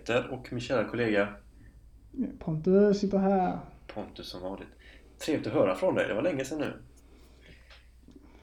Peter 0.00 0.30
och 0.32 0.52
min 0.52 0.60
kära 0.60 0.84
kollega 0.84 1.28
Pontus 2.38 3.00
sitter 3.00 3.18
här. 3.18 3.58
Pontus 3.86 4.28
som 4.28 4.42
vanligt. 4.42 4.68
Trevligt 5.18 5.46
att 5.46 5.52
höra 5.52 5.74
från 5.74 5.94
dig, 5.94 6.08
det 6.08 6.14
var 6.14 6.22
länge 6.22 6.44
sedan 6.44 6.58
nu. 6.58 6.82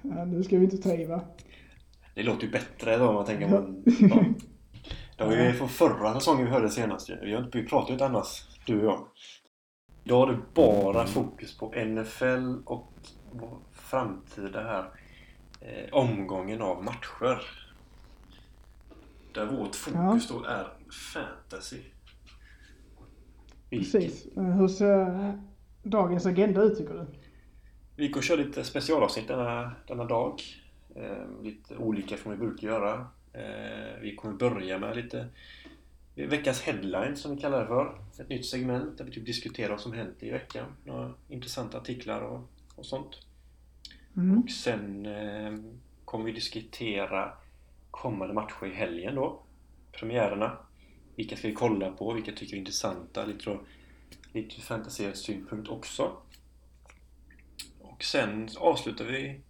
Ja, 0.01 0.25
nu 0.25 0.43
ska 0.43 0.57
vi 0.57 0.63
inte 0.63 0.77
ta 0.77 0.93
i 0.93 1.05
va? 1.05 1.21
Det 2.15 2.23
låter 2.23 2.43
ju 2.43 2.51
bättre 2.51 2.97
då 2.97 3.07
om 3.07 3.15
man 3.15 3.25
tänker 3.25 3.47
man... 3.49 3.83
Ja. 5.19 5.25
Det 5.25 5.25
var 5.25 5.43
ju 5.43 5.53
från 5.53 5.69
förra 5.69 6.13
säsongen 6.13 6.45
vi 6.45 6.51
hörde 6.51 6.69
senast. 6.69 7.09
Vi, 7.09 7.33
har 7.33 7.43
inte, 7.43 7.57
vi 7.57 7.67
pratar 7.67 7.87
ju 7.87 7.93
inte 7.93 8.05
annars, 8.05 8.47
du 8.65 8.79
och 8.79 8.85
jag. 8.85 9.07
Idag 10.03 10.29
är 10.29 10.33
det 10.33 10.39
bara 10.53 11.05
fokus 11.05 11.57
på 11.57 11.73
NFL 11.85 12.55
och 12.65 12.93
framtida 13.71 14.63
här 14.63 14.89
eh, 15.61 15.93
omgången 15.93 16.61
av 16.61 16.83
matcher. 16.83 17.41
Där 19.33 19.45
vårt 19.45 19.75
fokus 19.75 20.27
då 20.27 20.43
är 20.43 20.76
fantasy. 20.93 21.81
Precis. 23.69 24.25
Eh, 24.37 24.43
Hur 24.43 24.67
ser 24.67 25.39
dagens 25.83 26.25
agenda 26.25 26.61
ut 26.61 26.77
tycker 26.77 26.93
du? 26.93 27.05
Vi 27.95 28.11
och 28.11 28.21
körde 28.21 28.43
lite 28.43 28.63
specialavsnitt 28.63 29.27
denna, 29.27 29.71
denna 29.87 30.05
dag. 30.05 30.41
Eh, 30.95 31.43
lite 31.43 31.77
olika 31.77 32.17
från 32.17 32.33
vi 32.33 32.39
brukar 32.39 32.67
göra. 32.67 33.07
Eh, 33.33 34.01
vi 34.01 34.15
kommer 34.15 34.33
börja 34.33 34.79
med 34.79 34.95
lite 34.95 35.27
veckans 36.15 36.61
headlines 36.61 37.21
som 37.21 37.35
vi 37.35 37.41
kallar 37.41 37.61
det 37.61 37.67
för. 37.67 38.01
Ett 38.19 38.29
nytt 38.29 38.45
segment 38.45 38.97
där 38.97 39.05
vi 39.05 39.11
typ 39.11 39.25
diskuterar 39.25 39.69
vad 39.69 39.81
som 39.81 39.93
hänt 39.93 40.23
i 40.23 40.31
veckan. 40.31 40.65
Några 40.85 41.13
intressanta 41.29 41.77
artiklar 41.77 42.21
och, 42.21 42.41
och 42.75 42.85
sånt. 42.85 43.19
Mm. 44.17 44.39
Och 44.39 44.49
sen 44.49 45.05
eh, 45.05 45.53
kommer 46.05 46.25
vi 46.25 46.31
diskutera 46.31 47.33
kommande 47.91 48.33
matcher 48.33 48.65
i 48.65 48.73
helgen 48.73 49.15
då. 49.15 49.39
Premiärerna. 49.91 50.57
Vilka 51.17 51.35
ska 51.35 51.47
vi 51.47 51.53
kolla 51.53 51.91
på? 51.91 52.13
Vilka 52.13 52.31
tycker 52.31 52.51
vi 52.51 52.57
är 52.57 52.59
intressanta? 52.59 53.25
Lite, 53.25 53.57
lite 54.33 54.55
ur 54.55 54.61
fantasy-synpunkt 54.61 55.69
också. 55.69 56.17
Och 57.79 58.03
sen 58.03 58.49
avslutar 58.57 59.05
vi 59.05 59.41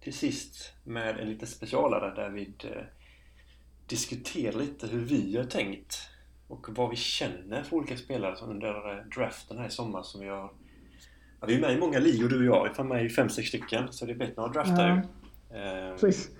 till 0.00 0.12
sist 0.14 0.72
med 0.84 1.20
en 1.20 1.28
liten 1.28 1.48
specialare 1.48 2.14
där 2.14 2.30
vi 2.30 2.42
eh, 2.64 2.82
diskuterar 3.86 4.58
lite 4.58 4.86
hur 4.86 5.00
vi 5.00 5.36
har 5.36 5.44
tänkt 5.44 5.98
och 6.48 6.66
vad 6.68 6.90
vi 6.90 6.96
känner 6.96 7.62
för 7.62 7.76
olika 7.76 7.96
spelare 7.96 8.36
som 8.36 8.50
under 8.50 8.98
eh, 8.98 9.04
draften 9.16 9.58
här 9.58 9.66
i 9.66 9.70
sommar 9.70 10.02
som 10.02 10.20
vi 10.20 10.28
har 10.28 10.52
Ja, 11.40 11.46
vi 11.46 11.54
är 11.54 11.60
med 11.60 11.72
i 11.72 11.78
många 11.78 11.98
ligor 11.98 12.28
du 12.28 12.38
och 12.38 12.44
jag. 12.56 12.74
Vi 12.74 12.80
är 12.80 12.84
med 12.84 13.04
i 13.04 13.08
fem 13.08 13.28
sex 13.28 13.48
stycken. 13.48 13.92
Så 13.92 14.06
det 14.06 14.12
är 14.12 14.16
bättre 14.16 14.44
att 14.44 14.52
drafta 14.52 14.88
Ja. 14.88 15.02
ju. 15.50 15.58
Eh, 15.58 15.96
Precis. 15.96 16.30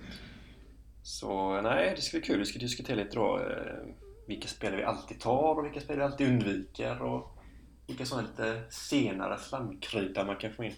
så 1.02 1.60
nej, 1.60 1.92
det 1.96 2.02
ska 2.02 2.18
bli 2.18 2.26
kul. 2.26 2.38
Vi 2.38 2.46
ska 2.46 2.58
diskutera 2.58 2.96
lite 2.96 3.16
då 3.16 3.38
eh, 3.38 3.94
vilka 4.32 4.48
spelare 4.48 4.76
vi 4.76 4.84
alltid 4.84 5.20
tar 5.20 5.58
och 5.58 5.64
vilka 5.64 5.80
spelare 5.80 6.06
vi 6.06 6.12
alltid 6.12 6.28
undviker 6.28 7.02
och 7.02 7.38
vilka 7.86 8.04
sådana 8.06 8.28
lite 8.28 8.62
senare 8.70 9.38
slamkrypare 9.38 10.26
man 10.26 10.36
kan 10.36 10.52
få 10.52 10.64
in. 10.64 10.72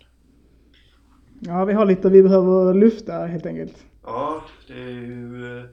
Ja, 1.41 1.64
vi 1.64 1.72
har 1.72 1.86
lite 1.86 2.08
vi 2.11 2.22
behöver 2.22 2.74
lyfta 2.74 3.12
helt 3.27 3.46
enkelt. 3.46 3.84
Ja, 4.02 4.42
det 4.68 4.73
är 4.74 4.89
ju 4.90 5.58
eh, 5.58 5.64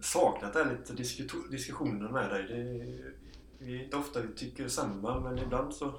saknat 0.00 0.52
det 0.52 0.64
här 0.64 0.70
lite 0.70 1.02
disku- 1.02 1.50
diskussioner 1.50 2.08
med 2.08 2.30
dig. 2.30 2.44
Det 2.48 2.54
är, 2.54 3.14
vi 3.58 3.80
är 3.80 3.84
inte 3.84 3.96
ofta 3.96 4.20
vi 4.20 4.34
tycker 4.36 4.68
samma 4.68 5.20
men 5.20 5.38
ibland 5.38 5.74
så, 5.74 5.86
eh, 5.86 5.92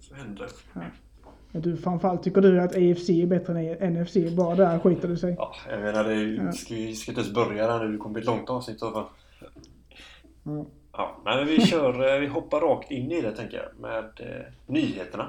så 0.00 0.14
händer 0.14 0.46
det. 0.74 0.80
Ja, 1.52 1.60
Du, 1.60 1.76
framförallt 1.76 2.22
tycker 2.22 2.40
du 2.40 2.60
att 2.60 2.72
AFC 2.76 3.08
är 3.10 3.26
bättre 3.26 3.60
än 3.76 3.92
NFC. 4.02 4.16
Bara 4.36 4.54
där 4.54 4.78
skiter 4.78 5.08
du 5.08 5.16
sig. 5.16 5.34
Ja, 5.38 5.54
jag 5.70 5.80
menar 5.80 6.04
det 6.04 6.12
är 6.14 6.44
Ja. 6.44 6.52
ska, 6.52 6.74
vi 6.74 6.94
ska 6.94 7.10
inte 7.12 7.20
ens 7.20 7.34
börja 7.34 7.66
där 7.66 7.84
nu. 7.84 7.92
Det 7.92 7.98
kommer 7.98 8.12
bli 8.12 8.20
ett 8.20 8.26
långt 8.26 8.50
avsnitt 8.50 8.82
i 8.82 8.84
alla 8.84 8.92
fall. 8.92 9.06
Ja. 10.48 10.66
Ja, 10.92 11.16
men 11.24 11.46
vi 11.46 11.60
kör, 11.66 12.14
eh, 12.14 12.20
vi 12.20 12.26
hoppar 12.26 12.60
rakt 12.60 12.90
in 12.90 13.12
i 13.12 13.20
det 13.20 13.32
tänker 13.36 13.56
jag 13.56 13.80
med 13.80 14.04
eh, 14.20 14.46
nyheterna. 14.66 15.28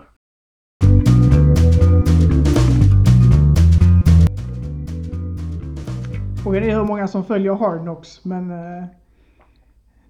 Frågan 6.43 6.63
är 6.63 6.75
hur 6.75 6.83
många 6.83 7.07
som 7.07 7.25
följer 7.25 7.53
Hard 7.53 7.81
Knocks, 7.81 8.25
men 8.25 8.51
eh, 8.51 8.85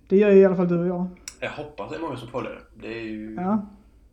det 0.10 0.18
gör 0.18 0.32
ju 0.32 0.40
i 0.40 0.46
alla 0.46 0.56
fall 0.56 0.68
du 0.68 0.80
och 0.80 0.88
jag. 0.88 1.08
Jag 1.40 1.50
hoppas 1.52 1.90
det 1.90 1.96
är 1.96 2.00
många 2.02 2.18
som 2.18 2.28
följer 2.28 2.52
det. 2.52 2.88
Det 2.88 2.94
är 3.00 3.04
ju, 3.04 3.36
Ja, 3.36 3.66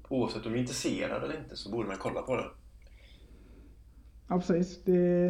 oavsett 0.09 0.47
om 0.47 0.53
vi 0.53 0.59
är 0.59 0.61
intresserade 0.61 1.25
eller 1.27 1.39
inte 1.39 1.56
så 1.56 1.71
borde 1.71 1.89
man 1.89 1.97
kolla 2.01 2.23
på 2.23 2.37
det. 2.37 2.45
ja 4.29 4.37
precis. 4.39 4.85
Det, 4.85 5.27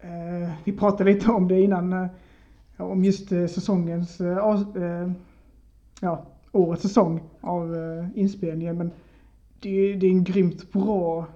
eh, 0.00 0.50
vi 0.64 0.72
pratade 0.72 1.12
lite 1.12 1.30
om 1.30 1.48
det 1.48 1.60
innan, 1.60 1.92
eh, 1.92 2.06
om 2.76 3.04
just 3.04 3.32
eh, 3.32 3.46
säsongens, 3.46 4.20
eh, 4.20 4.38
eh, 4.82 5.10
ja, 6.00 6.26
årets 6.52 6.82
säsong 6.82 7.22
av 7.40 7.76
inspelningen. 8.14 8.78
Men 8.78 8.90
det, 9.60 9.68
är- 9.92 9.96
det 9.96 10.06
är 10.06 10.10
en 10.10 10.24
grymt 10.24 10.72
bra 10.72 11.26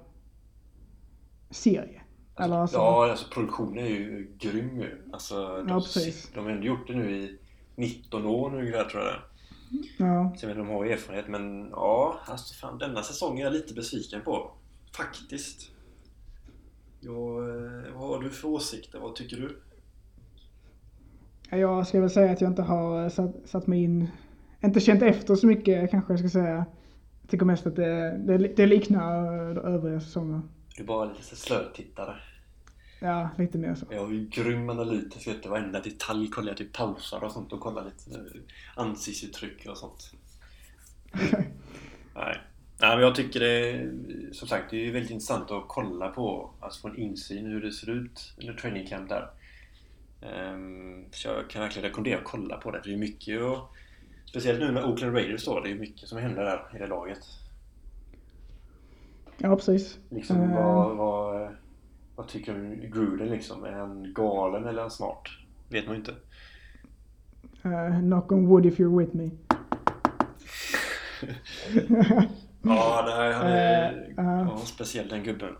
serie. 1.50 2.00
Eller 2.38 2.56
alltså, 2.56 2.76
Ja, 2.76 3.10
alltså 3.10 3.26
produktionen 3.30 3.78
är 3.84 3.88
ju 3.88 4.30
grym 4.38 4.80
ju. 4.80 5.02
Alltså, 5.12 5.34
de, 5.56 5.68
Ja, 5.68 5.74
precis. 5.80 6.30
de 6.34 6.44
har 6.44 6.50
ändå 6.52 6.66
gjort 6.66 6.86
det 6.86 6.94
nu 6.94 7.16
i 7.16 7.38
19 7.76 8.26
år 8.26 8.50
nu 8.50 8.58
ungefär 8.58 8.84
tror 8.84 9.02
jag 9.02 9.12
det 9.14 9.20
ja, 9.98 10.22
vet 10.30 10.42
jag, 10.42 10.56
de 10.56 10.68
har 10.68 10.84
erfarenhet 10.86 11.28
men 11.28 11.68
ja, 11.70 12.20
alltså 12.26 12.54
fan 12.54 12.78
denna 12.78 13.02
säsongen 13.02 13.38
är 13.38 13.44
jag 13.44 13.52
lite 13.52 13.74
besviken 13.74 14.20
på. 14.22 14.50
Faktiskt. 14.96 15.70
Ja, 17.00 17.12
vad 17.94 18.08
har 18.08 18.22
du 18.22 18.30
för 18.30 18.48
åsikter? 18.48 18.98
Vad 18.98 19.14
tycker 19.14 19.36
du? 19.36 19.60
Jag 21.58 21.86
ska 21.86 22.00
väl 22.00 22.10
säga 22.10 22.32
att 22.32 22.40
jag 22.40 22.50
inte 22.50 22.62
har 22.62 23.04
eh, 23.04 23.08
satt, 23.08 23.34
satt 23.44 23.66
mig 23.66 23.82
in, 23.82 24.08
inte 24.64 24.80
känt 24.80 25.02
efter 25.02 25.34
så 25.34 25.46
mycket 25.46 25.90
kanske 25.90 26.12
jag 26.12 26.20
ska 26.20 26.28
säga. 26.28 26.66
Jag 27.20 27.30
tycker 27.30 27.46
mest 27.46 27.66
att 27.66 27.76
det, 27.76 28.18
det, 28.18 28.38
det 28.38 28.66
liknar 28.66 29.24
eh, 29.56 29.74
övriga 29.74 30.00
säsonger. 30.00 30.40
Du 30.76 30.82
är 30.82 30.86
bara 30.86 31.04
lite 31.04 31.24
så 31.24 31.36
slötittare. 31.36 32.16
Ja, 33.00 33.30
lite 33.38 33.58
mer 33.58 33.74
så. 33.74 33.86
Jag 33.90 34.00
har 34.00 34.12
ju 34.12 34.28
grym 34.28 34.70
analytisk, 34.70 35.28
vet 35.28 35.42
du, 35.42 35.48
varenda 35.48 35.80
detalj 35.80 36.30
kollar 36.30 36.48
jag 36.48 36.56
typ 36.56 36.72
pausar 36.72 37.24
och 37.24 37.32
sånt 37.32 37.52
och 37.52 37.60
kollar 37.60 37.84
lite 37.84 38.20
eh, 38.20 38.40
ansiktsuttryck 38.74 39.66
och 39.66 39.76
sånt. 39.76 40.12
Nej. 42.14 42.40
Nej, 42.80 42.96
men 42.96 43.00
jag 43.00 43.14
tycker 43.14 43.40
det 43.40 43.70
är, 43.70 43.92
som 44.32 44.48
sagt, 44.48 44.70
det 44.70 44.88
är 44.88 44.92
väldigt 44.92 45.10
intressant 45.10 45.50
att 45.50 45.64
kolla 45.68 46.08
på, 46.08 46.50
alltså 46.60 46.80
få 46.80 46.88
en 46.88 46.96
insyn 46.96 47.46
hur 47.46 47.62
det 47.62 47.72
ser 47.72 47.90
ut 47.90 48.34
under 48.40 48.54
training 48.54 48.86
camp 48.86 49.08
där. 49.08 49.30
Ehm, 50.22 51.04
så 51.12 51.28
jag 51.28 51.50
kan 51.50 51.62
verkligen 51.62 51.88
rekommendera 51.88 52.18
att 52.18 52.24
kolla 52.24 52.56
på 52.56 52.70
det, 52.70 52.82
för 52.82 52.88
det 52.88 52.94
är 52.94 52.98
mycket 52.98 53.42
och 53.42 53.58
Speciellt 54.24 54.60
nu 54.60 54.72
med 54.72 54.84
Oakland 54.84 55.14
Raiders 55.14 55.44
då, 55.44 55.60
det 55.60 55.70
är 55.70 55.74
mycket 55.74 56.08
som 56.08 56.18
händer 56.18 56.44
där 56.44 56.70
i 56.74 56.78
det 56.78 56.86
laget. 56.86 57.18
Ja, 59.38 59.56
precis. 59.56 59.98
Liksom 60.08 60.42
Eh. 60.42 60.54
vad, 60.54 60.96
vad, 60.96 61.48
vad 62.16 62.28
tycker 62.28 62.54
du 62.54 62.88
Gruden 62.88 63.28
liksom? 63.28 63.64
Är 63.64 63.72
han 63.72 64.12
galen 64.14 64.64
eller 64.64 64.78
är 64.78 64.82
han 64.82 64.90
smart? 64.90 65.22
Vet 65.68 65.86
man 65.86 65.94
ju 65.94 65.98
inte. 66.00 66.14
Eh, 67.62 68.00
knock 68.00 68.32
on 68.32 68.46
wood 68.46 68.66
if 68.66 68.78
you're 68.78 68.98
with 68.98 69.16
me. 69.16 69.30
Ja, 72.62 73.02
det 73.06 73.12
här, 73.12 73.32
han 73.32 73.46
är 73.46 74.12
ja. 74.16 74.40
ja, 74.40 74.56
speciell 74.64 75.08
den 75.08 75.22
gubben. 75.22 75.56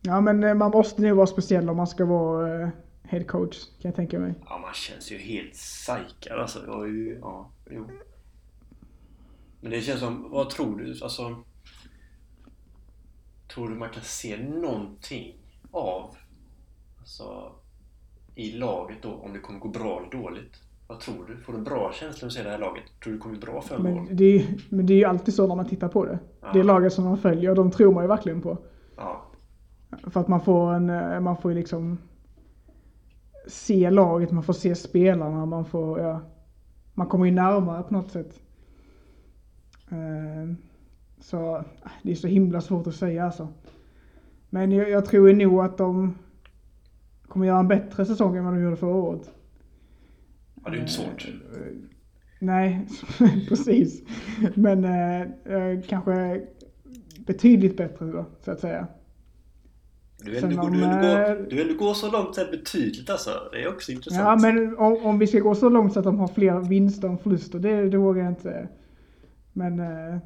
ja, 0.00 0.20
men 0.20 0.58
man 0.58 0.70
måste 0.70 1.02
nog 1.02 1.16
vara 1.16 1.26
speciell 1.26 1.70
om 1.70 1.76
man 1.76 1.86
ska 1.86 2.04
vara 2.04 2.70
head 3.08 3.24
coach, 3.24 3.56
kan 3.64 3.88
jag 3.88 3.94
tänka 3.96 4.18
mig. 4.18 4.34
Ja, 4.46 4.58
man 4.58 4.74
känns 4.74 5.12
ju 5.12 5.18
helt 5.18 5.52
psykad 5.52 6.38
alltså. 6.40 6.58
Jag 6.66 6.82
är 6.84 6.88
ju, 6.88 7.18
ja, 7.20 7.50
jo. 7.70 7.86
Men 9.60 9.70
det 9.70 9.80
känns 9.80 10.00
som, 10.00 10.30
vad 10.30 10.50
tror 10.50 10.78
du? 10.78 10.90
Alltså, 11.02 11.42
tror 13.54 13.68
du 13.68 13.74
man 13.74 13.88
kan 13.90 14.02
se 14.02 14.36
någonting 14.48 15.34
av 15.70 16.16
alltså, 16.98 17.52
i 18.34 18.52
laget 18.52 18.98
då 19.02 19.10
om 19.12 19.32
det 19.32 19.38
kommer 19.38 19.58
gå 19.60 19.68
bra 19.68 19.98
eller 20.00 20.22
dåligt? 20.22 20.52
Vad 20.86 21.00
tror 21.00 21.24
du? 21.28 21.36
Får 21.36 21.52
du 21.52 21.58
en 21.58 21.64
bra 21.64 21.92
känsla 21.92 22.26
när 22.26 22.28
du 22.30 22.34
ser 22.34 22.44
det 22.44 22.50
här 22.50 22.58
laget? 22.58 22.84
Tror 23.02 23.12
du 23.12 23.18
det 23.18 23.22
kommer 23.22 23.38
bra 23.38 23.60
för 23.60 23.78
mål? 23.78 24.04
Men 24.06 24.16
det, 24.16 24.24
är, 24.24 24.38
ju- 24.38 24.58
men 24.68 24.86
det 24.86 24.92
är 24.92 24.98
ju 24.98 25.04
alltid 25.04 25.34
så 25.34 25.46
när 25.46 25.56
man 25.56 25.68
tittar 25.68 25.88
på 25.88 26.04
det. 26.04 26.18
Ja. 26.40 26.52
Det 26.52 26.62
laget 26.62 26.92
som 26.92 27.04
man 27.04 27.18
följer, 27.18 27.54
de 27.54 27.70
tror 27.70 27.94
man 27.94 28.04
ju 28.04 28.08
verkligen 28.08 28.42
på. 28.42 28.58
Ja, 28.96 29.24
För 30.10 30.20
att 30.20 30.28
man 30.28 30.40
får 30.40 30.72
en, 30.74 30.90
eh, 30.90 31.20
man 31.20 31.36
får 31.36 31.50
ju 31.50 31.58
liksom 31.58 31.98
se 33.48 33.90
laget, 33.90 34.32
man 34.32 34.42
får 34.42 34.52
se 34.52 34.74
spelarna, 34.74 35.46
man 35.46 35.64
får, 35.64 36.00
ja, 36.00 36.20
man 36.94 37.06
kommer 37.06 37.26
ju 37.26 37.32
närmare 37.32 37.82
på 37.82 37.94
något 37.94 38.10
sätt. 38.12 38.40
Eh, 39.90 40.54
Så 41.20 41.56
äh, 41.56 41.62
det 42.02 42.10
är 42.10 42.14
så 42.14 42.28
himla 42.28 42.60
svårt 42.60 42.86
att 42.86 42.94
säga 42.94 43.24
alltså. 43.24 43.48
Men 44.50 44.72
jag, 44.72 44.90
jag 44.90 45.04
tror 45.04 45.32
nog 45.32 45.60
att 45.60 45.78
de 45.78 46.18
kommer 47.28 47.46
göra 47.46 47.60
en 47.60 47.68
bättre 47.68 48.06
säsong 48.06 48.36
än 48.36 48.44
vad 48.44 48.54
de 48.54 48.62
gjorde 48.62 48.76
förra 48.76 48.94
året. 48.94 49.30
ja 50.64 50.70
det 50.70 50.76
är 50.76 50.80
inte 50.80 50.92
svårt. 50.92 51.28
Eh, 51.28 51.72
Nej, 52.40 52.86
precis. 53.48 54.02
Men 54.54 54.84
eh, 54.84 55.80
kanske 55.88 56.46
betydligt 57.26 57.76
bättre 57.76 58.06
då, 58.06 58.24
så 58.40 58.50
att 58.50 58.60
säga. 58.60 58.88
Du 60.24 60.30
vill 60.30 60.44
ändå, 60.44 60.62
du 60.62 60.70
vill 60.70 60.80
gå, 60.80 61.44
du 61.50 61.56
vill 61.56 61.70
ändå 61.70 61.84
gå 61.84 61.94
så 61.94 62.10
långt 62.10 62.34
så 62.34 62.40
här 62.44 62.50
betydligt 62.50 63.10
alltså. 63.10 63.30
Det 63.52 63.62
är 63.62 63.68
också 63.68 63.92
Ja, 63.92 63.96
intressant. 63.96 64.42
men 64.42 64.78
om, 64.78 64.96
om 65.06 65.18
vi 65.18 65.26
ska 65.26 65.38
gå 65.38 65.54
så 65.54 65.68
långt 65.68 65.92
så 65.92 65.98
att 65.98 66.04
de 66.04 66.18
har 66.18 66.28
fler 66.28 66.60
vinster 66.68 67.08
än 67.08 67.18
förluster, 67.18 67.58
det, 67.58 67.88
det 67.90 67.96
vågar 67.98 68.22
jag 68.22 68.32
inte. 68.32 68.68
Men 69.52 69.80
eh, 69.80 70.18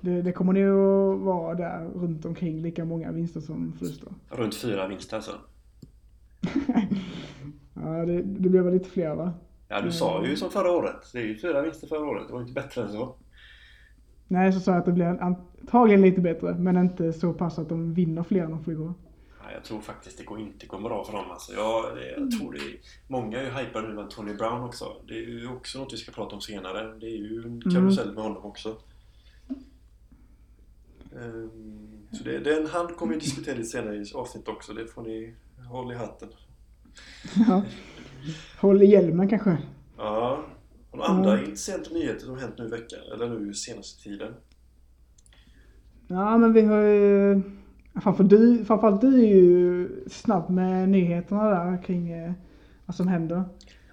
det, 0.00 0.22
det 0.22 0.32
kommer 0.32 0.52
nog 0.52 1.14
att 1.14 1.20
vara 1.24 1.54
där 1.54 1.88
runt 1.94 2.24
omkring 2.24 2.62
lika 2.62 2.84
många 2.84 3.12
vinster 3.12 3.40
som 3.40 3.72
förluster. 3.78 4.08
Runt 4.30 4.54
fyra 4.54 4.88
vinster 4.88 5.16
alltså. 5.16 5.32
Ja, 7.74 8.04
det, 8.06 8.22
det 8.22 8.48
blir 8.48 8.60
väl 8.60 8.72
lite 8.72 8.90
fler 8.90 9.14
va? 9.14 9.32
Ja, 9.68 9.80
du 9.80 9.92
sa 9.92 10.26
ju 10.26 10.36
som 10.36 10.50
förra 10.50 10.70
året. 10.70 10.96
Det 11.12 11.18
är 11.18 11.22
ju 11.24 11.38
fyra 11.38 11.62
vinster 11.62 11.86
förra 11.86 12.06
året. 12.06 12.22
Det 12.26 12.32
var 12.32 12.40
inte 12.40 12.52
bättre 12.52 12.82
än 12.82 12.92
så. 12.92 13.14
Nej, 14.28 14.52
så 14.52 14.60
sa 14.60 14.70
jag 14.70 14.78
att 14.78 14.84
det 14.86 14.92
blir 14.92 15.06
antagligen 15.06 16.02
lite 16.02 16.20
bättre, 16.20 16.54
men 16.54 16.76
inte 16.76 17.12
så 17.12 17.32
pass 17.32 17.58
att 17.58 17.68
de 17.68 17.94
vinner 17.94 18.22
fler 18.22 18.44
än 18.44 18.50
de 18.50 18.64
förlorar. 18.64 18.94
Ja, 19.48 19.54
jag 19.54 19.64
tror 19.64 19.80
faktiskt 19.80 20.18
det 20.18 20.24
går 20.24 20.40
inte 20.40 20.66
går 20.66 20.80
bra 20.80 21.04
för 21.04 21.12
dem 21.12 21.30
alltså. 21.30 21.52
Jag, 21.52 21.84
jag 22.18 22.30
tror 22.30 22.52
det 22.52 22.58
är, 22.58 22.78
Många 23.06 23.40
är 23.40 23.44
ju 23.44 23.50
hypade 23.50 23.88
nu 23.88 23.94
med 23.94 24.10
Tony 24.10 24.34
Brown 24.34 24.62
också. 24.62 25.02
Det 25.06 25.14
är 25.14 25.28
ju 25.28 25.48
också 25.48 25.78
något 25.78 25.92
vi 25.92 25.96
ska 25.96 26.12
prata 26.12 26.34
om 26.34 26.40
senare. 26.40 26.98
Det 27.00 27.06
är 27.06 27.16
ju 27.16 27.42
en 27.42 27.60
karusell 27.60 28.14
med 28.14 28.22
honom 28.22 28.44
också. 28.44 28.76
Ehm, 31.16 31.98
Så 32.12 32.24
det, 32.24 32.38
den 32.38 32.66
han 32.66 32.94
kommer 32.94 33.14
vi 33.14 33.20
diskutera 33.20 33.54
lite 33.56 33.68
senare 33.68 33.96
i 33.96 34.12
avsnitt 34.14 34.48
också. 34.48 34.72
Det 34.72 34.86
får 34.86 35.02
ni 35.02 35.34
hålla 35.68 35.94
i 35.94 35.96
hatten. 35.96 36.28
Ja. 37.48 37.62
Håll 38.60 38.82
i 38.82 38.86
hjälmen 38.86 39.28
kanske. 39.28 39.58
Ja. 39.96 40.44
Och 40.90 41.10
andra 41.10 41.40
intressanta 41.40 41.90
nyheter 41.90 42.26
som 42.26 42.38
hänt 42.38 42.54
nu 42.58 42.64
i 42.64 42.70
veckan, 42.70 43.00
eller 43.14 43.28
nu 43.28 43.54
senaste 43.54 44.02
tiden. 44.02 44.34
Ja, 46.08 46.38
men 46.38 46.52
vi 46.52 46.62
har 46.62 46.80
ju... 46.80 47.42
Framförallt 48.02 48.30
du, 48.30 48.64
framförallt 48.64 49.00
du 49.00 49.14
är 49.22 49.26
ju 49.26 49.88
snabb 50.10 50.50
med 50.50 50.88
nyheterna 50.88 51.44
där 51.50 51.82
kring 51.82 52.10
eh, 52.10 52.32
vad 52.86 52.96
som 52.96 53.08
händer. 53.08 53.44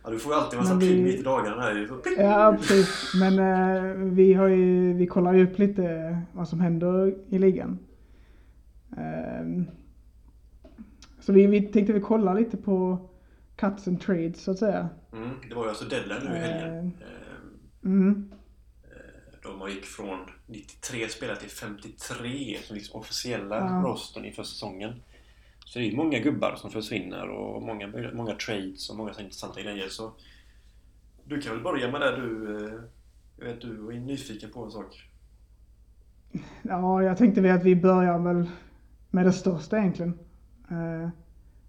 Ja, 0.03 0.09
du 0.09 0.19
får 0.19 0.33
ju 0.33 0.39
alltid 0.39 0.59
en 0.59 0.65
massa 0.65 0.79
pling 0.79 1.03
mitt 1.03 1.19
i 1.19 1.23
dagarna 1.23 1.61
här! 1.61 1.89
Ja, 2.17 2.55
precis. 2.59 3.13
Men 3.19 3.39
eh, 3.39 3.83
vi, 4.13 4.33
har 4.33 4.47
ju, 4.47 4.93
vi 4.93 5.07
kollar 5.07 5.33
ju 5.33 5.43
upp 5.43 5.59
lite 5.59 6.17
vad 6.33 6.47
som 6.47 6.59
händer 6.59 7.15
i 7.29 7.39
ligan. 7.39 7.79
Ehm, 8.97 9.65
så 11.19 11.33
vi, 11.33 11.47
vi 11.47 11.61
tänkte 11.61 11.93
vi 11.93 12.01
kolla 12.01 12.33
lite 12.33 12.57
på 12.57 12.97
cuts 13.55 13.87
and 13.87 14.01
trades 14.01 14.43
så 14.43 14.51
att 14.51 14.59
säga. 14.59 14.89
Mm, 15.13 15.29
det 15.49 15.55
var 15.55 15.63
ju 15.63 15.69
alltså 15.69 15.85
deadline 15.85 16.23
nu 16.23 16.35
i 16.35 16.39
helgen. 16.39 16.77
Eh. 16.77 16.81
Ehm, 16.81 16.91
Mm. 17.83 18.31
De 19.45 19.61
har 19.61 19.69
gick 19.69 19.85
från 19.85 20.19
93 20.47 21.09
spelare 21.09 21.37
till 21.37 21.49
53 21.49 22.57
som 22.63 22.75
liksom 22.75 22.99
officiella 22.99 23.55
Ja. 23.57 23.81
rostern 23.85 24.25
inför 24.25 24.43
säsongen. 24.43 24.93
Så 25.65 25.79
det 25.79 25.91
är 25.91 25.95
många 25.95 26.19
gubbar 26.19 26.55
som 26.55 26.71
försvinner 26.71 27.29
och 27.29 27.61
många, 27.63 27.87
många 28.13 28.35
trades 28.35 28.89
och 28.89 28.95
många 28.97 29.09
intressanta 29.19 29.61
grejer. 29.61 29.89
Så 29.89 30.11
du 31.25 31.41
kan 31.41 31.53
väl 31.53 31.63
börja 31.63 31.91
med 31.91 32.01
det 32.01 32.15
du... 32.15 32.55
eh, 32.67 32.73
Jag 33.37 33.45
vet 33.45 33.61
du 33.61 33.75
var 33.75 33.93
nyfiken 33.93 34.51
på 34.51 34.63
en 34.65 34.71
sak. 34.71 35.09
Ja, 36.61 37.03
jag 37.03 37.17
tänkte 37.17 37.41
väl 37.41 37.57
att 37.57 37.63
vi 37.63 37.75
börjar 37.75 38.19
väl 38.19 38.49
med 39.09 39.25
det 39.25 39.33
största 39.33 39.77
egentligen. 39.77 40.19
Eh, 40.71 41.09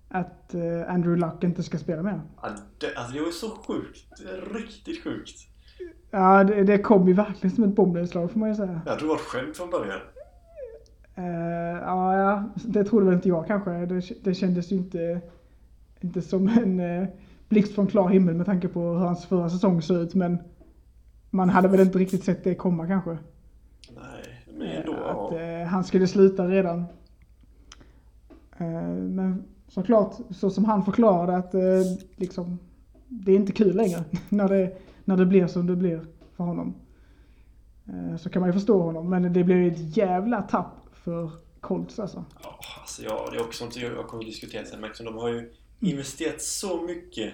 att 0.09 0.55
eh, 0.55 0.91
Andrew 0.95 1.17
Luck 1.27 1.45
inte 1.45 1.63
ska 1.63 1.79
spela 1.79 2.03
mer. 2.03 2.21
Ja, 2.43 2.49
det, 2.79 2.95
alltså 2.97 3.15
det 3.15 3.21
var 3.21 3.31
så 3.31 3.51
sjukt. 3.51 4.05
Det 4.19 4.31
är 4.31 4.55
Riktigt 4.55 5.05
sjukt. 5.05 5.37
Ja, 6.17 6.45
det, 6.45 6.65
det 6.65 6.79
kom 6.79 7.09
ju 7.09 7.15
verkligen 7.15 7.57
som 7.57 7.65
ett 7.65 7.75
bombnedslag 7.75 8.31
får 8.31 8.41
man 8.41 8.49
ju 8.49 8.55
säga. 8.55 8.81
Jag 8.87 8.99
tror 8.99 9.09
det 9.09 9.15
var 9.15 9.21
ett 9.21 9.27
skämt 9.27 9.57
från 9.57 9.71
början. 9.71 10.01
Eh, 11.15 11.81
ja, 11.83 12.17
ja, 12.17 12.45
det 12.55 12.85
trodde 12.85 13.07
väl 13.07 13.15
inte 13.15 13.29
jag 13.29 13.47
kanske. 13.47 13.71
Det, 13.71 14.25
det 14.25 14.35
kändes 14.35 14.73
ju 14.73 14.77
inte, 14.77 15.21
inte 16.01 16.23
som 16.23 16.49
en 16.49 16.81
uh, 16.81 17.09
blixt 17.49 17.75
från 17.75 17.87
klar 17.87 18.09
himmel 18.09 18.35
med 18.35 18.47
tanke 18.47 18.69
på 18.69 18.81
hur 18.81 18.99
hans 18.99 19.27
förra 19.27 19.51
säsong 19.51 19.83
såg 19.83 19.97
ut. 19.97 20.15
Men 20.15 20.39
man 21.31 21.49
hade 21.49 21.69
väl 21.69 21.81
inte 21.81 21.99
riktigt 21.99 22.25
sett 22.25 22.45
det 22.45 22.55
komma 22.55 22.87
kanske. 22.87 23.11
Nej, 23.11 24.45
men 24.59 24.69
ändå. 24.69 24.93
att 24.93 25.33
ja. 25.33 25.41
eh, 25.41 25.67
han 25.67 25.85
skulle 25.85 26.07
sluta 26.07 26.49
redan. 26.49 26.85
Men 28.99 29.45
såklart, 29.69 30.15
så 30.31 30.51
som 30.51 30.65
han 30.65 30.85
förklarade 30.85 31.37
att 31.37 31.55
liksom, 32.17 32.59
det 33.09 33.33
är 33.33 33.37
inte 33.37 33.53
kul 33.53 33.77
längre 33.77 34.05
när 34.29 34.49
det, 34.49 34.77
när 35.07 35.17
det 35.17 35.27
blir 35.27 35.47
som 35.47 35.67
det 35.67 35.77
blir 35.77 36.07
för 36.37 36.45
honom. 36.45 36.75
Eh, 37.89 38.17
så 38.17 38.31
kan 38.31 38.41
man 38.41 38.49
ju 38.49 38.53
förstå 38.53 38.83
honom, 38.83 39.11
men 39.11 39.33
det 39.33 39.45
blir 39.45 39.57
ju 39.57 39.69
ett 39.73 39.97
jävla 39.97 40.43
tapp 40.43 40.77
för 40.93 41.31
Colts 41.61 41.99
alltså. 41.99 42.25
Ja, 42.43 42.59
alltså 42.81 43.03
ja, 43.03 43.29
det 43.31 43.37
är 43.37 43.43
också 43.43 43.65
något 43.65 43.77
jag 43.77 44.07
kommer 44.07 44.23
att 44.23 44.29
diskutera 44.31 44.65
sen. 44.65 44.81
men 44.81 44.89
liksom, 44.89 45.07
De 45.07 45.15
har 45.17 45.29
ju 45.29 45.53
investerat 45.81 46.43
så 46.43 46.83
mycket 46.83 47.33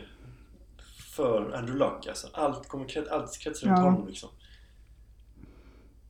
för 1.17 1.53
Andrew 1.55 1.79
Luck. 1.79 2.07
Alltså, 2.09 2.27
allt 2.33 2.69
kommer 2.69 2.85
krets, 2.89 3.11
allt 3.11 3.39
kretsar 3.39 3.67
runt 3.69 3.79
Ja. 3.79 3.85
honom 3.85 4.07
liksom. 4.09 4.29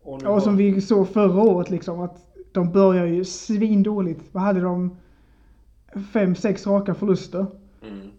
Och 0.03 0.23
nu 0.23 0.29
Och 0.29 0.43
som 0.43 0.57
vi 0.57 0.81
såg 0.81 1.09
förra 1.09 1.43
året 1.43 1.71
liksom, 1.71 2.01
att 2.01 2.27
de 2.53 2.73
börjar 2.73 3.07
ju 3.07 3.25
svindåligt. 3.25 4.21
Vad 4.33 4.43
hade 4.43 4.61
de? 4.61 4.97
Fem, 6.13 6.35
sex 6.35 6.67
raka 6.67 6.95
förluster. 6.95 7.47
Mm, 7.83 8.11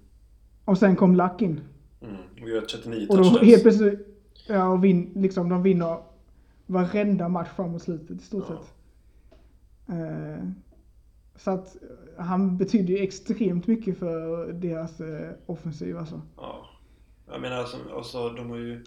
Och 0.66 0.78
sen 0.78 0.96
kom 0.96 1.16
Luck 1.16 1.42
in. 1.42 1.62
Och 2.44 2.50
gör 2.50 2.62
39 2.62 3.08
Och 3.10 3.16
touchdowns. 3.18 3.42
helt 3.42 3.64
plötsligt, 3.64 4.08
ja, 4.48 4.68
och 4.68 4.84
vin, 4.84 5.12
liksom, 5.16 5.50
de 5.50 5.64
vinner 5.64 5.98
varenda 6.66 7.30
match 7.30 7.50
framåt 7.56 7.82
slutet 7.82 8.22
i 8.22 8.24
stort 8.26 8.46
Ja. 8.50 8.56
sett. 8.58 8.70
Eh, 9.90 10.46
så 11.36 11.52
att 11.52 11.76
han 12.18 12.58
betyder 12.58 12.94
ju 12.94 13.00
extremt 13.04 13.68
mycket 13.68 14.00
för 14.00 14.54
deras 14.54 15.00
eh, 15.00 15.32
offensiv 15.46 15.98
alltså. 15.98 16.22
Ja. 16.38 16.70
Jag 17.28 17.42
menar 17.42 17.56
alltså, 17.58 17.78
alltså 17.96 18.30
de 18.30 18.50
har 18.50 18.58
ju... 18.58 18.84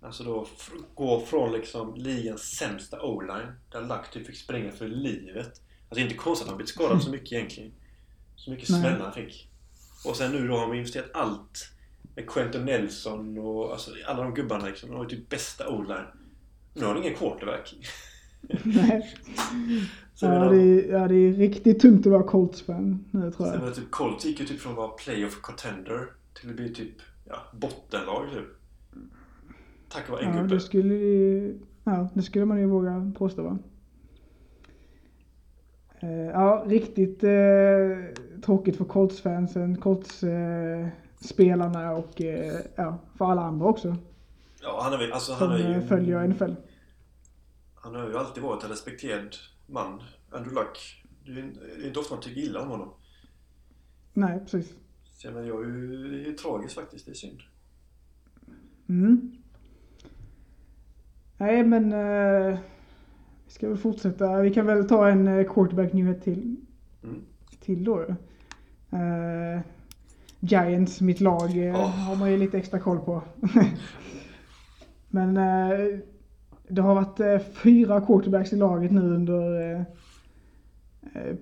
Alltså 0.00 0.24
då 0.24 0.46
gå 0.94 1.20
från 1.20 1.52
liksom 1.52 1.94
ligans 1.94 2.40
sämsta 2.42 3.02
o-line 3.02 3.52
där 3.72 3.80
Luck 3.80 4.10
typ 4.12 4.26
fick 4.26 4.36
springa 4.36 4.70
för 4.72 4.88
livet. 4.88 5.46
Alltså 5.46 5.60
det 5.94 6.00
är 6.00 6.02
inte 6.02 6.14
konstigt 6.14 6.44
att 6.44 6.48
han 6.48 6.56
blivit 6.56 6.68
skadad 6.74 7.02
så 7.02 7.10
mycket 7.10 7.32
egentligen. 7.32 7.72
Så 8.36 8.50
mycket 8.50 8.66
smällar 8.66 8.98
han 9.04 9.12
fick. 9.12 9.50
Och 10.06 10.16
sen 10.16 10.32
nu 10.32 10.48
då 10.48 10.56
har 10.56 10.66
man 10.66 10.76
investerat 10.76 11.10
allt 11.14 11.70
med 12.14 12.26
Quentin 12.30 12.64
Nelson 12.64 13.38
och 13.38 13.72
alltså 13.72 13.90
alla 14.06 14.22
de 14.22 14.34
gubbarna 14.34 14.66
liksom. 14.66 14.88
De 14.90 14.96
har 14.96 15.04
ju 15.04 15.10
typ 15.10 15.28
bästa 15.28 15.68
o-line. 15.68 16.06
Nu 16.74 16.84
har 16.84 16.94
de 16.94 17.02
ingen 17.02 17.14
quarterback. 17.14 17.74
Nej. 18.64 19.14
Ja, 20.20 20.28
det 20.48 20.56
är, 20.56 20.92
ja, 20.92 21.08
det 21.08 21.14
är 21.14 21.32
riktigt 21.32 21.80
tungt 21.80 22.06
att 22.06 22.12
vara 22.12 22.22
Colts-fan 22.22 23.04
nu 23.10 23.30
tror 23.30 23.46
jag 23.48 23.56
jag. 23.56 23.60
menar, 23.60 23.74
typ 23.74 23.90
Colts 23.90 24.24
gick 24.24 24.40
ju 24.40 24.46
typ 24.46 24.60
från 24.60 24.72
att 24.72 24.78
vara 24.78 24.88
playoff 24.88 25.40
contender 25.40 26.06
till 26.40 26.50
att 26.50 26.56
bli 26.56 26.74
typ 26.74 26.94
ja, 27.24 27.36
bottenlag 27.52 28.26
typ. 28.32 28.46
Tack 29.88 30.08
vare 30.10 30.20
en 30.24 30.34
Ja, 30.36 30.42
gubbe. 30.42 30.54
det 30.54 30.60
skulle, 30.60 30.94
ja, 31.84 32.08
det 32.14 32.22
skulle 32.22 32.44
man 32.44 32.58
ju 32.60 32.66
våga 32.66 33.12
påstå 33.18 33.42
va. 33.42 33.58
Eh, 36.00 36.10
ja, 36.10 36.64
riktigt 36.66 37.24
eh, 37.24 37.30
tråkigt 38.44 38.76
för 38.76 38.84
Colts-fansen, 38.84 39.76
Colts-spelarna 41.24 41.92
och 41.92 42.20
eh, 42.22 42.60
ja, 42.76 42.98
för 43.18 43.24
alla 43.24 43.42
andra 43.42 43.66
också. 43.66 43.96
Ja, 44.62 44.80
han 44.82 44.92
väl- 44.98 45.12
alltså, 45.12 45.32
han, 45.32 45.48
har 45.50 45.58
ju, 45.58 45.64
eh, 45.64 45.86
följer 45.86 46.28
NFL. 46.28 46.52
han 47.74 47.94
har 47.94 48.08
ju 48.08 48.18
alltid 48.18 48.42
varit 48.42 48.64
en 48.64 48.70
respekterad 48.70 49.36
man, 49.66 50.02
Andrew 50.30 50.54
Luck. 50.60 51.04
Det 51.24 51.32
är 51.32 51.80
är 51.82 51.86
inte 51.86 51.98
ofta 51.98 52.14
man 52.14 52.22
tycker 52.22 52.40
illa 52.40 52.62
om 52.62 52.68
honom. 52.68 52.88
Nej, 54.12 54.40
precis. 54.40 54.74
Så 55.14 55.26
jag 55.26 55.34
menar, 55.34 55.48
jag 55.48 55.60
är 55.64 55.66
ju, 55.66 56.10
det 56.10 56.16
är 56.16 56.26
ju 56.26 56.32
tragiskt 56.32 56.74
faktiskt, 56.74 57.06
det 57.06 57.12
är 57.12 57.14
synd. 57.14 57.40
Mm. 58.88 59.32
Nej, 61.38 61.64
men 61.64 61.92
eh, 61.92 62.58
vi 63.46 63.50
ska 63.50 63.68
väl 63.68 63.78
fortsätta. 63.78 64.40
Vi 64.40 64.54
kan 64.54 64.66
väl 64.66 64.88
ta 64.88 65.08
en 65.08 65.44
quarterback-nyhet 65.48 66.22
till. 66.24 66.56
Mm. 67.02 67.22
Till 67.60 67.84
då. 67.84 68.00
Eh, 68.90 69.60
Giants, 70.44 71.00
mitt 71.00 71.20
lag, 71.20 71.50
Åh. 71.74 71.90
har 71.90 72.16
man 72.16 72.30
ju 72.30 72.36
lite 72.36 72.58
extra 72.58 72.78
koll 72.78 72.98
på. 72.98 73.22
men 75.08 75.36
eh, 75.36 75.98
det 76.68 76.82
har 76.82 76.94
varit 76.94 77.20
eh, 77.20 77.38
fyra 77.38 78.00
quarterbacks 78.00 78.52
i 78.52 78.56
laget 78.56 78.92
nu 78.92 79.14
under 79.14 79.84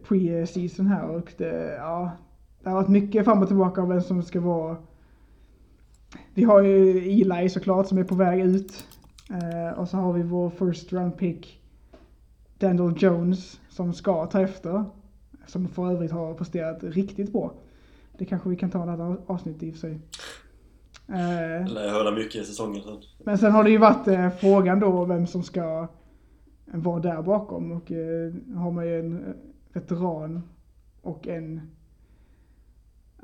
pre-season 0.09 0.87
här 0.87 1.09
och 1.09 1.32
det, 1.38 1.75
ja, 1.78 2.11
det 2.62 2.68
har 2.68 2.76
varit 2.76 2.88
mycket 2.88 3.25
fram 3.25 3.42
och 3.42 3.49
tillbaka 3.49 3.82
av 3.82 3.88
vem 3.88 4.00
som 4.00 4.23
ska 4.23 4.40
vara 4.40 4.76
vi 6.35 6.44
har 6.44 6.62
ju 6.62 6.99
Eli 6.99 7.49
såklart 7.49 7.88
som 7.88 7.99
är 7.99 8.04
på 8.04 8.14
väg 8.14 8.40
ut. 8.40 8.87
Och 9.76 9.88
så 9.88 9.97
har 9.97 10.12
vi 10.12 10.23
vår 10.23 10.50
first 10.50 10.92
round 10.92 11.16
pick 11.16 11.61
Daniel 12.59 12.94
Jones 12.97 13.61
som 13.68 13.92
ska 13.92 14.26
ta 14.26 14.42
efter. 14.42 14.85
Som 15.47 15.68
för 15.68 15.90
övrigt 15.90 16.12
har 16.12 16.35
presterat 16.35 16.85
riktigt 16.85 17.32
bra. 17.32 17.54
Det 18.19 18.25
kanske 18.25 18.49
vi 18.49 18.57
kan 18.57 18.71
ta 18.71 18.83
ett 18.83 19.00
annat 19.00 19.21
avsnitt 19.26 19.62
i 19.62 19.71
och 19.71 19.75
för 19.75 19.81
sig. 19.81 20.00
Eh, 21.09 21.64
Eller 21.64 21.90
hörde 21.90 22.16
mycket 22.16 22.42
i 22.42 22.45
säsongen 22.45 22.83
sen. 22.83 22.97
men 23.25 23.38
sen 23.38 23.52
har 23.52 23.64
det 23.64 23.71
ju 23.71 23.78
varit 23.78 24.09
eh, 24.09 24.31
frågan 24.31 24.81
då 24.81 25.04
vem 25.04 25.26
som 25.26 25.42
ska 25.42 25.88
vara 26.64 27.00
där 27.00 27.23
bakom 27.23 27.73
och 27.73 27.92
eh, 27.92 28.33
har 28.57 28.71
man 28.71 28.87
ju 28.87 28.99
en 28.99 29.26
eh, 29.26 29.35
veteran 29.73 30.42
och 31.02 31.28
en, 31.28 31.61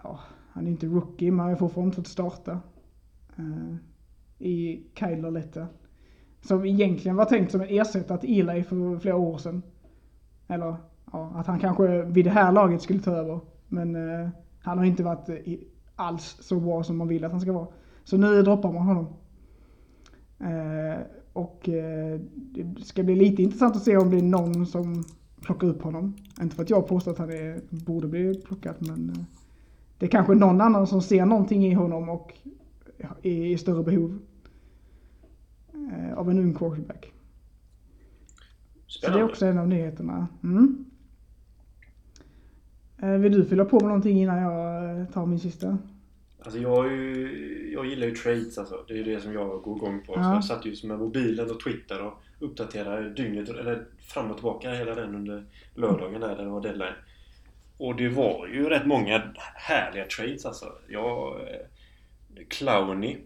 ja, 0.02 0.20
han 0.50 0.66
är 0.66 0.70
inte 0.70 0.86
rookie 0.86 1.30
men 1.30 1.40
han 1.40 1.48
har 1.48 1.56
fortfarande 1.56 1.96
fått 1.96 2.06
starta. 2.06 2.60
Uh, 3.38 3.76
I 4.38 4.82
Kyler 4.94 5.30
Letta. 5.30 5.66
Som 6.40 6.64
egentligen 6.64 7.16
var 7.16 7.24
tänkt 7.24 7.52
som 7.52 7.60
en 7.60 7.68
ersättare 7.68 8.18
till 8.18 8.48
Eli 8.48 8.62
för 8.62 8.98
flera 8.98 9.16
år 9.16 9.38
sedan. 9.38 9.62
Eller 10.46 10.76
ja, 11.12 11.32
att 11.34 11.46
han 11.46 11.60
kanske 11.60 12.02
vid 12.02 12.24
det 12.24 12.30
här 12.30 12.52
laget 12.52 12.82
skulle 12.82 13.00
ta 13.00 13.10
över. 13.10 13.40
Men 13.68 13.96
uh, 13.96 14.28
han 14.62 14.78
har 14.78 14.84
inte 14.84 15.02
varit 15.02 15.28
alls 15.98 16.36
så 16.40 16.60
bra 16.60 16.82
som 16.82 16.96
man 16.96 17.08
vill 17.08 17.24
att 17.24 17.32
han 17.32 17.40
ska 17.40 17.52
vara. 17.52 17.68
Så 18.04 18.16
nu 18.16 18.42
droppar 18.42 18.72
man 18.72 18.86
honom. 18.86 19.06
Uh, 20.40 21.02
och 21.32 21.68
uh, 21.68 22.20
det 22.34 22.84
ska 22.84 23.02
bli 23.02 23.14
lite 23.14 23.42
intressant 23.42 23.76
att 23.76 23.82
se 23.82 23.96
om 23.96 24.10
det 24.10 24.18
är 24.18 24.22
någon 24.22 24.66
som 24.66 25.04
plockar 25.40 25.66
upp 25.66 25.82
honom. 25.82 26.16
Inte 26.42 26.56
för 26.56 26.62
att 26.62 26.70
jag 26.70 26.88
påstår 26.88 27.12
att 27.12 27.18
han 27.18 27.30
är, 27.30 27.60
borde 27.70 28.08
bli 28.08 28.34
plockad 28.34 28.74
men 28.78 29.10
uh, 29.10 29.24
det 29.98 30.06
är 30.06 30.10
kanske 30.10 30.34
någon 30.34 30.60
annan 30.60 30.86
som 30.86 31.02
ser 31.02 31.26
någonting 31.26 31.66
i 31.66 31.74
honom 31.74 32.08
och 32.08 32.32
är 33.22 33.46
i 33.46 33.58
större 33.58 33.82
behov 33.82 34.18
av 36.16 36.30
en 36.30 36.38
ung 36.38 36.54
quarterback. 36.54 37.12
Spännande. 38.86 38.86
Så 38.86 39.10
det 39.10 39.18
är 39.18 39.24
också 39.24 39.46
en 39.46 39.58
av 39.58 39.68
nyheterna. 39.68 40.28
Mm. 40.42 40.87
Vill 43.02 43.32
du 43.32 43.44
fylla 43.44 43.64
på 43.64 43.76
med 43.76 43.88
någonting 43.88 44.20
innan 44.22 44.38
jag 44.38 45.12
tar 45.12 45.26
min 45.26 45.38
sista? 45.38 45.78
Alltså 46.42 46.60
jag, 46.60 46.92
ju, 46.92 47.70
jag 47.72 47.86
gillar 47.86 48.06
ju 48.06 48.14
trades 48.14 48.58
alltså. 48.58 48.84
Det 48.88 48.98
är 48.98 49.04
det 49.04 49.20
som 49.20 49.32
jag 49.32 49.62
går 49.62 49.76
igång 49.76 50.00
på. 50.06 50.12
Ja. 50.16 50.22
Så 50.22 50.30
jag 50.30 50.44
satt 50.44 50.66
just 50.66 50.84
med 50.84 50.98
mobilen 50.98 51.50
och 51.50 51.60
Twitter 51.60 52.02
och 52.02 52.22
uppdaterade 52.38 53.10
dygnet, 53.10 53.48
eller 53.48 53.86
fram 54.00 54.30
och 54.30 54.36
tillbaka 54.36 54.70
hela 54.74 54.94
den 54.94 55.14
under 55.14 55.44
lördagen 55.74 56.20
där, 56.20 56.36
där 56.36 56.44
det 56.44 56.50
var 56.50 56.60
deadline. 56.60 56.94
Och 57.78 57.96
det 57.96 58.08
var 58.08 58.46
ju 58.46 58.68
rätt 58.68 58.86
många 58.86 59.22
härliga 59.54 60.04
trades 60.06 60.46
alltså. 60.46 60.72
Jag... 60.88 61.40
eh, 61.40 61.66
Clowney, 62.48 63.16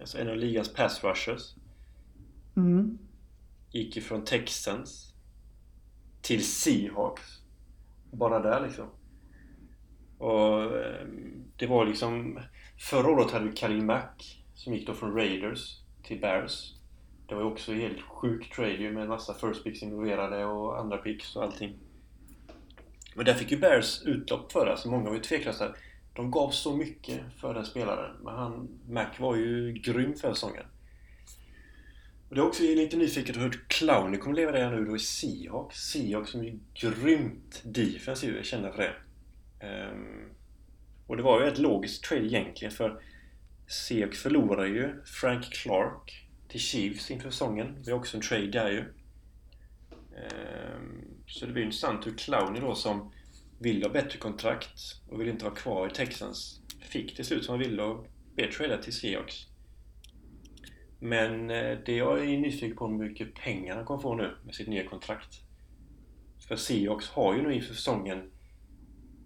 alltså 0.00 0.18
en 0.18 0.28
av 0.28 0.36
ligans 0.36 0.74
pass 0.74 1.04
rushers, 1.04 1.54
Mm. 2.56 2.98
gick 3.70 3.96
ifrån 3.96 4.24
Texans 4.24 5.12
till 6.22 6.44
Seahawks. 6.44 7.42
Bara 8.10 8.38
där 8.38 8.66
liksom. 8.66 8.86
Och 10.18 10.62
ehm, 10.62 11.44
det 11.56 11.66
var 11.66 11.86
liksom... 11.86 12.40
Förra 12.90 13.10
året 13.10 13.30
hade 13.30 13.44
vi 13.44 13.56
Khalil 13.56 13.84
Mack 13.84 14.44
som 14.54 14.74
gick 14.74 14.86
då 14.86 14.94
från 14.94 15.14
Raiders 15.14 15.80
till 16.02 16.20
Bears. 16.20 16.74
Det 17.28 17.34
var 17.34 17.42
ju 17.42 17.48
också 17.48 17.72
helt 17.72 18.00
sjuk 18.00 18.54
trade 18.56 18.72
ju 18.72 18.92
med 18.92 19.02
en 19.02 19.08
massa 19.08 19.34
first 19.34 19.64
picks 19.64 19.82
involverade 19.82 20.44
och 20.44 20.78
andra 20.78 20.96
picks 20.96 21.36
och 21.36 21.42
allting. 21.42 21.78
Men 23.14 23.24
där 23.24 23.34
fick 23.34 23.50
ju 23.50 23.58
Bears 23.58 24.02
utlopp 24.04 24.52
för 24.52 24.66
det, 24.66 24.70
alltså 24.70 24.90
många 24.90 25.08
var 25.08 25.14
ju 25.14 25.22
tveklösa. 25.22 25.74
De 26.12 26.30
gav 26.30 26.50
så 26.50 26.76
mycket 26.76 27.20
för 27.40 27.54
den 27.54 27.64
spelaren. 27.64 28.16
Men 28.22 28.34
han, 28.34 28.68
Mac 28.88 29.06
var 29.18 29.36
ju 29.36 29.72
grym 29.72 30.14
för 30.14 30.32
säsongen. 30.32 30.64
Och 32.28 32.34
det 32.34 32.40
är 32.40 32.46
också 32.46 32.62
lite 32.62 32.96
nyfiket 32.96 33.36
hur 33.36 33.64
Clowny 33.68 34.18
kommer 34.18 34.36
leva 34.36 34.52
där 34.52 34.70
nu 34.70 34.84
då 34.84 34.96
i 34.96 34.98
Seahawks. 34.98 35.76
Seahawks 35.76 36.30
som 36.30 36.40
är 36.40 36.58
grymt 36.74 37.62
defensiv, 37.64 38.36
jag 38.36 38.44
känner 38.44 38.72
för 38.72 38.82
det. 38.82 38.94
Um, 39.90 40.30
och 41.06 41.16
det 41.16 41.22
var 41.22 41.40
ju 41.40 41.48
ett 41.48 41.58
logiskt 41.58 42.04
trade 42.04 42.26
egentligen 42.26 42.72
för 42.72 43.02
Seahawks 43.66 44.22
förlorade 44.22 44.68
ju 44.68 45.02
Frank 45.04 45.52
Clark 45.52 46.28
till 46.48 46.60
Chiefs 46.60 47.10
inför 47.10 47.30
säsongen. 47.30 47.82
Det 47.84 47.90
är 47.90 47.94
också 47.94 48.16
en 48.16 48.22
trade 48.22 48.46
där 48.46 48.70
ju. 48.70 48.78
Um, 48.78 51.04
så 51.26 51.46
det 51.46 51.52
blir 51.52 51.64
intressant 51.64 52.06
hur 52.06 52.14
Clowny 52.14 52.60
då 52.60 52.74
som 52.74 53.12
vill 53.58 53.82
ha 53.82 53.90
bättre 53.90 54.18
kontrakt 54.18 55.00
och 55.08 55.20
vill 55.20 55.28
inte 55.28 55.44
vara 55.44 55.54
kvar 55.54 55.86
i 55.86 55.90
Texans 55.90 56.60
fick 56.80 57.16
till 57.16 57.24
slut 57.24 57.44
som 57.44 57.52
han 57.52 57.58
ville 57.58 57.82
och 57.82 58.06
blev 58.34 58.50
tradad 58.50 58.82
till 58.82 58.92
Seahawks. 58.92 59.46
Men 60.98 61.50
eh, 61.50 61.78
det 61.86 61.96
jag 61.96 62.18
är 62.18 62.38
nyfiken 62.38 62.76
på 62.76 62.86
är 62.86 62.90
hur 62.90 62.98
mycket 62.98 63.34
pengar 63.34 63.76
han 63.76 63.84
kommer 63.84 64.02
få 64.02 64.14
nu 64.14 64.36
med 64.44 64.54
sitt 64.54 64.68
nya 64.68 64.88
kontrakt. 64.88 65.40
För 66.48 66.56
Seahawks 66.56 67.08
har 67.08 67.36
ju 67.36 67.42
nu 67.42 67.54
inför 67.54 67.74
säsongen 67.74 68.30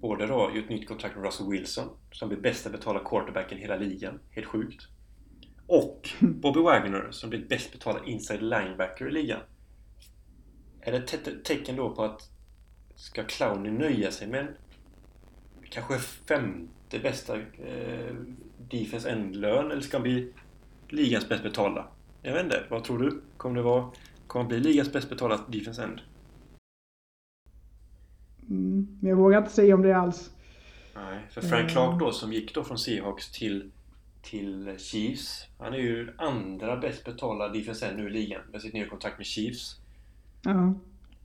både 0.00 0.26
då 0.26 0.50
ett 0.54 0.68
nytt 0.68 0.88
kontrakt 0.88 1.16
med 1.16 1.24
Russell 1.24 1.50
Wilson 1.50 1.88
som 2.12 2.28
blir 2.28 2.38
bästa 2.38 2.70
betalda 2.70 3.04
quarterbacken 3.04 3.58
i 3.58 3.60
hela 3.60 3.76
ligan. 3.76 4.20
Helt 4.30 4.46
sjukt. 4.46 4.88
Och 5.66 6.08
Bobby 6.20 6.60
Wagner 6.60 7.10
som 7.10 7.30
blir 7.30 7.46
bäst 7.48 7.72
betalad 7.72 8.08
inside 8.08 8.42
linebacker 8.42 9.08
i 9.08 9.12
ligan. 9.12 9.40
Är 10.80 10.92
det 10.92 10.98
ett 10.98 11.06
te- 11.06 11.42
tecken 11.44 11.76
då 11.76 11.94
på 11.94 12.04
att 12.04 12.30
ska 12.94 13.24
Clowney 13.24 13.72
nöja 13.72 14.10
sig 14.10 14.28
med 14.28 14.40
en 14.40 14.56
kanske 15.70 15.98
femte 15.98 16.98
bästa 16.98 17.36
eh, 17.40 18.14
defense 18.70 19.10
end-lön 19.10 19.70
eller 19.70 19.82
ska 19.82 19.96
han 19.96 20.02
bli 20.02 20.32
ligans 20.92 21.28
bäst 21.28 21.42
betalda? 21.42 21.86
Jag 22.22 22.32
vet 22.32 22.44
inte, 22.44 22.64
vad 22.70 22.84
tror 22.84 22.98
du? 22.98 23.20
Kommer 23.36 23.56
det 23.56 23.62
vara 23.62 23.90
Kommer 24.30 24.44
bli 24.44 24.60
ligans 24.60 24.92
bäst 24.92 25.08
betalda 25.08 25.40
defense 25.48 25.82
end? 25.82 26.00
Mm. 28.50 28.98
Men 29.00 29.10
jag 29.10 29.16
vågar 29.16 29.38
inte 29.38 29.50
säga 29.50 29.74
om 29.74 29.82
det 29.82 29.96
alls. 29.96 30.30
Nej, 30.94 31.26
för 31.30 31.40
Frank 31.40 31.60
Mm. 31.60 31.68
Clark 31.68 32.00
då 32.00 32.12
som 32.12 32.32
gick 32.32 32.54
då 32.54 32.64
från 32.64 32.78
Seahawks 32.78 33.32
till, 33.32 33.70
till 34.22 34.78
Chiefs. 34.78 35.46
Han 35.58 35.74
är 35.74 35.78
ju 35.78 36.14
andra 36.18 36.76
bäst 36.76 37.04
betalda 37.04 37.48
defense 37.48 37.86
end 37.86 37.98
nu 37.98 38.06
i 38.06 38.10
ligan 38.10 38.42
med 38.52 38.62
sitt 38.62 38.74
nya 38.74 38.88
kontrakt 38.88 39.18
med 39.18 39.26
Chiefs. 39.26 39.80
Ja. 40.42 40.74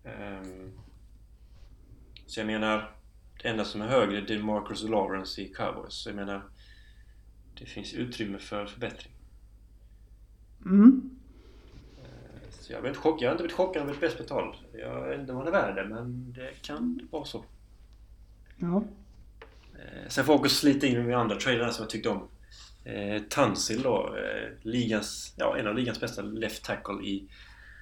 Ehm, 0.03 0.72
så 2.25 2.39
jag 2.39 2.48
menar, 2.48 2.91
det 3.43 3.50
enda 3.50 3.65
som 3.65 3.81
är 3.81 3.88
högre 3.88 4.22
det 4.22 4.34
är 4.34 4.39
Marcus 4.39 4.84
Lawrence 4.84 5.41
i 5.41 5.53
Cowboys. 5.53 5.93
Så 5.93 6.10
jag 6.10 6.15
menar, 6.15 6.43
det 7.60 7.65
finns 7.65 7.93
utrymme 7.93 8.38
för 8.38 8.65
förbättring. 8.65 9.14
Mm. 10.65 11.10
Så 12.65 12.74
jag, 12.74 12.84
är 12.84 12.88
inte 12.88 13.00
chockad, 13.00 13.22
jag 13.22 13.29
har 13.29 13.31
inte 13.31 13.43
blivit 13.43 13.57
chockad 13.57 13.81
av 13.81 13.89
att 13.89 14.00
bli 14.00 14.07
bäst 14.07 14.17
betald. 14.17 14.55
Jag 14.74 15.10
vet 15.10 15.19
inte 15.19 15.31
om 15.31 15.38
han 15.38 15.48
är 15.48 15.51
värd 15.51 15.75
det, 15.75 15.86
men 15.86 16.34
det 16.34 16.62
kan 16.62 17.07
vara 17.12 17.25
så. 17.25 17.45
Ja. 18.57 18.84
Eh, 19.74 20.10
Sen 20.10 20.29
också 20.29 20.55
slita 20.55 20.88
in 20.88 21.05
med 21.05 21.17
andra 21.17 21.36
traderna 21.36 21.72
som 21.72 21.84
jag 21.84 21.89
tyckte 21.89 22.10
om. 22.10 22.27
Eh, 22.84 23.22
Tansil 23.29 23.81
då, 23.81 24.15
eh, 24.17 24.50
ligans, 24.62 25.34
ja, 25.38 25.57
en 25.57 25.67
av 25.67 25.75
ligans 25.75 26.00
bästa 26.00 26.22
left 26.22 26.65
tackle 26.65 27.03
i, 27.03 27.29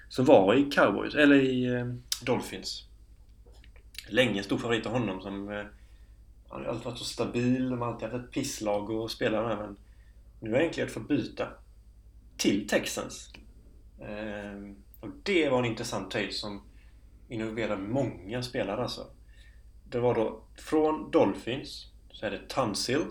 som 0.10 0.26
var 0.26 0.56
i 0.56 0.72
Cowboys, 0.72 1.16
eller 1.16 1.36
i 1.36 1.66
eh, 1.66 1.86
Dolphins. 2.26 2.84
Länge 4.10 4.44
stor 4.44 4.58
favorit 4.58 4.86
av 4.86 4.92
honom 4.92 5.22
som 5.22 5.50
eh, 5.50 5.66
han 6.50 6.62
har 6.62 6.70
alltid 6.70 6.86
varit 6.86 6.98
så 6.98 7.06
stabil, 7.06 7.70
de 7.70 7.82
har 7.82 7.88
alltid 7.88 8.10
haft 8.10 8.26
ett 8.26 8.32
pisslag 8.32 8.90
och 8.90 9.12
spela 9.12 9.48
med 9.48 9.58
men 9.58 9.78
nu 10.40 10.52
har 10.52 10.58
jag 10.58 10.66
äntligen 10.66 10.90
fått 10.90 11.08
byta 11.08 11.48
till 12.38 12.68
Texans. 12.68 13.34
Eh, 14.00 14.60
och 15.00 15.10
det 15.24 15.50
var 15.50 15.60
en 15.60 15.66
intressant 15.66 16.12
trade 16.12 16.32
som 16.32 16.62
involverade 17.30 17.82
många 17.82 18.44
spelare 18.44 18.84
alltså. 18.84 19.08
Det 19.90 20.00
var 20.00 20.16
då 20.16 20.44
från 20.58 21.12
Dolphins 21.12 21.88
så 22.12 22.26
är 22.26 22.32
det 22.32 22.48
Tunsil 22.50 23.02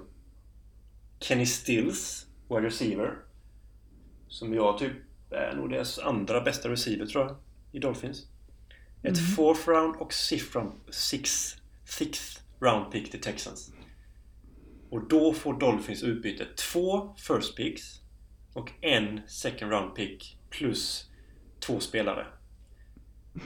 Kenny 1.21 1.47
Stills, 1.47 2.27
wide 2.49 2.67
receiver. 2.67 3.19
Som 4.29 4.55
jag 4.55 4.79
typ 4.79 4.93
är 5.31 5.57
nog 5.57 5.71
deras 5.71 5.99
andra 5.99 6.41
bästa 6.41 6.69
receiver 6.69 7.07
tror 7.07 7.25
jag. 7.25 7.37
I 7.73 7.79
Dolphins. 7.79 8.27
Ett 9.03 9.19
Mm. 9.19 9.31
fourth 9.37 9.69
round 9.69 9.97
och 9.97 10.13
sixth 10.13 10.57
round, 10.57 10.73
six, 10.91 11.55
sixth 11.85 12.41
round 12.61 12.93
pick 12.93 13.11
till 13.11 13.21
Texans. 13.21 13.73
Och 14.91 15.09
då 15.09 15.33
får 15.33 15.61
Dolphins 15.61 16.03
utbyte 16.03 16.47
två 16.73 17.15
first 17.19 17.57
picks 17.57 18.01
och 18.55 18.71
en 18.81 19.21
second 19.27 19.73
round 19.73 19.95
pick 19.95 20.39
plus 20.51 21.11
två 21.61 21.81
spelare. 21.81 22.27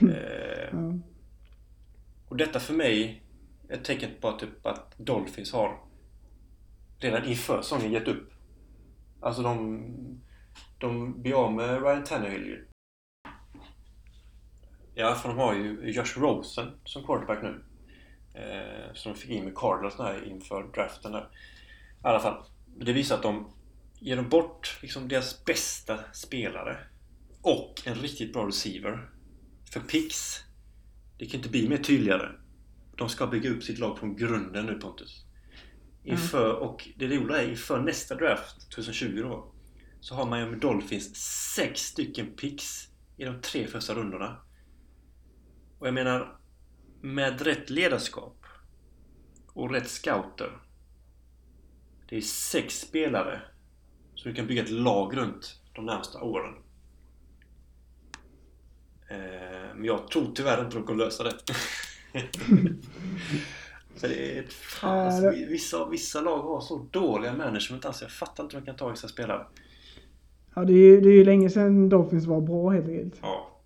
Eh, 0.01 0.69
ja. 0.71 0.93
och 2.27 2.37
detta 2.37 2.59
för 2.59 2.73
mig 2.73 3.23
är 3.69 3.73
ett 3.73 3.83
tecken 3.83 4.09
på 4.21 4.27
att, 4.27 4.39
typ, 4.39 4.65
att 4.65 4.97
Dolphins 4.97 5.53
har 5.53 5.79
redan 6.99 7.25
inför 7.25 7.61
säsongen 7.61 7.91
gett 7.91 8.07
upp. 8.07 8.33
Alltså 9.21 9.41
de, 9.41 9.85
de 10.77 11.21
blir 11.21 11.33
av 11.45 11.53
med 11.53 11.83
Ryan 11.83 12.03
Tannehill 12.03 12.45
ju. 12.45 12.67
Ja, 14.95 15.15
för 15.15 15.29
de 15.29 15.37
har 15.37 15.53
ju 15.53 15.91
Josh 15.91 16.19
Rosen 16.19 16.71
som 16.83 17.03
quarterback 17.03 17.43
nu. 17.43 17.63
Eh, 18.33 18.93
som 18.93 19.13
de 19.13 19.19
fick 19.19 19.31
in 19.31 19.43
med 19.43 19.55
Cardinals 19.55 19.97
här 19.97 20.27
inför 20.27 20.63
draften 20.63 21.11
där. 21.11 21.29
I 22.03 22.07
alla 22.07 22.19
fall. 22.19 22.43
Det 22.65 22.93
visar 22.93 23.15
att 23.15 23.23
de 23.23 23.51
ger 23.99 24.15
dem 24.15 24.29
bort 24.29 24.77
liksom 24.81 25.07
deras 25.07 25.45
bästa 25.45 25.99
spelare 26.13 26.77
och 27.41 27.81
en 27.85 27.95
riktigt 27.95 28.33
bra 28.33 28.47
receiver 28.47 29.09
för 29.71 29.79
picks. 29.79 30.43
Det 31.17 31.25
kan 31.25 31.39
inte 31.39 31.49
bli 31.49 31.69
mer 31.69 31.77
tydligare. 31.77 32.31
De 32.97 33.09
ska 33.09 33.27
bygga 33.27 33.49
upp 33.49 33.63
sitt 33.63 33.79
lag 33.79 33.99
från 33.99 34.15
grunden 34.15 34.65
nu 34.65 34.79
Pontus. 34.79 35.23
Inför, 36.03 36.53
och 36.53 36.89
det 36.95 37.07
roliga 37.07 37.41
är 37.41 37.49
inför 37.49 37.79
nästa 37.79 38.15
draft 38.15 38.71
2020 38.71 39.21
då 39.21 39.53
så 39.99 40.15
har 40.15 40.29
Miami 40.29 40.57
Dolphins 40.57 41.15
sex 41.55 41.81
stycken 41.81 42.35
picks 42.35 42.87
i 43.17 43.25
de 43.25 43.41
tre 43.41 43.67
första 43.67 43.93
rundorna. 43.93 44.37
Och 45.79 45.87
jag 45.87 45.93
menar 45.93 46.39
med 47.01 47.41
rätt 47.41 47.69
ledarskap 47.69 48.45
och 49.53 49.71
rätt 49.71 49.89
scouter. 49.89 50.61
Det 52.09 52.17
är 52.17 52.21
sex 52.21 52.79
spelare 52.79 53.41
så 54.17 54.29
du 54.29 54.35
kan 54.35 54.47
bygga 54.47 54.63
ett 54.63 54.69
lag 54.69 55.17
runt 55.17 55.59
de 55.75 55.85
närmsta 55.85 56.21
åren. 56.21 56.53
Eh, 59.09 59.75
men 59.75 59.83
jag 59.85 60.07
tror 60.07 60.31
tyvärr 60.35 60.63
inte 60.65 60.77
de 60.77 60.83
kommer 60.83 61.03
lösa 61.05 61.23
det. 61.23 61.33
För 63.95 64.07
det 64.07 64.37
är 64.37 64.43
ett 64.43 64.53
fan, 64.53 64.99
alltså, 64.99 65.29
vissa, 65.29 65.89
vissa 65.89 66.21
lag 66.21 66.41
har 66.41 66.61
så 66.61 66.87
dåliga 66.91 67.33
management 67.33 67.85
alltså. 67.85 68.03
Jag 68.03 68.11
fattar 68.11 68.43
inte 68.43 68.55
hur 68.55 68.61
man 68.61 68.65
kan 68.65 68.75
ta 68.75 68.89
vissa 68.89 69.07
spelare. 69.07 69.45
Ja, 70.55 70.63
det 70.65 70.73
är 70.73 70.77
ju 70.77 71.01
det 71.01 71.09
är 71.09 71.13
ju 71.13 71.23
länge 71.25 71.49
sedan 71.49 71.89
Dolphins 71.89 72.25
var 72.25 72.41
bra 72.41 72.69
helt 72.69 72.87
enkelt. 72.87 73.19
Ja. 73.21 73.61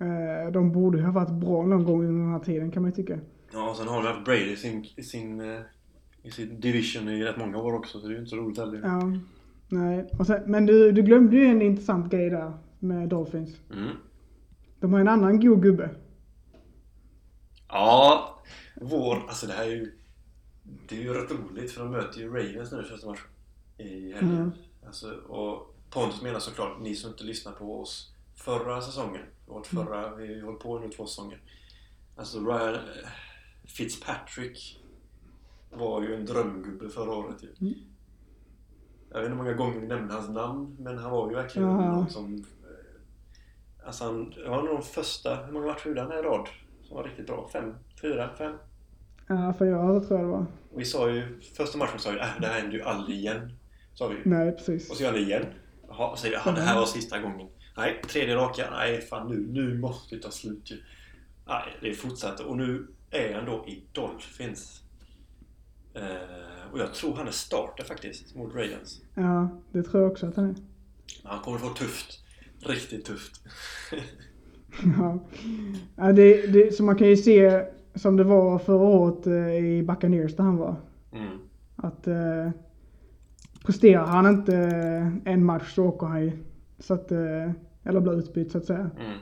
Eh, 0.00 0.52
De 0.52 0.72
borde 0.72 0.98
ju 0.98 1.04
ha 1.04 1.12
varit 1.12 1.30
bra 1.30 1.66
någon 1.66 1.84
gång 1.84 2.04
under 2.04 2.22
den 2.24 2.32
här 2.32 2.38
tiden 2.40 2.70
kan 2.70 2.82
man 2.82 2.90
ju 2.90 2.96
tycka. 2.96 3.18
Ja, 3.52 3.70
och 3.70 3.76
sen 3.76 3.88
har 3.88 4.02
du 4.02 4.08
haft 4.08 4.24
Brady 4.24 4.52
i 4.52 4.56
sin, 4.56 4.86
i 4.96 5.02
sin, 5.02 5.40
eh, 5.40 5.60
i 6.22 6.30
sin 6.30 6.60
division 6.60 7.08
i 7.08 7.24
rätt 7.24 7.36
många 7.36 7.58
år 7.58 7.74
också, 7.74 8.00
så 8.00 8.06
det 8.06 8.12
är 8.12 8.14
ju 8.14 8.18
inte 8.18 8.30
så 8.30 8.36
roligt 8.36 8.58
heller. 8.58 8.80
Ja. 8.82 9.12
Nej. 9.68 10.10
Sen, 10.26 10.42
men 10.46 10.66
du, 10.66 10.92
du 10.92 11.02
glömde 11.02 11.36
ju 11.36 11.44
en 11.44 11.62
intressant 11.62 12.12
grej 12.12 12.30
där 12.30 12.52
med 12.78 13.08
Dolphins. 13.08 13.56
Mm. 13.72 13.96
De 14.80 14.92
har 14.92 15.00
en 15.00 15.08
annan 15.08 15.40
god 15.40 15.62
gubbe. 15.62 15.90
Ja, 17.68 18.34
vår, 18.74 19.16
alltså 19.28 19.46
det 19.46 19.52
här 19.52 19.64
är 19.64 19.70
ju 19.70 19.98
Det 20.88 20.96
är 20.96 21.00
ju 21.02 21.14
rätt 21.14 21.30
roligt 21.30 21.70
för 21.70 21.82
de 21.82 21.90
möter 21.90 22.20
ju 22.20 22.28
Ravens 22.28 22.72
nu 22.72 22.82
första 22.82 23.06
matchen 23.06 23.26
i 23.78 24.12
helgen. 24.12 24.36
Mm. 24.36 24.52
Alltså, 24.86 25.10
och 25.10 25.74
Pontus 25.90 26.22
menar 26.22 26.38
såklart, 26.38 26.80
ni 26.80 26.94
som 26.94 27.10
inte 27.10 27.24
lyssnade 27.24 27.56
på 27.56 27.80
oss 27.80 28.14
förra 28.34 28.80
säsongen, 28.80 29.22
vårt 29.46 29.66
förra, 29.66 30.14
vi 30.14 30.34
har 30.34 30.46
hållit 30.46 30.60
på 30.62 30.78
nu 30.78 30.88
två 30.88 31.06
säsonger. 31.06 31.42
Alltså 32.16 32.40
Ryan 32.40 32.74
eh, 32.74 33.08
Fitzpatrick 33.64 34.80
var 35.70 36.02
ju 36.02 36.14
en 36.14 36.26
drömgubbe 36.26 36.88
förra 36.88 37.12
året 37.12 37.42
ju. 37.42 37.66
Mm. 37.66 37.74
Jag 39.10 39.18
vet 39.18 39.26
inte 39.26 39.36
hur 39.36 39.44
många 39.44 39.52
gånger 39.52 39.80
vi 39.80 39.86
nämnde 39.86 40.14
hans 40.14 40.28
namn, 40.28 40.76
men 40.78 40.98
han 40.98 41.10
var 41.10 41.28
ju 41.30 41.34
verkligen 41.36 41.68
Ja. 41.68 41.92
någon 41.92 42.10
som... 42.10 42.34
eh, 42.34 43.86
Alltså 43.86 44.04
han, 44.04 44.30
det 44.30 44.48
var 44.48 44.62
nog 44.62 44.68
de 44.76 44.82
första, 44.82 45.36
hur 45.44 45.52
många 45.52 45.66
matcher 45.66 45.88
gjorde 45.88 46.00
han 46.02 46.12
i 46.12 46.16
rad? 46.22 46.48
Som 46.82 46.96
var 46.96 47.04
riktigt 47.04 47.26
bra? 47.26 47.48
Fem? 47.52 47.74
Fyra? 48.02 48.30
Fem? 48.38 48.54
Ja, 49.28 49.54
fyra 49.58 50.00
tror 50.00 50.20
jag 50.20 50.28
det 50.28 50.32
var. 50.32 50.46
Och 50.72 50.80
vi 50.80 50.84
sa 50.84 51.10
ju, 51.10 51.40
första 51.56 51.78
matchen 51.78 51.98
sa 51.98 52.10
vi 52.10 52.18
äh, 52.18 52.26
det 52.40 52.46
här 52.46 52.60
händer 52.60 52.76
ju 52.76 52.82
aldrig 52.82 53.16
igen. 53.18 53.52
Sa 53.94 54.08
vi. 54.08 54.16
Nej, 54.24 54.52
precis. 54.52 54.90
Och 54.90 54.96
så 54.96 55.02
gör 55.02 55.10
han 55.10 55.20
det 55.20 55.26
igen. 55.26 55.44
Jaha, 55.88 56.10
och 56.10 56.18
säger 56.18 56.34
"Jaha, 56.34 56.54
det 56.54 56.60
här 56.60 56.78
var 56.78 56.86
sista 56.86 57.18
gången. 57.18 57.48
Nej, 57.76 58.00
tredje 58.08 58.36
raka. 58.36 58.70
Nej, 58.70 59.00
fan 59.00 59.28
nu, 59.28 59.46
nu 59.50 59.78
måste 59.78 60.16
det 60.16 60.22
ta 60.22 60.30
slut 60.30 60.70
ju. 60.70 60.76
Nej, 61.46 61.76
det 61.80 61.94
fortsatte. 61.94 62.44
Och 62.44 62.56
nu 62.56 62.86
är 63.10 63.34
han 63.34 63.44
då 63.44 63.64
i 63.66 63.82
Dolphins. 63.92 64.82
Eh, 65.98 66.72
och 66.72 66.78
jag 66.78 66.94
tror 66.94 67.14
han 67.14 67.26
är 67.26 67.30
starter 67.30 67.84
faktiskt 67.84 68.34
mot 68.34 68.54
Ravens. 68.54 69.00
Ja, 69.14 69.48
det 69.72 69.82
tror 69.82 70.02
jag 70.02 70.12
också 70.12 70.26
att 70.26 70.36
han 70.36 70.44
är. 70.44 70.54
Han 71.24 71.42
kommer 71.42 71.58
få 71.58 71.68
tufft. 71.68 72.24
Riktigt 72.60 73.04
tufft. 73.04 73.40
Ja. 74.98 75.18
Ja, 75.96 76.12
det, 76.12 76.46
det, 76.46 76.74
så 76.74 76.82
man 76.82 76.96
kan 76.96 77.08
ju 77.08 77.16
se 77.16 77.64
som 77.94 78.16
det 78.16 78.24
var 78.24 78.58
förra 78.58 78.82
året 78.82 79.26
eh, 79.26 79.56
i 79.56 79.82
Buccaneers 79.82 80.36
där 80.36 80.44
han 80.44 80.56
var. 80.56 80.76
Mm. 81.12 81.38
Att 81.76 82.06
eh, 82.06 82.50
presterar 83.66 84.06
han 84.06 84.26
inte 84.26 84.56
eh, 84.56 85.32
en 85.32 85.44
match 85.44 85.74
så 85.74 85.84
åker 85.84 86.06
han 86.06 86.24
ju. 86.24 86.32
Så 86.78 86.94
att, 86.94 87.12
eh, 87.12 87.50
eller 87.84 88.00
blir 88.00 88.18
utbytt 88.18 88.52
så 88.52 88.58
att 88.58 88.64
säga. 88.64 88.90
Mm. 89.00 89.18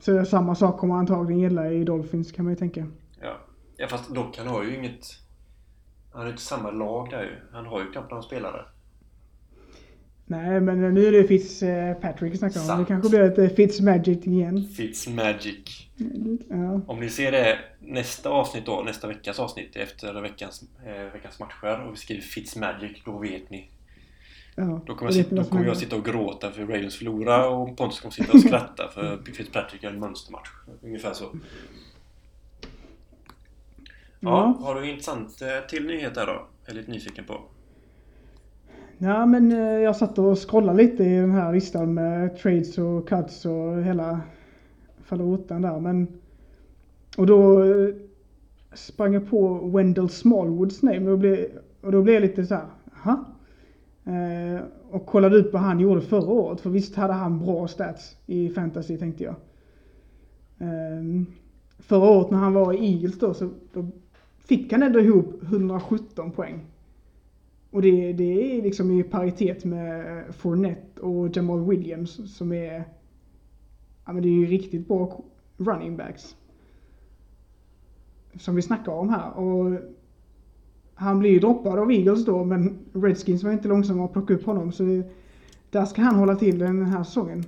Så 0.00 0.24
samma 0.24 0.54
sak 0.54 0.80
kommer 0.80 0.94
antagligen 0.94 1.42
gälla 1.42 1.72
i 1.72 1.84
Dolphins 1.84 2.32
kan 2.32 2.44
man 2.44 2.52
ju 2.52 2.58
tänka. 2.58 2.86
Ja. 3.20 3.36
ja, 3.76 3.86
fast 3.88 4.14
dock 4.14 4.38
han 4.38 4.46
har 4.46 4.64
ju 4.64 4.76
inget... 4.76 5.04
Han 6.14 6.24
ju 6.24 6.30
inte 6.30 6.42
samma 6.42 6.70
lag 6.70 7.10
där 7.10 7.22
ju. 7.22 7.36
Han 7.52 7.66
har 7.66 7.80
ju 7.80 7.92
knappt 7.92 8.10
några 8.10 8.22
spelare. 8.22 8.64
Nej, 10.26 10.60
men 10.60 10.94
nu 10.94 11.06
är 11.06 11.12
det 11.12 11.24
Fitzpatrick 11.24 12.32
vi 12.32 12.38
snackar 12.38 12.60
om. 12.60 12.66
Sant. 12.66 12.88
Det 12.88 12.94
kanske 12.94 13.10
blir 13.10 13.20
ett 13.20 13.38
eh, 13.38 13.48
Fitzmagic 13.48 14.26
igen. 14.26 14.68
Fitzmagic. 14.76 15.88
Ja. 16.48 16.80
Om 16.86 17.00
ni 17.00 17.10
ser 17.10 17.32
det 17.32 17.58
nästa 17.78 18.30
avsnitt 18.30 18.66
då, 18.66 18.82
nästa 18.82 19.08
veckas 19.08 19.38
avsnitt 19.38 19.76
efter 19.76 20.20
veckans, 20.20 20.64
eh, 20.86 21.12
veckans 21.12 21.38
matcher 21.38 21.86
och 21.86 21.92
vi 21.92 21.96
skriver 21.96 22.22
Fitzmagic, 22.22 23.02
då 23.04 23.18
vet 23.18 23.50
ni. 23.50 23.70
Ja, 24.56 24.80
Då 24.86 24.94
kommer, 24.94 25.12
jag, 25.12 25.14
sitta, 25.14 25.36
då 25.36 25.44
kommer 25.44 25.66
jag 25.66 25.76
sitta 25.76 25.96
och 25.96 26.04
gråta 26.04 26.50
för 26.50 26.60
Ravens 26.60 26.96
förlora 26.96 27.48
och 27.48 27.76
Pontus 27.76 28.00
kommer 28.00 28.12
sitta 28.12 28.32
och 28.32 28.40
skratta 28.40 28.88
för 28.94 29.22
Fitzpatrick 29.32 29.82
gör 29.82 29.90
en 29.90 30.00
mönstermatch. 30.00 30.48
Ungefär 30.82 31.12
så. 31.12 31.24
Ja, 34.24 34.56
har 34.60 34.74
du 34.74 34.90
intressant 34.90 35.42
eh, 35.42 35.68
till 35.68 35.86
nyhet 35.86 36.14
där 36.14 36.26
då? 36.26 36.46
Jag 36.66 36.76
är 36.76 36.80
lite 36.80 36.90
nyfiken 36.90 37.24
på. 37.24 37.40
Ja, 38.98 39.26
men 39.26 39.52
eh, 39.52 39.58
jag 39.58 39.96
satt 39.96 40.18
och 40.18 40.48
scrollade 40.50 40.82
lite 40.82 41.04
i 41.04 41.16
den 41.16 41.30
här 41.30 41.52
listan 41.52 41.94
med 41.94 42.36
trades 42.36 42.78
och 42.78 43.08
cuts 43.08 43.44
och 43.44 43.82
hela 43.82 44.20
falutan 45.04 45.62
där. 45.62 45.80
Men, 45.80 46.08
och 47.16 47.26
då 47.26 47.64
eh, 47.64 47.94
sprang 48.74 49.14
jag 49.14 49.30
på 49.30 49.68
Wendell 49.68 50.08
Smallwoods 50.08 50.82
namn 50.82 51.08
och, 51.08 51.18
blev, 51.18 51.46
och 51.80 51.92
då 51.92 52.02
blev 52.02 52.14
jag 52.14 52.22
lite 52.22 52.46
så 52.46 52.54
här, 52.54 52.66
aha. 52.96 53.24
Eh, 54.04 54.62
och 54.90 55.06
kollade 55.06 55.36
upp 55.36 55.52
vad 55.52 55.62
han 55.62 55.80
gjorde 55.80 56.00
förra 56.00 56.32
året. 56.32 56.60
För 56.60 56.70
visst 56.70 56.94
hade 56.94 57.12
han 57.12 57.38
bra 57.38 57.68
stats 57.68 58.16
i 58.26 58.48
fantasy 58.48 58.98
tänkte 58.98 59.24
jag. 59.24 59.34
Eh, 60.58 61.22
förra 61.78 62.10
året 62.10 62.30
när 62.30 62.38
han 62.38 62.52
var 62.52 62.72
i 62.72 62.92
Eagles 62.92 63.18
då 63.18 63.34
så 63.34 63.50
då 63.72 63.86
fick 64.44 64.72
han 64.72 64.82
ändå 64.82 65.00
ihop 65.00 65.42
117 65.42 66.30
poäng. 66.30 66.60
Och 67.70 67.82
det, 67.82 68.12
det 68.12 68.58
är 68.58 68.62
liksom 68.62 68.90
i 68.90 69.02
paritet 69.02 69.64
med 69.64 70.24
Fournette 70.34 71.00
och 71.00 71.36
Jamal 71.36 71.68
Williams 71.68 72.36
som 72.36 72.52
är... 72.52 72.84
Ja 74.04 74.12
men 74.12 74.22
det 74.22 74.28
är 74.28 74.32
ju 74.40 74.46
riktigt 74.46 74.88
bra 74.88 75.24
running 75.56 75.96
backs. 75.96 76.36
Som 78.38 78.54
vi 78.54 78.62
snackar 78.62 78.92
om 78.92 79.08
här. 79.08 79.38
Och 79.38 79.80
han 80.94 81.18
blir 81.18 81.30
ju 81.30 81.38
droppad 81.38 81.78
av 81.78 81.92
Eagles 81.92 82.24
då 82.24 82.44
men 82.44 82.78
Redskins 82.92 83.42
var 83.42 83.52
inte 83.52 83.68
långsamma 83.68 84.04
att 84.04 84.12
plocka 84.12 84.34
upp 84.34 84.44
honom 84.44 84.72
så 84.72 85.02
där 85.70 85.84
ska 85.84 86.02
han 86.02 86.14
hålla 86.14 86.36
till 86.36 86.58
den 86.58 86.82
här 86.82 87.04
säsongen. 87.04 87.44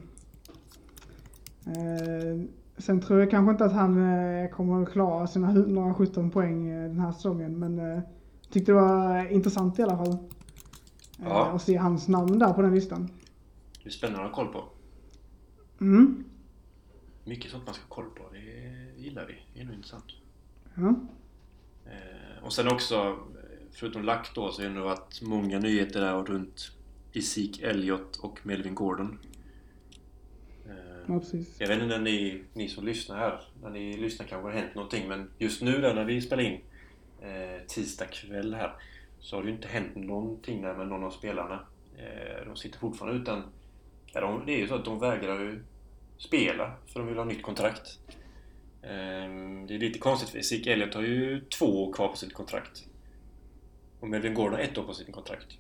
Eh, 1.67 2.41
Sen 2.79 3.01
tror 3.01 3.21
jag 3.21 3.31
kanske 3.31 3.51
inte 3.51 3.65
att 3.65 3.73
han 3.73 3.99
eh, 4.43 4.51
kommer 4.51 4.83
att 4.83 4.93
klara 4.93 5.27
sina 5.27 5.51
117 5.51 6.31
poäng 6.31 6.69
eh, 6.69 6.89
den 6.89 7.01
här 7.01 7.13
säsongen 7.13 7.59
men 7.59 7.79
eh, 7.79 8.03
tyckte 8.51 8.73
det 8.73 8.81
var 8.81 9.33
intressant 9.33 9.79
i 9.79 9.83
alla 9.83 9.97
fall. 9.97 10.19
Ja. 11.17 11.47
Att 11.47 11.63
se 11.63 11.77
hans 11.77 12.09
namn 12.09 12.39
där 12.39 12.53
på 12.53 12.63
den 12.63 12.75
listan. 12.75 13.09
Det 13.83 13.89
är 13.89 13.93
spännande 13.93 14.25
att 14.25 14.31
ha 14.31 14.45
koll 14.45 14.53
på. 14.53 14.65
Mm. 15.81 16.25
Mycket 17.25 17.51
sånt 17.51 17.67
man 17.67 17.75
ska 17.75 17.85
ha 17.89 17.95
koll 17.95 18.11
på. 18.11 18.23
Det 18.33 19.03
gillar 19.03 19.27
vi. 19.27 19.35
Det 19.55 19.61
är 19.61 19.65
nog 19.65 19.75
intressant. 19.75 20.05
Ja. 20.75 20.95
Och 22.43 22.53
sen 22.53 22.69
också, 22.73 23.19
förutom 23.73 24.03
Lack 24.03 24.35
då, 24.35 24.53
så 24.53 24.63
har 24.63 24.71
det 24.71 24.81
varit 24.81 25.23
många 25.23 25.59
nyheter 25.59 26.01
där 26.01 26.23
runt 26.23 26.73
Zeke 27.23 27.67
Elliott 27.67 28.17
och 28.17 28.41
Melvin 28.43 28.75
Gordon. 28.75 29.19
Ja, 31.09 31.19
precis. 31.19 31.61
Jag 31.61 31.69
vet 31.69 31.83
inte 31.83 31.99
när 31.99 32.05
ni, 32.05 32.43
ni 32.55 32.69
som 32.69 32.87
lyssnar 32.87 33.17
här, 33.17 33.41
när 33.63 33.71
ni 33.71 33.97
lyssnar 33.97 34.27
kanske 34.27 34.49
det 34.49 34.55
har 34.55 34.61
hänt 34.61 34.75
någonting 34.75 35.09
men 35.09 35.31
just 35.39 35.63
nu 35.63 35.81
där 35.81 35.95
när 35.95 36.05
vi 36.05 36.21
spelar 36.21 36.43
in 36.43 36.61
eh, 37.23 37.67
tisdag 37.67 38.07
kväll 38.07 38.55
här 38.55 38.73
så 39.21 39.37
har 39.37 39.43
det 39.43 39.49
ju 39.49 39.55
inte 39.55 39.69
hänt 39.69 39.97
någonting 39.97 40.63
där 40.63 40.75
med 40.75 40.89
någon 40.89 41.05
av 41.05 41.11
spelarna. 41.11 41.67
Eh, 41.99 42.47
de 42.47 42.57
sitter 42.57 42.79
fortfarande 42.79 43.21
utan... 43.23 43.43
Ja, 44.13 44.21
de, 44.21 44.47
det 44.47 44.53
är 44.53 44.59
ju 44.59 44.69
så 44.69 44.75
att 44.75 44.85
de 44.85 44.99
vägrar 44.99 45.41
ju 45.41 45.63
spela 46.19 46.73
för 46.87 47.01
de 47.01 47.09
vill 47.09 47.19
ha 47.19 47.25
nytt 47.25 47.43
kontrakt. 47.43 47.99
Eh, 48.83 49.29
det 49.67 49.75
är 49.75 49.79
lite 49.79 49.99
konstigt 49.99 50.29
för 50.29 50.41
Zick 50.41 50.67
Elliot 50.67 50.95
har 50.95 51.03
ju 51.03 51.41
två 51.59 51.85
år 51.85 51.93
kvar 51.93 52.09
på 52.09 52.17
sitt 52.17 52.35
kontrakt. 52.35 52.85
Och 54.01 54.09
Melvin 54.09 54.35
Gordon 54.35 54.53
har 54.53 54.61
ett 54.61 54.79
år 54.79 54.83
på 54.83 54.95
sitt 54.95 55.13
kontrakt. 55.13 55.59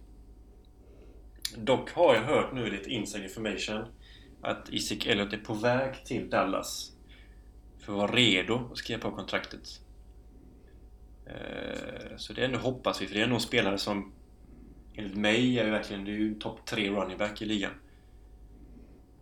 Dock 1.56 1.90
har 1.90 2.14
jag 2.14 2.22
hört 2.22 2.52
nu 2.54 2.70
lite 2.70 2.90
inside 2.90 3.24
information 3.24 3.84
att 4.40 4.68
Isaac 4.72 4.98
Elliott 5.06 5.32
är 5.32 5.38
på 5.38 5.54
väg 5.54 6.04
till 6.04 6.30
Dallas 6.30 6.92
för 7.78 7.92
att 7.92 7.98
vara 7.98 8.12
redo 8.12 8.68
att 8.72 8.78
skriva 8.78 9.00
på 9.00 9.10
kontraktet. 9.10 9.80
Eh, 11.26 12.16
Så 12.16 12.32
det 12.32 12.40
är 12.40 12.44
ändå 12.44 12.58
hoppas 12.58 13.02
vi, 13.02 13.06
för 13.06 13.14
det 13.14 13.20
är 13.20 13.24
ändå 13.24 13.36
en 13.36 13.40
spelare 13.40 13.78
som 13.78 14.12
enligt 14.94 15.16
mig 15.16 15.58
är 15.58 15.64
ju 15.64 15.70
verkligen 15.70 16.04
det 16.04 16.10
är 16.10 16.16
ju 16.18 16.34
topp 16.34 16.66
3 16.66 16.90
running 16.90 17.18
back 17.18 17.42
i 17.42 17.44
ligan. 17.44 17.72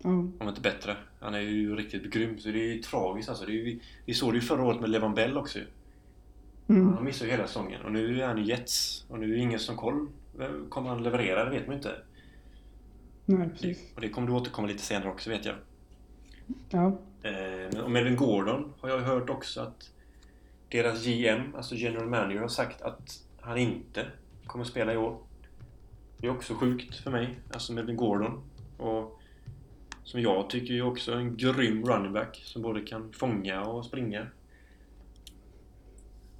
Ja. 0.03 0.09
Om 0.11 0.49
inte 0.49 0.61
bättre. 0.61 0.97
Han 1.21 1.35
är 1.35 1.41
ju 1.41 1.77
riktigt 1.77 2.11
grym, 2.13 2.39
så 2.39 2.49
det 2.49 2.59
är 2.61 2.75
ju 2.75 2.83
tragiskt 2.83 3.29
alltså. 3.29 3.47
Det 3.47 3.53
är 3.53 3.55
ju, 3.55 3.81
vi, 4.05 4.15
såg 4.15 4.33
det 4.33 4.37
ju 4.37 4.43
förra 4.43 4.63
året 4.65 4.81
med 4.81 4.91
Levan 4.91 5.15
Bell 5.15 5.37
också. 5.39 5.59
Mm. 6.69 6.93
Han 6.95 7.05
missade 7.05 7.31
ju 7.31 7.37
hela 7.37 7.47
säsongen 7.47 7.83
och 7.83 7.93
nu 7.93 8.23
är 8.23 8.27
han 8.27 8.39
i 8.39 8.43
Jets. 8.43 9.05
Och 9.09 9.19
nu 9.19 9.27
är 9.27 9.37
det 9.37 9.43
ingen 9.43 9.61
som 9.61 9.77
koll. 9.77 10.09
Kommer 10.69 10.89
han 10.89 11.03
leverera? 11.03 11.45
Det 11.45 11.51
vet 11.51 11.67
man 11.67 11.77
inte. 11.77 11.97
Nej, 13.27 13.49
precis. 13.49 13.79
Och 13.95 14.01
det 14.01 14.09
kommer 14.09 14.29
du 14.29 14.35
återkomma 14.35 14.69
lite 14.69 14.83
senare 14.83 15.11
också 15.11 15.31
vet 15.31 15.45
jag. 15.45 15.57
Ja. 16.71 16.99
Eh, 17.23 17.81
och 17.81 17.91
Melvin 17.91 18.17
Gordon 18.17 18.73
har 18.81 18.89
jag 18.89 18.99
hört 18.99 19.31
också 19.31 19.61
att 19.61 19.91
deras 20.69 21.05
GM, 21.05 21.55
alltså 21.55 21.75
general 21.75 22.09
manager, 22.09 22.41
har 22.41 22.49
sagt 22.49 22.83
att 22.83 23.25
han 23.41 23.59
inte 23.59 24.07
kommer 24.47 24.65
spela 24.65 24.93
i 24.93 24.97
år. 24.97 25.19
Det 26.19 26.27
är 26.27 26.31
också 26.31 26.55
sjukt 26.55 26.97
för 26.97 27.11
mig, 27.11 27.39
alltså 27.53 27.73
Melvin 27.73 27.97
Gordon. 27.97 28.43
Och 28.79 29.21
som 30.05 30.21
jag 30.21 30.51
tycker 30.51 30.75
är 30.75 30.83
också 30.83 31.13
en 31.13 31.37
grym 31.37 31.85
running 31.85 32.13
back 32.13 32.43
som 32.45 32.63
både 32.63 32.81
kan 32.81 33.13
fånga 33.13 33.65
och 33.65 33.85
springa. 33.85 34.27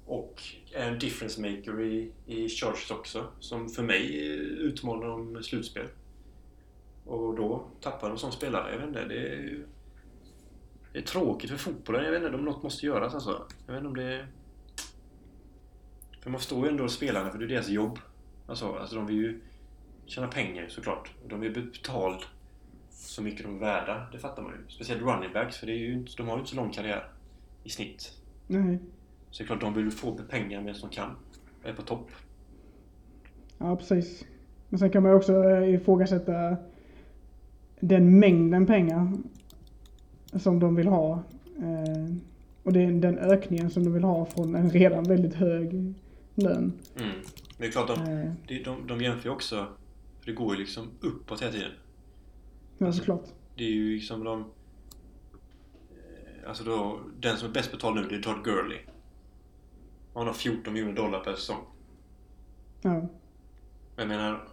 Och 0.05 0.41
är 0.73 0.91
en 0.91 0.99
difference 0.99 1.41
maker 1.41 1.81
i, 1.81 2.11
i 2.25 2.49
Chargers 2.49 2.91
också, 2.91 3.27
som 3.39 3.69
för 3.69 3.83
mig 3.83 4.27
utmanar 4.59 5.07
om 5.07 5.43
slutspel. 5.43 5.87
Och 7.05 7.35
då 7.35 7.65
tappar 7.81 8.09
de 8.09 8.17
som 8.17 8.31
spelare. 8.31 8.71
Jag 8.71 8.77
vet 8.77 8.87
inte, 8.87 9.05
det 9.05 9.27
är. 9.27 9.65
Det 10.93 10.99
är 10.99 11.03
tråkigt 11.03 11.49
för 11.49 11.57
fotbollen. 11.57 12.05
Jag 12.05 12.11
vet 12.11 12.23
inte 12.23 12.35
om 12.35 12.45
något 12.45 12.63
måste 12.63 12.85
göras 12.85 13.13
alltså. 13.13 13.45
Jag 13.65 13.73
vet 13.73 13.79
inte 13.79 13.87
om 13.87 13.95
det 13.95 14.03
är... 14.03 14.27
För 16.21 16.29
man 16.29 16.39
förstår 16.39 16.65
ju 16.65 16.71
ändå 16.71 16.87
spelarna, 16.87 17.29
för 17.29 17.39
det 17.39 17.45
är 17.45 17.47
deras 17.47 17.69
jobb. 17.69 17.99
Alltså, 18.47 18.73
alltså 18.73 18.95
de 18.95 19.07
vill 19.07 19.15
ju 19.15 19.41
tjäna 20.05 20.27
pengar 20.27 20.67
såklart. 20.67 21.11
De 21.27 21.39
bli 21.39 21.49
betald 21.49 22.19
så 22.89 23.21
mycket 23.21 23.45
de 23.45 23.55
är 23.55 23.59
värda. 23.59 24.07
Det 24.11 24.19
fattar 24.19 24.43
man 24.43 24.51
ju. 24.51 24.57
Speciellt 24.67 25.01
running 25.01 25.33
backs, 25.33 25.57
för 25.57 25.67
det 25.67 25.73
är 25.73 25.77
ju 25.77 25.93
inte, 25.93 26.11
de 26.17 26.27
har 26.27 26.35
ju 26.35 26.39
inte 26.39 26.49
så 26.49 26.55
lång 26.55 26.71
karriär 26.71 27.07
i 27.63 27.69
snitt. 27.69 28.11
Nej. 28.47 28.79
Så 29.31 29.43
det 29.43 29.45
är 29.45 29.47
klart, 29.47 29.61
de 29.61 29.73
vill 29.73 29.91
få 29.91 30.17
pengar 30.29 30.61
medan 30.61 30.81
de 30.81 30.89
kan. 30.89 31.15
Är 31.63 31.73
på 31.73 31.81
topp. 31.81 32.11
Ja, 33.57 33.75
precis. 33.75 34.25
Men 34.69 34.79
sen 34.79 34.89
kan 34.89 35.03
man 35.03 35.11
ju 35.11 35.17
också 35.17 35.43
eh, 35.43 35.73
ifrågasätta 35.73 36.57
den 37.87 38.19
mängden 38.19 38.65
pengar 38.65 39.13
som 40.33 40.59
de 40.59 40.75
vill 40.75 40.87
ha. 40.87 41.23
Eh, 41.59 42.15
och 42.63 42.73
det 42.73 42.83
är 42.83 42.91
den 42.91 43.17
ökningen 43.17 43.69
som 43.69 43.83
de 43.83 43.93
vill 43.93 44.03
ha 44.03 44.25
från 44.25 44.55
en 44.55 44.69
redan 44.69 45.03
väldigt 45.03 45.33
hög 45.33 45.93
lön. 46.35 46.73
Mm. 46.95 47.09
Men 47.09 47.11
det 47.57 47.65
är 47.65 47.71
klart, 47.71 47.87
de, 47.87 47.99
Eh, 48.11 48.31
de, 48.47 48.63
de, 48.63 48.87
de 48.87 49.01
jämför 49.01 49.29
ju 49.29 49.35
också. 49.35 49.67
För 50.19 50.25
det 50.25 50.31
går 50.33 50.53
ju 50.55 50.59
liksom 50.59 50.87
uppåt 51.01 51.41
hela 51.41 51.51
tiden. 51.51 51.71
ja, 52.77 52.85
Alltså- 52.85 52.99
såklart. 52.99 53.23
Det 53.57 53.63
är 53.63 53.71
ju 53.71 53.93
liksom 53.95 54.23
de... 54.23 54.39
eh, 54.39 54.45
Alltså 56.49 56.63
då, 56.63 56.99
den 57.19 57.37
som 57.37 57.49
är 57.49 57.53
bäst 57.53 57.71
betald 57.71 57.95
nu, 57.95 58.07
det 58.09 58.15
är 58.15 58.21
Todd 58.21 58.43
Gurley. 58.43 58.77
Han 60.13 60.27
har 60.27 60.33
14 60.33 60.73
miljoner 60.73 60.93
dollar 60.95 61.19
per 61.19 61.33
säsong. 61.33 61.61
Ja. 62.81 63.07
Jag 63.95 64.07
menar... 64.07 64.47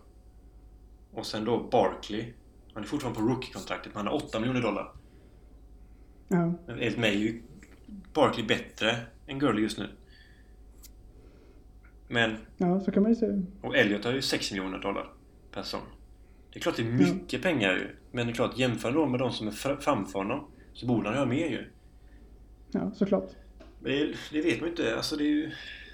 Och 1.14 1.26
sen 1.26 1.44
då 1.44 1.68
Barkley. 1.72 2.32
Han 2.74 2.82
är 2.82 2.86
fortfarande 2.86 3.20
på 3.20 3.26
rookie-kontraktet, 3.26 3.94
men 3.94 4.06
han 4.06 4.06
har 4.06 4.26
8 4.26 4.40
miljoner 4.40 4.62
dollar. 4.62 4.92
Ja. 6.28 6.54
Enligt 6.68 6.98
mig 6.98 7.14
är 7.14 7.18
ju 7.18 7.42
Barkley 8.12 8.46
bättre 8.46 8.96
än 9.26 9.38
Gurley 9.38 9.62
just 9.62 9.78
nu. 9.78 9.88
Men... 12.08 12.36
ja, 12.56 12.80
så 12.80 12.92
kan 12.92 13.02
man 13.02 13.12
ju 13.12 13.16
se. 13.16 13.42
Och 13.62 13.76
Elliot 13.76 14.04
har 14.04 14.12
ju 14.12 14.22
6 14.22 14.50
miljoner 14.52 14.78
dollar 14.78 15.12
per 15.52 15.62
säsong. 15.62 15.82
Det 16.52 16.58
är 16.58 16.60
klart 16.60 16.76
det 16.76 16.82
är 16.82 16.92
mycket 16.92 17.42
pengar 17.42 17.72
ju. 17.72 17.96
Men 18.12 18.26
det 18.26 18.32
är 18.32 18.34
klart, 18.34 18.58
jämför 18.58 18.92
då 18.92 19.06
med 19.06 19.20
de 19.20 19.32
som 19.32 19.46
är 19.46 19.50
fr- 19.52 19.80
framför 19.80 20.18
honom 20.18 20.44
så 20.72 20.86
borde 20.86 21.08
han 21.08 21.18
ha 21.18 21.26
mer 21.26 21.46
ju. 21.46 21.64
Ja, 22.70 22.90
såklart. 22.94 23.30
Men 23.80 23.92
det, 23.92 24.14
det 24.32 24.40
vet 24.40 24.60
man 24.60 24.66
ju 24.68 24.70
inte. 24.70 24.96
Alltså 24.96 25.16
det 25.16 25.24
är 25.24 25.28
ju... 25.28 25.50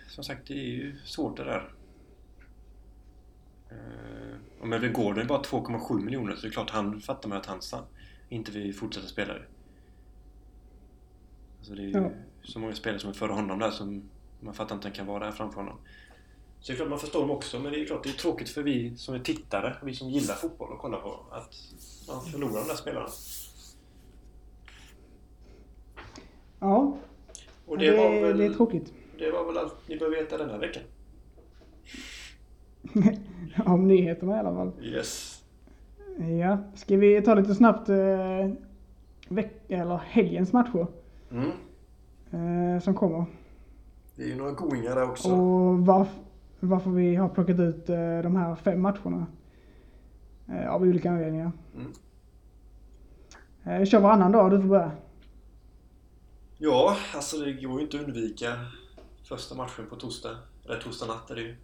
Som 0.09 0.25
sagt, 0.25 0.49
det 0.49 0.55
är 0.55 0.69
ju 0.69 0.97
svårt 1.05 1.37
det 1.37 1.45
där. 1.45 1.73
Eh, 3.71 4.37
Och 4.61 4.69
Melvin 4.69 4.93
Gordon 4.93 5.19
är 5.19 5.25
bara 5.25 5.43
2,7 5.43 6.01
miljoner 6.05 6.35
så 6.35 6.43
det 6.43 6.49
är 6.49 6.51
klart 6.53 6.71
han 6.71 7.01
fattar 7.01 7.29
man 7.29 7.39
att 7.39 7.47
han 7.47 7.61
inte 8.29 8.51
vill 8.53 8.75
fortsätta 8.75 9.07
spela 9.07 9.35
det. 9.35 9.43
Alltså 11.59 11.75
det 11.75 11.83
är 11.83 11.87
ju 11.87 11.93
Ja. 11.93 12.11
så 12.43 12.59
många 12.59 12.75
spelare 12.75 13.01
som 13.01 13.11
är 13.11 13.15
före 13.15 13.33
honom 13.33 13.59
där 13.59 13.71
som 13.71 14.03
man 14.41 14.55
fattar 14.55 14.75
inte 14.75 14.89
att 14.89 14.97
han 14.97 14.97
kan 14.97 15.07
vara 15.07 15.25
där 15.25 15.33
framför 15.33 15.57
honom. 15.61 15.77
Så 16.61 16.73
det 16.73 16.75
är 16.75 16.77
klart 16.77 16.89
man 16.91 16.99
förstår 16.99 17.21
dem 17.21 17.31
också 17.31 17.59
men 17.61 17.73
det 17.73 17.81
är 17.81 17.85
klart 17.87 18.03
det 18.03 18.09
är 18.09 18.13
tråkigt 18.13 18.49
för 18.49 18.63
vi 18.63 18.97
som 18.97 19.15
är 19.15 19.19
tittare, 19.19 19.77
vi 19.83 19.95
som 19.95 20.11
gillar 20.11 20.35
fotboll 20.35 20.73
och 20.73 20.79
kollar 20.79 21.01
på 21.01 21.21
att 21.31 21.55
man 22.09 22.25
förlorar 22.25 22.61
de 22.61 22.69
där 22.69 22.75
spelarna. 22.75 23.09
Ja, 26.61 26.97
Och 27.67 27.79
det, 27.79 27.91
det, 27.91 27.97
var 27.97 28.21
väl, 28.21 28.39
det 28.39 28.45
är 28.45 28.55
tråkigt. 28.55 28.93
det 29.19 29.31
var 29.31 29.45
väl 29.47 29.59
allt 29.59 29.75
ni 29.89 29.97
behöver 29.97 30.17
veta 30.17 30.39
denna 30.39 30.59
veckan. 30.59 30.83
Om 33.67 33.89
nyheterna 33.89 34.37
i 34.37 34.39
alla 34.39 34.55
fall. 34.55 34.73
Yes. 34.83 35.43
Ja, 36.41 36.59
ska 36.75 36.97
vi 36.97 37.23
ta 37.23 37.35
lite 37.35 37.55
snabbt 37.55 37.89
eh, 37.89 38.51
veck- 39.29 39.65
eller 39.69 39.97
helgens 39.97 40.53
matcher 40.53 40.87
Mm. 41.31 41.51
eh, 42.77 42.83
som 42.83 42.95
kommer. 42.95 43.25
Det 44.17 44.23
är 44.23 44.27
ju 44.29 44.37
några 44.37 44.53
goingar 44.53 44.95
där 44.95 45.11
också. 45.11 45.33
Och 45.33 45.79
varf 45.87 46.09
varför 46.61 46.91
vi 46.91 47.15
har 47.17 47.29
plockat 47.29 47.59
ut 47.61 47.89
eh, 47.89 48.19
de 48.23 48.37
här 48.37 48.55
fem 48.57 48.81
matcherna. 48.83 49.27
Eh, 50.49 50.69
av 50.71 50.83
olika 50.83 51.11
anledningar. 51.11 51.53
Mm. 51.77 51.93
Eh, 53.65 53.85
kör 53.87 54.01
varannan 54.01 54.33
dag, 54.33 54.51
du 54.51 54.61
får 54.61 54.69
börja. 54.69 54.91
Ja, 56.59 56.97
alltså 57.15 57.37
det 57.37 57.53
går 57.53 57.79
ju 57.79 57.85
inte 57.85 57.97
att 58.01 58.03
undvika 58.07 58.47
första 59.29 59.55
matchen 59.55 59.85
på 59.91 59.97
torsdag. 59.97 60.37
Eller 60.65 60.81
torsdag 60.81 61.07
natt 61.07 61.31
är 61.31 61.35
det 61.35 61.41
ju. 61.41 61.57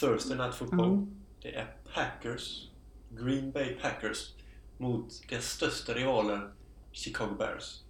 Thursday 0.00 0.36
Night 0.36 0.54
Football. 0.54 0.88
Mm. 0.88 1.16
Det 1.42 1.54
är 1.54 1.76
Packers. 1.94 2.68
Green 3.10 3.50
Bay 3.50 3.74
Packers. 3.74 4.34
Mot 4.78 5.28
deras 5.28 5.44
största 5.44 5.94
rivaler 5.94 6.52
Chicago 6.92 7.34
Bears. 7.38 7.80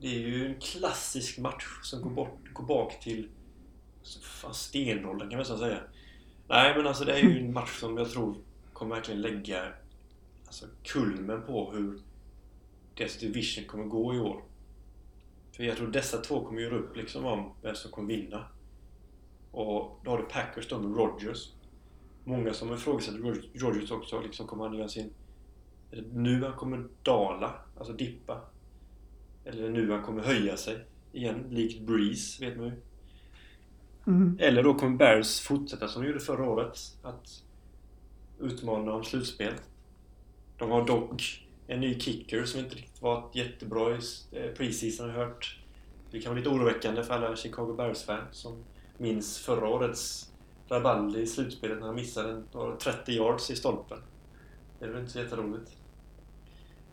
Det 0.00 0.06
är 0.06 0.20
ju 0.20 0.46
en 0.46 0.60
klassisk 0.60 1.38
match 1.38 1.64
som 1.82 2.02
går, 2.02 2.10
bort, 2.10 2.38
går 2.52 2.64
bak 2.64 3.00
till 3.00 3.28
fan, 4.22 4.54
stenåldern 4.54 5.28
kan 5.28 5.36
man 5.36 5.38
nästan 5.38 5.58
säga. 5.58 5.80
Nej 6.48 6.76
men 6.76 6.86
alltså 6.86 7.04
det 7.04 7.12
är 7.12 7.22
ju 7.22 7.38
en 7.38 7.52
match 7.52 7.80
som 7.80 7.96
jag 7.96 8.10
tror 8.10 8.36
kommer 8.72 8.96
verkligen 8.96 9.20
lägga 9.20 9.72
alltså, 10.46 10.66
kulmen 10.82 11.42
på 11.42 11.72
hur 11.72 12.00
deras 12.94 13.18
division 13.18 13.64
kommer 13.64 13.84
gå 13.84 14.14
i 14.14 14.18
år. 14.18 14.42
För 15.52 15.64
jag 15.64 15.76
tror 15.76 15.88
dessa 15.88 16.18
två 16.18 16.44
kommer 16.44 16.60
göra 16.60 16.74
upp 16.74 16.96
liksom 16.96 17.24
om 17.24 17.52
vem 17.62 17.74
som 17.74 17.90
kommer 17.90 18.08
vinna. 18.14 18.44
Och 19.56 20.00
då 20.04 20.10
har 20.10 20.18
du 20.18 20.24
Packers 20.24 20.68
då 20.68 20.78
med 20.78 20.96
Rodgers. 20.96 21.52
Många 22.24 22.52
som 22.52 22.74
ifrågasätter 22.74 23.18
Rog- 23.18 23.50
Rodgers 23.54 23.90
också, 23.90 24.20
liksom 24.20 24.46
kommer 24.46 24.64
han 24.64 24.76
göra 24.78 24.88
sin... 24.88 25.10
Är 25.90 25.96
det 25.96 26.08
nu 26.12 26.44
han 26.44 26.52
kommer 26.52 26.88
dala, 27.02 27.54
alltså 27.78 27.92
dippa? 27.92 28.40
Eller 29.44 29.70
nu 29.70 29.90
han 29.90 30.02
kommer 30.02 30.22
höja 30.22 30.56
sig 30.56 30.78
igen, 31.12 31.44
likt 31.50 31.80
Breeze, 31.80 32.44
vet 32.44 32.56
man 32.56 32.66
ju. 32.66 32.72
Mm. 34.06 34.38
Eller 34.40 34.62
då 34.62 34.74
kommer 34.74 34.96
Bears 34.96 35.40
fortsätta 35.40 35.88
som 35.88 36.02
de 36.02 36.08
gjorde 36.08 36.20
förra 36.20 36.50
året, 36.50 36.78
att 37.02 37.42
utmana 38.40 38.92
om 38.92 39.04
slutspel. 39.04 39.54
De 40.58 40.70
har 40.70 40.86
dock 40.86 41.46
en 41.66 41.80
ny 41.80 42.00
kicker 42.00 42.44
som 42.44 42.60
inte 42.60 42.76
riktigt 42.76 43.02
varit 43.02 43.36
jättebra 43.36 43.90
i 43.90 43.98
eh, 44.32 44.50
preseason 44.56 45.10
har 45.10 45.18
jag 45.18 45.26
hört. 45.26 45.58
Det 46.10 46.20
kan 46.20 46.30
vara 46.30 46.38
lite 46.38 46.50
oroväckande 46.50 47.02
för 47.02 47.14
alla 47.14 47.36
Chicago 47.36 47.74
Bears-fans 47.76 48.36
som 48.36 48.64
minns 48.98 49.38
förra 49.38 49.68
årets 49.68 50.32
rabalder 50.68 51.20
i 51.20 51.26
slutspelet 51.26 51.78
när 51.78 51.86
han 51.86 51.94
missade 51.94 52.30
en, 52.30 52.44
var 52.52 52.70
det 52.70 52.76
30 52.76 53.12
yards 53.12 53.50
i 53.50 53.56
stolpen. 53.56 53.98
Det 54.78 54.84
är 54.84 54.88
väl 54.88 55.00
inte 55.00 55.12
så 55.12 55.18
jätteroligt. 55.18 55.76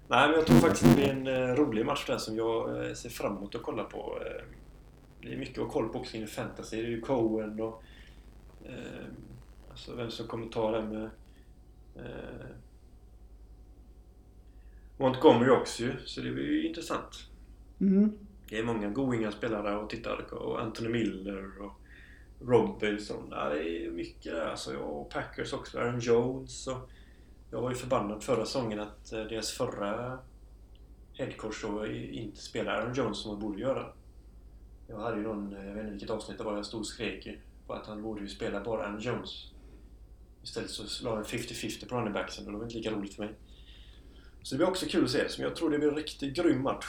Nej, 0.07 0.27
men 0.27 0.37
jag 0.37 0.45
tror 0.45 0.57
faktiskt 0.57 0.83
det 0.83 0.95
blir 0.95 1.09
en 1.09 1.27
eh, 1.27 1.55
rolig 1.55 1.85
match 1.85 2.05
där 2.07 2.17
som 2.17 2.35
jag 2.35 2.87
eh, 2.87 2.93
ser 2.93 3.09
fram 3.09 3.37
emot 3.37 3.55
att 3.55 3.63
kolla 3.63 3.83
på. 3.83 4.19
Eh, 4.25 4.43
det 5.21 5.33
är 5.33 5.37
mycket 5.37 5.63
att 5.63 5.71
kolla 5.71 5.87
på 5.87 5.99
också 5.99 6.17
inom 6.17 6.27
fantasy. 6.27 6.77
Det 6.77 6.87
är 6.87 6.89
ju 6.89 7.01
Cohen 7.01 7.61
och 7.61 7.83
eh, 8.65 9.05
alltså 9.69 9.95
vem 9.95 10.11
som 10.11 10.27
kommer 10.27 10.47
ta 10.47 10.71
det 10.71 10.85
med 10.85 11.09
eh, 11.95 12.45
Montgomery 14.97 15.49
också 15.49 15.83
ju, 15.83 15.93
så 16.05 16.21
det 16.21 16.31
blir 16.31 16.51
ju 16.51 16.67
intressant. 16.67 17.29
Mm. 17.81 18.11
Det 18.49 18.59
är 18.59 18.63
många 18.63 18.89
goinga 18.89 19.31
spelare 19.31 19.77
och 19.77 19.89
tittar 19.89 20.33
och 20.33 20.61
Anthony 20.61 20.89
Miller 20.89 21.61
och 21.61 21.71
Robinson. 22.47 23.27
Ja, 23.31 23.49
det 23.49 23.69
är 23.69 23.91
mycket 23.91 24.33
där 24.33 24.45
alltså. 24.45 24.77
Och 24.77 25.09
Packers 25.09 25.53
också. 25.53 25.79
Aaron 25.79 25.99
Jones 25.99 26.67
och 26.67 26.89
jag 27.51 27.61
var 27.61 27.69
ju 27.69 27.75
förbannad 27.75 28.23
förra 28.23 28.45
säsongen 28.45 28.79
att 28.79 29.13
eh, 29.13 29.23
deras 29.23 29.51
förra 29.51 30.19
headcoach 31.13 31.61
då 31.61 31.87
inte 31.87 32.41
spelade 32.41 32.77
Aaron 32.77 32.93
Jones 32.93 33.17
som 33.17 33.31
han 33.31 33.39
borde 33.39 33.61
göra. 33.61 33.93
Jag 34.87 34.99
hade 34.99 35.17
ju 35.17 35.23
någon, 35.23 35.55
eh, 35.55 35.65
jag 35.65 35.73
vet 35.73 35.81
inte 35.83 35.91
vilket 35.91 36.09
avsnitt 36.09 36.37
det 36.37 36.43
var, 36.43 36.55
jag 36.55 36.65
stod 36.65 36.79
och 36.79 36.87
skrek 36.87 37.25
ju 37.25 37.39
på 37.67 37.73
att 37.73 37.87
han 37.87 38.01
borde 38.01 38.21
ju 38.21 38.27
spela 38.27 38.63
bara 38.63 38.85
Aaron 38.85 38.99
Jones. 38.99 39.51
Istället 40.43 40.69
så 40.69 41.03
la 41.03 41.15
jag 41.15 41.25
50-50 41.25 41.89
på 41.89 41.95
running 41.95 42.13
backsen 42.13 42.45
och 42.45 42.51
det 42.51 42.57
var 42.57 42.65
inte 42.65 42.77
lika 42.77 42.91
roligt 42.91 43.13
för 43.13 43.23
mig. 43.23 43.33
Så 44.43 44.55
det 44.55 44.57
blir 44.57 44.67
också 44.67 44.85
kul 44.85 45.03
att 45.03 45.11
se. 45.11 45.29
som 45.29 45.43
jag 45.43 45.55
tror 45.55 45.69
det 45.69 45.77
blir 45.77 45.89
en 45.89 45.95
riktigt 45.95 46.35
grym 46.35 46.61
match. 46.61 46.85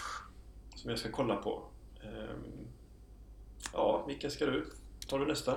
Som 0.75 0.91
jag 0.91 0.99
ska 0.99 1.11
kolla 1.11 1.37
på. 1.37 1.63
Ehm, 2.03 2.69
ja, 3.73 4.05
vilka 4.09 4.31
ska 4.31 4.47
du? 4.47 4.67
Tar 5.15 5.21
du 5.21 5.27
nästa? 5.27 5.55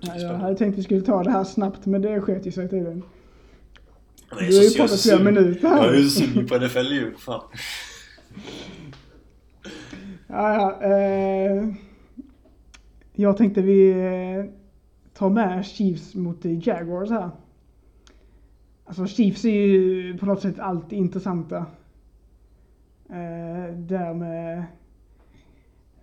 Ja, 0.00 0.16
jag 0.16 0.34
hade 0.34 0.56
tänkt 0.56 0.72
att 0.72 0.78
vi 0.78 0.82
skulle 0.82 1.00
ta 1.00 1.22
det 1.22 1.30
här 1.30 1.44
snabbt, 1.44 1.86
men 1.86 2.02
det 2.02 2.20
sket 2.20 2.46
ju 2.46 2.52
sig 2.52 2.68
tydligen. 2.68 3.02
Du 4.30 4.36
har 4.36 4.62
ju 4.62 4.70
pratat 4.70 5.00
flera 5.00 5.18
minuter 5.18 5.68
här. 5.68 5.84
Jag 5.84 5.94
är 5.94 5.98
ju 5.98 6.08
sugen 6.08 6.46
på 6.46 6.58
NFL 6.58 6.78
ju, 6.78 7.14
fan. 7.14 7.40
Ja, 10.26 10.54
ja. 10.54 10.82
Eh, 10.82 11.68
jag 13.12 13.36
tänkte 13.36 13.62
vi 13.62 13.90
eh, 13.90 14.44
tar 15.14 15.30
med 15.30 15.64
Chiefs 15.66 16.14
mot 16.14 16.44
Jaguars 16.44 17.10
här. 17.10 17.30
Alltså 18.84 19.06
Chiefs 19.06 19.44
är 19.44 19.50
ju 19.50 20.18
på 20.18 20.26
något 20.26 20.42
sätt 20.42 20.58
alltid 20.58 20.98
intressanta. 20.98 21.56
Eh, 23.08 23.74
där 23.76 24.14
med 24.14 24.64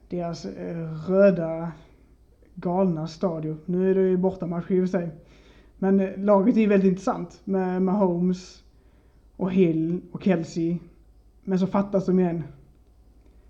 deras 0.10 0.45
eh, 0.45 1.10
röda 1.10 1.72
galna 2.60 3.08
stadion. 3.08 3.60
Nu 3.65 3.91
är 3.91 3.95
det 3.95 4.02
ju 4.02 4.17
bortamatch 4.17 4.72
i 4.72 4.80
och 4.80 4.89
för 4.89 4.98
sig. 4.98 5.12
Men 5.78 6.00
eh, 6.00 6.17
laget 6.17 6.58
är 6.58 6.62
ju 6.62 6.67
väldigt 6.67 6.89
intressant 6.89 7.41
med 7.43 7.82
Mahomes 7.82 8.63
och 9.36 9.52
Hill 9.52 10.02
och 10.12 10.24
Kelsey. 10.24 10.78
Men 11.43 11.60
så 11.60 11.67
fattas 11.67 12.06
de 12.06 12.19
igen 12.19 12.43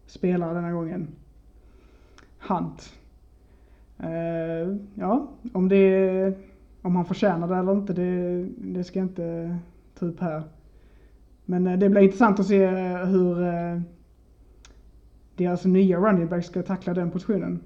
spelare 0.05 0.53
denna 0.53 0.71
gången. 0.71 1.07
Hunt. 2.39 2.93
Uh, 4.03 4.77
ja, 4.95 5.27
om 5.53 5.69
det 5.69 6.33
om 6.81 6.95
han 6.95 7.05
förtjänar 7.05 7.47
det 7.47 7.55
eller 7.55 7.71
inte, 7.71 7.93
det, 7.93 8.43
det 8.57 8.83
ska 8.83 8.99
jag 8.99 9.07
inte 9.07 9.57
ta 9.99 10.05
upp 10.05 10.19
här. 10.19 10.43
Men 11.45 11.67
eh, 11.67 11.79
det 11.79 11.89
blir 11.89 12.01
intressant 12.01 12.39
att 12.39 12.47
se 12.47 12.67
hur 12.97 13.35
deras 15.35 15.65
nya 15.65 15.97
running 15.97 16.27
back 16.27 16.45
ska 16.45 16.63
tackla 16.63 16.93
den 16.93 17.11
positionen. 17.11 17.59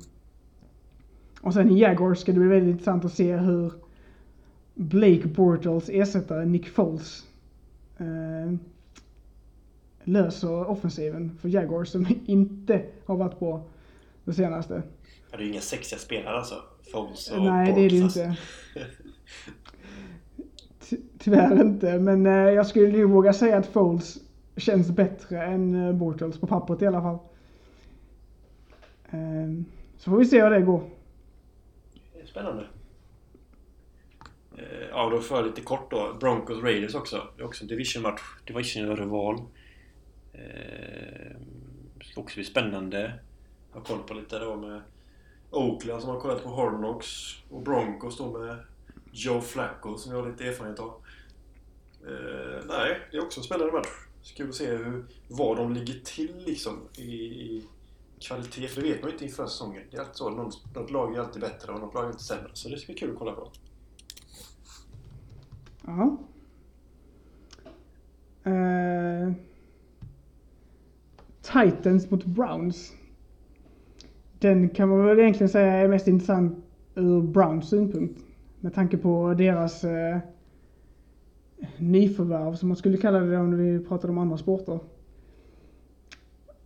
Och 1.44 1.54
sen 1.54 1.72
i 1.72 1.80
Jaguars 1.80 2.18
ska 2.18 2.32
det 2.32 2.40
bli 2.40 2.50
väldigt 2.50 2.72
intressant 2.72 3.06
att 3.06 3.14
se 3.14 3.36
hur 3.36 3.74
Blake 4.74 5.28
Bortles 5.28 5.90
ersättare 5.90 6.46
Nick 6.46 6.68
Foles 6.68 7.28
löser 10.04 10.70
offensiven 10.70 11.38
för 11.42 11.50
Jaguars 11.50 11.90
som 11.90 12.08
inte 12.26 12.86
har 13.06 13.16
varit 13.16 13.40
bra 13.40 13.66
det 14.24 14.34
senaste. 14.34 14.84
Ja, 15.32 15.38
det 15.38 15.44
är 15.44 15.46
ju 15.46 15.52
inga 15.52 15.62
sexiga 15.62 16.00
spelare 16.00 16.36
alltså. 16.36 16.56
Foles 16.92 17.32
och 17.32 17.44
Nej, 17.44 17.74
det 17.74 17.82
är 17.82 17.90
det 17.90 17.98
inte. 17.98 18.38
Tyvärr 21.18 21.62
inte, 21.62 22.00
men 22.00 22.26
eh, 22.26 22.34
jag 22.34 22.68
skulle 22.68 22.98
ju 22.98 23.06
våga 23.06 23.34
säga 23.34 23.58
att 23.58 23.66
Foles 23.66 24.18
känns 24.58 24.92
bättre 24.92 25.44
än 25.44 25.88
eh, 25.88 25.94
Bortles 25.94 26.40
på 26.40 26.48
pappret 26.48 26.82
i 26.82 26.88
alla 26.88 27.02
fall. 27.02 27.18
Ehm, 29.10 29.66
så 29.98 30.12
får 30.12 30.18
vi 30.18 30.26
se 30.26 30.44
hur 30.44 30.50
det 30.50 30.62
går. 30.62 30.84
Spännande. 32.26 32.68
Eh, 34.58 34.88
ja, 34.90 35.10
då 35.10 35.22
för 35.22 35.46
lite 35.46 35.62
kort 35.62 35.92
då. 35.92 36.18
Broncos 36.20 36.64
Raiders 36.64 36.96
också. 36.96 37.28
Det 37.38 37.44
är 37.44 37.46
också 37.46 37.64
en 37.64 37.68
division-match. 37.68 38.22
Division-rival. 38.46 39.42
Eh, 40.34 41.38
ska 42.04 42.22
också 42.22 42.36
bli 42.36 42.46
spännande. 42.46 43.20
Jag 43.72 43.80
har 43.80 43.86
koll 43.86 44.04
på 44.04 44.14
lite 44.14 44.40
då 44.40 44.56
med 44.56 44.82
Oakland 45.52 46.02
som 46.02 46.10
har 46.10 46.20
kollat 46.20 46.44
på 46.44 46.50
Hornox 46.50 47.08
och 47.50 47.62
Broncos 47.62 48.18
då 48.18 48.40
med 48.40 48.58
Joe 49.12 49.42
Flacco 49.42 49.98
som 49.98 50.12
jag 50.12 50.22
har 50.22 50.30
lite 50.30 50.48
erfarenhet 50.48 50.80
av. 50.80 51.02
Eh, 52.08 52.66
nej, 52.68 53.00
det 53.12 53.18
är 53.18 53.24
också 53.24 53.40
en 53.40 53.44
spännande 53.44 53.74
match. 53.74 53.88
Kul 54.36 54.50
att 54.50 54.56
se 54.56 54.68
hur, 54.68 55.06
var 55.28 55.56
de 55.56 55.74
ligger 55.74 56.00
till 56.04 56.44
liksom 56.46 56.80
i, 56.98 57.14
i 57.14 57.64
kvalitet. 58.28 58.68
För 58.68 58.82
det 58.82 58.88
vet 58.88 59.02
man 59.02 59.10
ju 59.10 59.14
inte 59.14 59.26
inför 59.26 59.46
säsongen. 59.46 59.84
Det 59.92 59.98
är 59.98 60.02
alltid 60.02 60.16
så. 60.16 60.30
Något, 60.30 60.76
något 60.76 60.92
lag 60.92 61.16
är 61.16 61.20
alltid 61.20 61.42
bättre 61.42 61.74
och 61.74 61.80
något 61.80 61.94
lag 61.94 62.04
är 62.04 62.08
inte 62.08 62.24
sämre. 62.24 62.50
Så 62.54 62.70
det 62.70 62.78
ska 62.78 62.86
bli 62.86 63.00
kul 63.00 63.12
att 63.12 63.18
kolla 63.18 63.32
på. 63.32 63.52
Ja. 65.86 66.18
Uh, 68.48 69.34
Titans 71.42 72.12
mot 72.12 72.26
Browns. 72.26 72.94
Den 74.40 74.70
kan 74.70 74.90
man 74.90 75.06
väl 75.06 75.20
egentligen 75.20 75.50
säga 75.50 75.74
är 75.74 75.88
mest 75.88 76.08
intressant 76.08 76.66
ur 76.96 77.22
Browns 77.22 77.70
synpunkt. 77.70 78.20
Med 78.60 78.74
tanke 78.74 78.98
på 78.98 79.34
deras 79.34 79.84
uh, 79.84 80.18
nyförvärv, 81.78 82.56
som 82.56 82.68
man 82.68 82.78
skulle 82.78 82.98
kalla 82.98 83.20
det 83.20 83.38
om 83.38 83.58
vi 83.58 83.86
pratade 83.86 84.12
om 84.12 84.18
andra 84.18 84.38
sporter. 84.38 84.80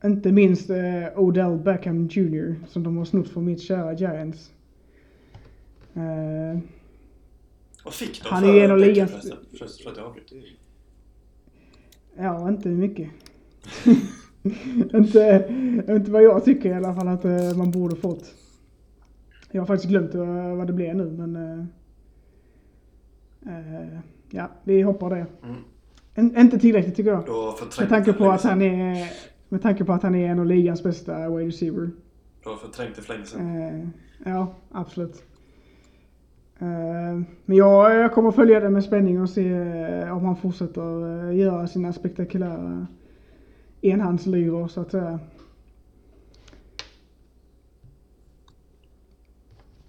Inte 0.03 0.31
minst 0.31 0.69
eh, 0.69 1.05
Odell 1.15 1.57
Beckham 1.57 2.07
Jr. 2.07 2.55
som 2.67 2.83
de 2.83 2.97
har 2.97 3.05
snott 3.05 3.29
från 3.29 3.45
mitt 3.45 3.61
kära 3.61 3.93
Giants. 3.93 4.51
Eh, 5.93 6.59
Vad 7.83 7.93
fick 7.93 8.23
de 8.23 8.29
han 8.29 8.43
för 8.43 8.55
är 8.55 8.65
en 8.65 8.71
av 8.71 8.77
ligans... 8.77 9.11
För 9.81 9.89
att 9.89 9.97
avbryter. 9.97 10.57
Ja, 12.17 12.49
inte 12.49 12.69
mycket. 12.69 13.09
inte, 14.93 15.47
inte 15.89 16.11
vad 16.11 16.23
jag 16.23 16.45
tycker 16.45 16.69
i 16.69 16.73
alla 16.73 16.95
fall 16.95 17.07
att 17.07 17.25
uh, 17.25 17.57
man 17.57 17.71
borde 17.71 17.95
fått. 17.95 18.33
Jag 19.51 19.61
har 19.61 19.65
faktiskt 19.65 19.89
glömt 19.89 20.15
uh, 20.15 20.55
vad 20.55 20.67
det 20.67 20.73
blev 20.73 20.95
nu 20.95 21.05
men 21.05 21.35
uh, 21.35 21.65
ja, 24.29 24.51
vi 24.63 24.81
hoppar 24.81 25.09
det. 25.09 25.25
Mm. 25.43 25.55
En, 26.13 26.37
inte 26.37 26.59
tillräckligt 26.59 26.95
tycker 26.95 27.11
jag. 27.11 27.27
Med 27.79 27.89
tanke 27.89 28.13
på 28.13 28.29
att 28.29 28.43
han 28.43 28.61
är 28.61 29.09
med 29.49 29.61
tanke 29.61 29.85
på 29.85 29.93
att 29.93 30.03
han 30.03 30.15
är 30.15 30.29
en 30.29 30.39
av 30.39 30.45
ligans 30.45 30.83
bästa 30.83 31.29
wide 31.29 31.47
receiver. 31.47 31.91
Du 32.43 32.49
har 32.49 32.57
förträngt 32.57 32.95
det 32.95 33.01
för 33.01 33.13
länge 33.13 33.25
sedan. 33.25 33.93
ja, 34.25 34.55
absolut. 34.71 35.23
Men 37.45 37.57
jag, 37.57 37.95
jag 37.95 38.13
kommer 38.13 38.31
följa 38.31 38.59
det 38.59 38.69
med 38.69 38.83
spänning 38.83 39.21
och 39.21 39.29
se 39.29 39.53
om 40.09 40.25
han 40.25 40.35
fortsätter 40.35 41.31
göra 41.31 41.67
sina 41.67 41.93
spektakulära 41.93 42.87
enhandslyror 43.81 44.67
så 44.67 44.81
att 44.81 44.91
säga. 44.91 45.19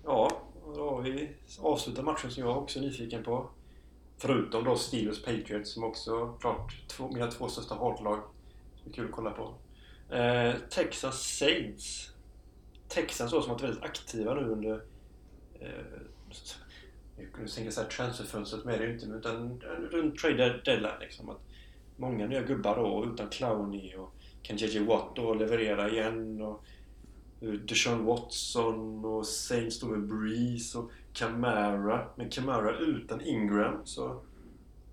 Ja, 0.04 0.30
då 0.76 0.90
har 0.90 1.02
vi 1.02 1.28
avslutat 1.60 2.04
matchen 2.04 2.30
som 2.30 2.44
jag 2.44 2.58
också 2.58 2.78
är 2.78 2.82
nyfiken 2.82 3.22
på. 3.22 3.46
Förutom 4.16 4.64
då 4.64 4.76
Steelers 4.76 5.24
Patriots 5.24 5.74
som 5.74 5.84
också 5.84 6.26
klart 6.40 6.88
två, 6.88 7.10
mina 7.12 7.26
två 7.26 7.48
största 7.48 7.74
hatlag. 7.74 8.18
Det 8.88 8.92
är 8.92 8.94
kul 8.94 9.04
att 9.04 9.12
kolla 9.12 9.30
på. 9.30 9.54
Eh, 10.14 10.54
Texas 10.70 11.22
Saints. 11.22 12.12
Texas 12.88 13.32
har 13.32 13.48
varit 13.48 13.62
väldigt 13.62 13.82
aktiva 13.82 14.34
nu 14.34 14.40
under 14.40 14.82
eh, 15.60 16.00
nu 17.18 17.48
tänker 17.48 17.72
jag 17.76 17.90
transferfönstret 17.90 18.64
med 18.64 18.80
det 18.80 18.86
ju 18.86 18.92
inte, 18.92 19.06
utan 19.06 19.62
eh, 19.62 19.68
runt 19.68 20.18
trade 20.18 20.60
deadline 20.64 21.00
liksom. 21.00 21.28
Att 21.28 21.40
många 21.96 22.26
nya 22.26 22.42
gubbar 22.42 22.76
då 22.76 23.12
utan 23.12 23.28
Clowney 23.28 23.94
och 23.94 24.14
kan 24.42 24.56
JJ 24.56 24.78
Watt 24.78 25.16
då 25.16 25.34
leverera 25.34 25.90
igen 25.90 26.42
och 26.42 26.64
eh, 27.40 27.50
Deshaun 27.50 28.04
Watson 28.04 29.04
och 29.04 29.26
Saints 29.26 29.80
då 29.80 29.86
med 29.86 30.08
Breeze 30.08 30.78
och 30.78 30.90
Camara. 31.12 32.08
Men 32.16 32.30
Camara 32.30 32.78
utan 32.78 33.20
Ingram 33.20 33.86
så 33.86 34.20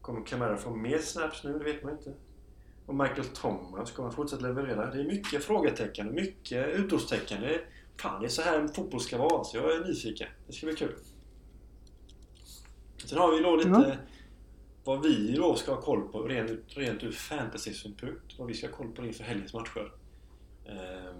kommer 0.01 0.25
Camara 0.25 0.57
få 0.57 0.75
mer 0.75 0.99
snaps 0.99 1.43
nu? 1.43 1.57
Det 1.57 1.63
vet 1.63 1.83
man 1.83 1.91
inte. 1.91 2.13
Och 2.85 2.95
Michael 2.95 3.27
Thomas, 3.27 3.91
kommer 3.91 4.09
han 4.09 4.15
fortsätta 4.15 4.43
leverera? 4.43 4.91
Det 4.91 4.99
är 4.99 5.05
mycket 5.05 5.43
frågetecken, 5.43 6.13
mycket 6.13 6.67
utropstecken. 6.67 7.41
Det 7.41 7.55
är, 7.55 7.61
fan, 8.01 8.21
det 8.21 8.27
är 8.27 8.29
så 8.29 8.41
här 8.41 8.67
fotboll 8.67 9.01
ska 9.01 9.17
vara. 9.17 9.43
Så 9.43 9.57
jag 9.57 9.75
är 9.75 9.87
nyfiken. 9.87 10.27
Det 10.47 10.53
ska 10.53 10.65
bli 10.65 10.75
kul. 10.75 10.95
Sen 13.05 13.17
har 13.17 13.35
vi 13.35 13.43
då 13.43 13.55
lite 13.55 13.69
ja 13.69 13.95
vad 14.85 15.01
vi 15.01 15.31
då 15.31 15.55
ska 15.55 15.73
ha 15.73 15.81
koll 15.81 16.07
på 16.07 16.23
rent, 16.23 16.77
rent 16.77 17.03
ur 17.03 17.11
fantasy-synpunkt. 17.11 18.39
Vad 18.39 18.47
vi 18.47 18.53
ska 18.53 18.67
ha 18.67 18.75
koll 18.75 18.91
på 18.91 19.05
inför 19.05 19.23
helgens 19.23 19.53
matcher. 19.53 19.91
Eh, 20.65 21.15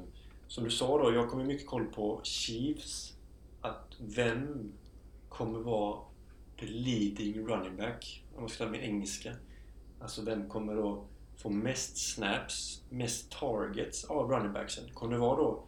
som 0.47 0.63
du 0.63 0.69
sa 0.69 0.97
då, 1.03 1.13
jag 1.13 1.29
kommer 1.29 1.43
mycket 1.43 1.67
koll 1.67 1.85
på 1.85 2.19
Chiefs. 2.23 3.13
Att 3.61 3.95
vem 3.99 4.71
kommer 5.29 5.59
vara 5.59 5.99
the 6.59 6.65
leading 6.65 7.47
running 7.47 7.77
back? 7.77 8.23
Om 8.35 8.41
man 8.41 8.49
ska 8.49 8.65
ta 8.65 8.71
med 8.71 8.83
engelska. 8.83 9.33
Alltså 10.01 10.21
vem 10.25 10.49
kommer 10.49 10.75
då 10.75 11.05
få 11.45 11.51
mest 11.51 11.97
snaps, 11.97 12.81
mest 12.89 13.31
targets 13.31 14.03
av 14.03 14.31
runningbacksen. 14.31 14.83
Kommer 14.93 15.13
det 15.13 15.19
vara 15.19 15.37
då 15.37 15.63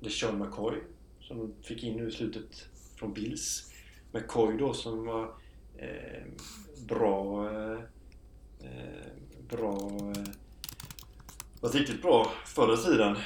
LeSean 0.00 0.38
McCoy 0.38 0.74
som 1.20 1.38
de 1.38 1.54
fick 1.62 1.84
in 1.84 1.96
nu 1.96 2.08
i 2.08 2.12
slutet 2.12 2.68
från 2.96 3.12
Bills? 3.12 3.72
McCoy 4.12 4.56
då 4.56 4.74
som 4.74 5.06
var 5.06 5.34
eh, 5.76 6.22
bra... 6.88 7.46
Eh, 7.50 7.78
bra... 9.48 9.76
Eh, 10.16 10.24
var 11.60 11.70
riktigt 11.70 12.02
bra 12.02 12.32
förr 12.46 12.74
i 12.74 12.76
tiden. 12.76 13.16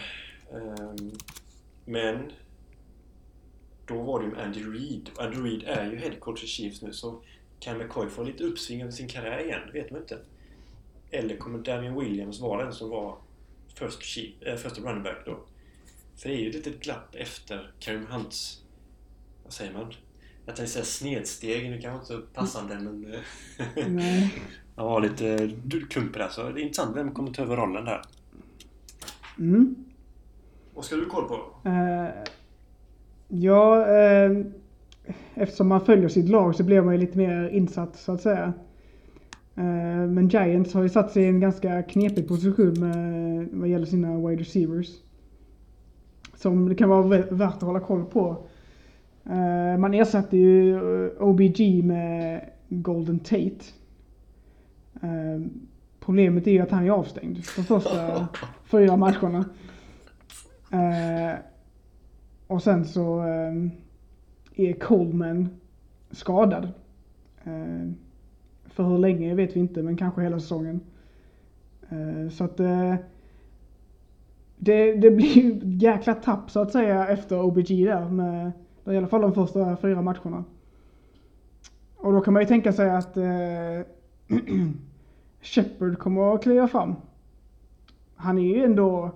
Ehm, 0.53 1.11
men 1.85 2.33
då 3.87 4.03
var 4.03 4.21
det 4.21 4.27
ju 4.27 4.33
med 4.33 4.45
Andy 4.45 4.65
Reid. 4.65 5.11
Andy 5.19 5.39
Reid 5.39 5.63
är 5.67 5.91
ju 5.91 5.97
headcoach 5.97 6.45
i 6.45 6.47
Chiefs 6.47 6.83
nu 6.83 6.93
så 6.93 7.23
kan 7.61 7.79
McCoy 7.79 8.09
få 8.09 8.23
lite 8.23 8.45
uppsving 8.45 8.83
över 8.83 8.93
sin 8.93 9.09
karriär 9.09 9.45
igen? 9.45 9.61
Det 9.67 9.73
vet 9.73 9.91
man 9.91 10.01
inte. 10.01 10.19
Eller 11.11 11.37
kommer 11.37 11.59
Damian 11.59 11.99
Williams 12.01 12.41
vara 12.41 12.65
den 12.65 12.73
som 12.73 12.91
var 12.91 13.17
first, 13.75 14.03
chief, 14.03 14.43
äh, 14.43 14.57
första 14.57 14.81
running 14.81 15.03
back 15.03 15.23
då? 15.27 15.39
För 16.17 16.29
det 16.29 16.35
är 16.35 16.39
ju 16.39 16.49
ett 16.49 16.55
litet 16.55 16.81
glapp 16.81 17.15
efter 17.15 17.73
Karim 17.79 18.07
Hunts... 18.07 18.63
Vad 19.45 19.53
säger 19.53 19.73
man? 19.73 19.93
Jag 20.47 20.57
tänkte 20.57 20.73
säga 20.73 20.85
snedsteg, 20.85 21.73
det 21.73 21.79
kanske 21.79 22.15
inte 22.15 22.27
passande 22.35 22.75
men... 22.75 23.15
Eh. 23.15 23.21
Han 24.81 24.87
var 24.87 25.01
lite 25.01 25.51
klumpig 25.91 26.21
där, 26.21 26.29
så 26.29 26.51
det 26.51 26.61
är 26.61 26.63
intressant. 26.63 26.97
Vem 26.97 27.15
kommer 27.15 27.33
ta 27.33 27.43
över 27.43 27.57
rollen 27.57 27.85
där? 27.85 28.03
Mm. 29.39 29.75
Vad 30.75 30.85
ska 30.85 30.97
du 30.97 31.07
koll 31.07 31.29
på? 31.29 31.69
Eh, 31.69 32.09
ja, 33.29 33.87
eh, 33.89 34.31
eftersom 35.35 35.69
man 35.69 35.85
följer 35.85 36.09
sitt 36.09 36.29
lag 36.29 36.55
så 36.55 36.65
blir 36.65 36.81
man 36.81 36.95
ju 36.95 37.01
lite 37.01 37.19
mer 37.19 37.49
insatt 37.49 37.97
så 37.97 38.13
att 38.13 38.23
säga. 38.23 38.53
Eh, 39.55 40.07
men 40.09 40.29
Giants 40.29 40.75
har 40.75 40.83
ju 40.83 40.89
satt 40.89 41.11
sig 41.13 41.23
i 41.23 41.27
en 41.29 41.41
ganska 41.41 41.83
knepig 41.83 42.29
position 42.29 42.75
med, 42.81 43.49
vad 43.53 43.69
gäller 43.69 43.87
sina 43.87 44.17
wide 44.29 44.41
receivers. 44.43 44.89
Som 46.35 46.69
det 46.69 46.75
kan 46.75 46.89
vara 46.89 47.03
vä- 47.07 47.35
värt 47.35 47.55
att 47.55 47.63
hålla 47.63 47.81
koll 47.81 48.05
på. 48.05 48.37
Eh, 49.25 49.79
man 49.79 49.95
ersatte 49.95 50.37
ju 50.37 50.75
eh, 51.07 51.23
OBG 51.23 51.85
med 51.85 52.41
Golden 52.69 53.19
Tate. 53.19 53.65
Problemet 56.01 56.47
är 56.47 56.51
ju 56.51 56.59
att 56.61 56.71
han 56.71 56.85
är 56.87 56.91
avstängd 56.91 57.37
de 57.57 57.63
första 57.63 58.29
fyra 58.65 58.97
matcherna. 58.97 59.45
Och 62.47 62.63
sen 62.63 62.85
så 62.85 63.21
är 64.57 64.73
Coleman 64.81 65.49
skadad. 66.11 66.69
För 68.81 68.89
hur 68.89 68.99
länge 68.99 69.35
vet 69.35 69.57
vi 69.57 69.61
inte, 69.61 69.83
men 69.83 69.97
kanske 69.97 70.23
hela 70.23 70.41
säsongen. 70.41 70.81
Eh, 71.89 72.31
så 72.31 72.45
att 72.45 72.61
eh, 72.61 72.95
det, 74.57 74.95
det 74.95 75.11
blir 75.11 75.27
ju 75.27 75.53
ett 75.53 75.83
jäkla 75.83 76.15
tapp 76.15 76.51
så 76.51 76.61
att 76.61 76.73
säga 76.73 77.09
efter 77.09 77.43
OBG 77.43 77.87
där 77.87 78.09
med 78.09 78.53
i 78.85 78.97
alla 78.97 79.07
fall 79.07 79.21
de 79.21 79.35
första 79.35 79.77
fyra 79.77 80.03
matcherna. 80.03 80.45
Och 81.97 82.13
då 82.13 82.21
kan 82.21 82.35
man 82.35 82.43
ju 82.43 82.49
tänka 82.49 82.73
sig 82.73 82.91
att 82.91 83.17
eh, 83.17 83.87
Shepard 85.41 85.99
kommer 85.99 86.35
att 86.35 86.43
kliva 86.43 86.69
fram. 86.69 86.95
Han 88.15 88.39
är 88.39 88.57
ju 88.57 88.65
ändå 88.65 89.11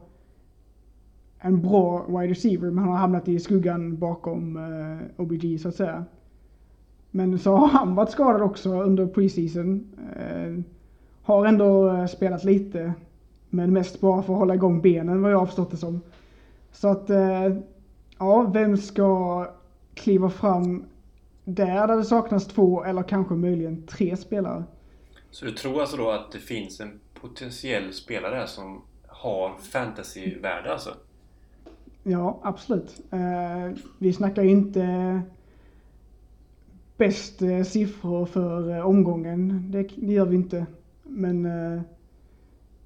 en 1.38 1.62
bra 1.62 2.06
wide 2.08 2.30
receiver 2.30 2.70
men 2.70 2.78
han 2.78 2.92
har 2.92 2.98
hamnat 2.98 3.28
i 3.28 3.38
skuggan 3.38 3.98
bakom 3.98 4.56
eh, 4.56 5.20
OBG 5.20 5.60
så 5.60 5.68
att 5.68 5.74
säga. 5.74 6.04
Men 7.16 7.38
så 7.38 7.56
har 7.56 7.68
han 7.68 7.94
varit 7.94 8.10
skadad 8.10 8.42
också 8.42 8.82
under 8.82 9.06
preseason. 9.06 9.86
Eh, 10.16 10.64
har 11.22 11.46
ändå 11.46 11.90
eh, 11.90 12.06
spelat 12.06 12.44
lite. 12.44 12.94
Men 13.50 13.72
mest 13.72 14.00
bara 14.00 14.22
för 14.22 14.32
att 14.32 14.38
hålla 14.38 14.54
igång 14.54 14.80
benen 14.80 15.22
vad 15.22 15.32
jag 15.32 15.38
har 15.38 15.46
förstått 15.46 15.70
det 15.70 15.76
som. 15.76 16.00
Så 16.72 16.88
att, 16.88 17.10
eh, 17.10 17.56
ja, 18.18 18.42
vem 18.42 18.76
ska 18.76 19.46
kliva 19.94 20.30
fram 20.30 20.84
där, 21.44 21.86
där 21.86 21.96
det 21.96 22.04
saknas 22.04 22.46
två 22.46 22.84
eller 22.84 23.02
kanske 23.02 23.34
möjligen 23.34 23.86
tre 23.86 24.16
spelare? 24.16 24.64
Så 25.30 25.44
du 25.44 25.52
tror 25.52 25.80
alltså 25.80 25.96
då 25.96 26.10
att 26.10 26.32
det 26.32 26.38
finns 26.38 26.80
en 26.80 27.00
potentiell 27.20 27.92
spelare 27.92 28.34
här 28.34 28.46
som 28.46 28.82
har 29.06 29.58
fantasyvärde 29.58 30.72
alltså? 30.72 30.90
Ja, 32.02 32.40
absolut. 32.42 33.00
Eh, 33.10 33.78
vi 33.98 34.12
snackar 34.12 34.42
ju 34.42 34.50
inte 34.50 35.22
bäst 36.96 37.42
eh, 37.42 37.62
siffror 37.62 38.26
för 38.26 38.70
eh, 38.70 38.86
omgången. 38.86 39.70
Det, 39.70 39.82
det 39.96 40.12
gör 40.12 40.26
vi 40.26 40.36
inte. 40.36 40.66
Men 41.02 41.46
eh, 41.46 41.82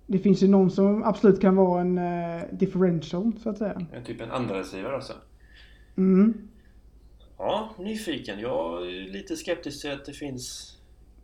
det 0.06 0.18
finns 0.18 0.42
ju 0.42 0.48
någon 0.48 0.70
som 0.70 1.02
absolut 1.02 1.40
kan 1.40 1.56
vara 1.56 1.80
en 1.80 2.00
differential, 2.58 3.32
så 3.42 3.50
att 3.50 3.58
säga. 3.58 3.86
En 3.92 4.04
typ 4.04 4.20
en 4.20 4.30
andra 4.30 4.58
receiver 4.58 4.92
alltså? 4.92 5.12
Mm. 5.96 6.48
Ja, 7.38 7.70
nyfiken. 7.78 8.40
Jag 8.40 8.86
är 8.86 9.12
lite 9.12 9.36
skeptisk 9.36 9.80
till 9.80 9.92
att 9.92 10.04
det 10.04 10.12
finns 10.12 10.74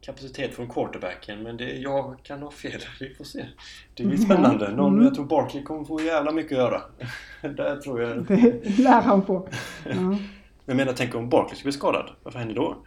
kapacitet 0.01 0.55
från 0.55 0.69
quarterbacken 0.69 1.43
men 1.43 1.57
det, 1.57 1.73
jag 1.73 2.17
kan 2.23 2.43
ha 2.43 2.51
fel. 2.51 2.81
Vi 3.01 3.15
får 3.15 3.25
se. 3.25 3.47
Det 3.95 4.05
blir 4.05 4.17
spännande. 4.17 4.73
Någon, 4.73 4.93
Mm. 4.93 5.05
Jag 5.05 5.15
tror 5.15 5.25
Barkley 5.25 5.63
kommer 5.63 5.85
få 5.85 6.01
jävla 6.01 6.33
mycket 6.33 6.53
att 6.53 6.59
göra. 6.59 6.83
Där 7.55 7.77
tror 7.77 8.03
jag... 8.03 8.27
Det 8.29 8.79
lär 8.79 9.03
han 9.03 9.27
få. 9.27 9.49
Ja. 9.85 10.19
Jag 10.67 10.77
menar, 10.77 10.93
tänk 10.93 11.15
om 11.15 11.29
Barkley 11.29 11.57
skulle 11.57 11.71
bli 11.71 11.79
skadad. 11.79 12.11
Vad 12.23 12.35
händer 12.35 12.55
då? 12.55 12.85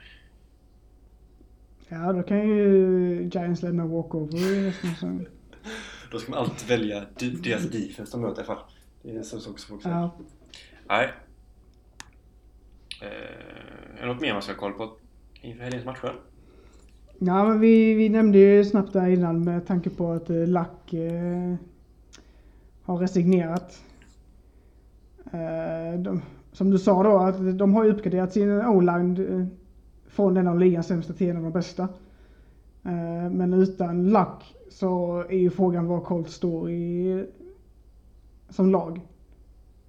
ja, 1.89 2.13
då 2.13 2.23
kan 2.23 2.49
ju 2.49 3.29
Giants 3.33 3.61
lämna 3.61 3.85
walkover 3.85 4.37
i 4.37 4.67
resten 4.67 4.89
av 4.89 4.93
säsongen. 4.93 5.27
Då 6.11 6.19
ska 6.19 6.31
man 6.31 6.39
alltid 6.39 6.67
välja 6.69 7.05
deras 7.43 7.63
defense 7.63 8.11
de 8.11 8.21
möter 8.21 8.41
i 8.41 8.45
alla 8.45 8.55
fall. 8.55 8.65
Det 9.01 9.11
är 9.11 9.15
en 9.15 9.23
sak 9.23 9.41
som 9.41 9.69
folk 9.69 9.83
säger. 9.83 10.09
Nej. 10.87 11.13
Eh, 13.01 13.97
är 13.97 14.01
det 14.01 14.07
något 14.07 14.21
mer 14.21 14.33
man 14.33 14.41
ska 14.41 14.51
ha 14.51 14.59
koll 14.59 14.73
på 14.73 14.91
inför 15.41 15.63
helgens 15.63 15.85
matcher? 15.85 16.13
Ja, 17.19 17.43
men 17.43 17.59
vi, 17.59 17.93
vi 17.93 18.09
nämnde 18.09 18.37
ju 18.37 18.65
snabbt 18.65 18.93
där 18.93 19.07
innan 19.07 19.43
med 19.43 19.67
tanke 19.67 19.89
på 19.89 20.11
att 20.11 20.29
eh, 20.29 20.47
Lack 20.47 20.93
eh, 20.93 21.55
har 22.83 22.97
resignerat. 22.97 23.83
Eh, 25.25 25.99
de, 25.99 26.21
som 26.57 26.69
du 26.69 26.77
sa 26.79 27.03
då, 27.03 27.17
att 27.17 27.57
de 27.57 27.73
har 27.73 27.83
ju 27.83 27.91
uppgraderat 27.91 28.33
sin 28.33 28.51
O-line 28.51 29.39
eh, 29.39 29.45
från 30.07 30.37
en 30.37 30.47
av 30.47 30.59
ligans 30.59 30.87
sämsta 30.87 31.13
till 31.13 31.29
en 31.29 31.37
av 31.37 31.43
de 31.43 31.51
bästa. 31.51 31.83
Eh, 32.83 33.29
men 33.31 33.53
utan 33.53 34.09
luck 34.09 34.55
så 34.69 35.19
är 35.29 35.37
ju 35.37 35.49
frågan 35.49 35.87
var 35.87 35.99
Colts 35.99 36.33
står 36.33 36.71
i, 36.71 37.25
som 38.49 38.71
lag. 38.71 39.01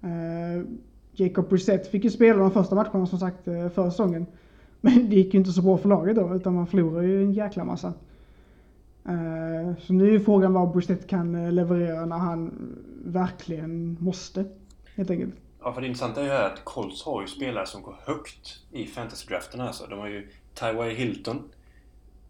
Eh, 0.01 0.63
Jacob 1.11 1.49
Brissett 1.49 1.87
fick 1.87 2.03
ju 2.03 2.09
spela 2.09 2.39
de 2.39 2.51
första 2.51 2.75
matcherna 2.75 3.05
som 3.05 3.19
sagt 3.19 3.43
förra 3.43 3.91
säsongen. 3.91 4.25
Men 4.81 5.09
det 5.09 5.15
gick 5.15 5.33
ju 5.33 5.39
inte 5.39 5.51
så 5.51 5.61
bra 5.61 5.77
för 5.77 5.89
laget 5.89 6.15
då, 6.15 6.35
utan 6.35 6.53
man 6.53 6.67
förlorade 6.67 7.07
ju 7.07 7.23
en 7.23 7.33
jäkla 7.33 7.65
massa. 7.65 7.93
Så 9.79 9.93
nu 9.93 10.07
är 10.07 10.11
ju 10.11 10.19
frågan 10.19 10.53
vad 10.53 10.71
Brissett 10.71 11.07
kan 11.07 11.55
leverera 11.55 12.05
när 12.05 12.17
han 12.17 12.51
verkligen 13.05 13.97
måste, 13.99 14.45
helt 14.95 15.09
enkelt. 15.09 15.35
Ja, 15.63 15.73
för 15.73 15.81
det 15.81 15.87
intressanta 15.87 16.21
är 16.21 16.25
ju 16.25 16.31
att 16.31 16.65
Colts 16.65 17.03
har 17.03 17.21
ju 17.21 17.27
spelare 17.27 17.65
som 17.65 17.81
går 17.81 17.97
högt 18.03 18.59
i 18.71 18.85
fantasy-draften 18.85 19.61
alltså. 19.61 19.87
De 19.87 19.99
har 19.99 20.07
ju 20.07 20.29
Tyway 20.53 20.93
Hilton 20.93 21.51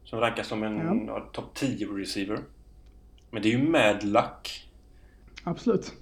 som 0.03 0.19
rankas 0.19 0.47
som 0.47 0.63
en 0.63 1.05
Ja. 1.07 1.13
ja. 1.13 1.29
topp 1.31 1.53
10 1.53 1.87
receiver. 1.87 2.39
Men 3.31 3.41
det 3.41 3.49
är 3.53 3.57
ju 3.57 3.67
Mad 3.69 4.03
Luck. 4.03 4.69
Absolut. 5.43 5.93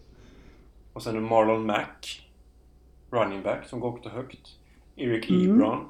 Och 0.93 1.03
sen 1.03 1.15
är 1.15 1.19
Marlon 1.19 1.65
Mack, 1.65 2.29
running 3.11 3.43
back, 3.43 3.67
som 3.67 3.79
går 3.79 3.89
också 3.89 4.09
högt. 4.09 4.57
Eric 4.95 5.29
Mm. 5.29 5.51
Ebron. 5.55 5.89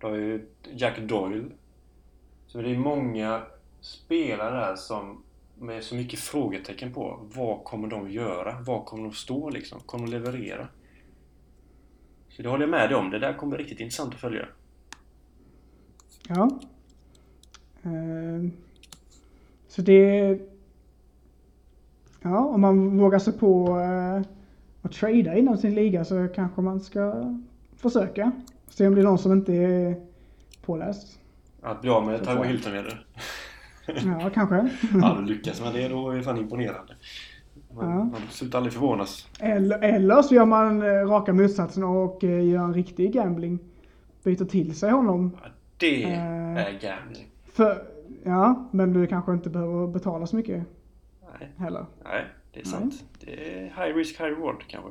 Du 0.00 0.06
har 0.06 0.14
ju 0.14 0.48
Jack 0.74 0.98
Doyle. 0.98 1.50
Så 2.46 2.62
det 2.62 2.70
är 2.70 2.78
många 2.78 3.42
spelare 3.80 4.56
där 4.56 4.76
som 4.76 5.22
med 5.58 5.84
så 5.84 5.94
mycket 5.94 6.18
frågetecken 6.18 6.92
på. 6.92 7.20
Vad 7.34 7.64
kommer 7.64 7.88
de 7.88 8.10
göra? 8.10 8.56
Vad 8.66 8.84
kommer 8.84 9.02
de 9.04 9.12
stå 9.12 9.50
liksom? 9.50 9.80
Kommer 9.86 10.06
de 10.06 10.10
leverera? 10.12 10.68
Så 12.28 12.42
det 12.42 12.48
håller 12.48 12.62
jag 12.62 12.70
med 12.70 12.88
dig 12.90 12.96
om. 12.96 13.10
Det 13.10 13.18
där 13.18 13.32
kommer 13.34 13.56
bli 13.56 13.64
riktigt 13.64 13.80
intressant 13.80 14.14
att 14.14 14.20
följa. 14.20 14.46
Ja. 16.28 16.58
Eh, 17.82 18.50
Så 19.68 19.82
det... 19.82 20.38
Ja, 22.22 22.38
om 22.44 22.60
man 22.60 22.98
vågar 22.98 23.18
sig 23.18 23.32
på 23.32 23.80
eh, 23.80 24.22
att 24.82 24.92
trada 24.92 25.36
inom 25.36 25.56
sin 25.56 25.74
liga 25.74 26.04
så 26.04 26.28
kanske 26.34 26.60
man 26.60 26.80
ska 26.80 27.34
försöka. 27.76 28.32
Se 28.68 28.86
om 28.86 28.94
det 28.94 29.00
är 29.00 29.04
någon 29.04 29.18
som 29.18 29.32
inte 29.32 29.52
är 29.52 30.06
påläst. 30.64 31.18
Att 31.62 31.80
bli 31.80 31.90
av 31.90 32.06
med 32.06 32.24
får- 32.24 32.44
Hilton 32.44 32.72
menar 32.72 32.84
du? 32.88 33.20
Ja, 34.20 34.30
kanske. 34.34 34.68
Ja, 35.02 35.16
du 35.20 35.24
lyckas 35.34 35.60
med 35.60 35.74
det 35.74 35.88
då 35.88 36.10
är 36.10 36.16
det 36.16 36.22
fan 36.22 36.38
imponerande. 36.38 36.94
Man, 37.74 37.90
Ja. 37.90 38.04
man 38.04 38.20
slutar 38.30 38.58
aldrig 38.58 38.72
förvånas. 38.72 39.28
Eller, 39.40 39.78
eller 39.84 40.22
så 40.22 40.34
gör 40.34 40.44
man 40.46 40.82
eh, 40.82 40.86
raka 40.88 41.32
motsatsen 41.32 41.84
och 41.84 42.24
eh, 42.24 42.44
gör 42.48 42.64
en 42.64 42.74
riktig 42.74 43.12
gambling. 43.12 43.58
Byter 44.24 44.44
till 44.44 44.74
sig 44.76 44.90
honom. 44.90 45.36
Ja, 45.42 45.48
det 45.76 46.04
Eh. 46.04 46.56
är 46.66 46.72
gambling. 46.80 47.26
För, 47.52 47.82
ja, 48.24 48.68
men 48.72 48.92
du 48.92 49.06
kanske 49.06 49.32
inte 49.32 49.50
behöver 49.50 49.86
betala 49.86 50.26
så 50.26 50.36
mycket 50.36 50.64
Nej. 51.40 51.48
heller. 51.56 51.86
Nej, 52.04 52.24
det 52.52 52.60
är 52.60 52.64
sant. 52.64 53.04
Det 53.20 53.58
är 53.58 53.62
high 53.64 53.96
risk, 53.96 54.20
high 54.20 54.28
reward 54.30 54.64
kanske. 54.68 54.90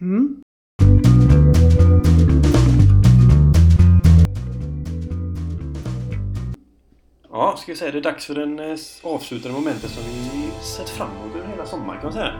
Mm. 0.00 0.42
Ja, 7.32 7.56
ska 7.56 7.72
vi 7.72 7.78
säga 7.78 7.92
det 7.92 7.98
är 7.98 8.02
dags 8.02 8.26
för 8.26 8.34
den 8.34 8.58
eh, 8.58 8.76
avslutande 9.02 9.58
momentet 9.58 9.90
som 9.90 10.02
vi 10.04 10.50
sett 10.64 10.88
fram 10.88 11.08
emot 11.10 11.34
under 11.36 11.48
hela 11.48 11.66
sommaren 11.66 12.00
kan 12.00 12.04
man 12.04 12.12
säga. 12.12 12.32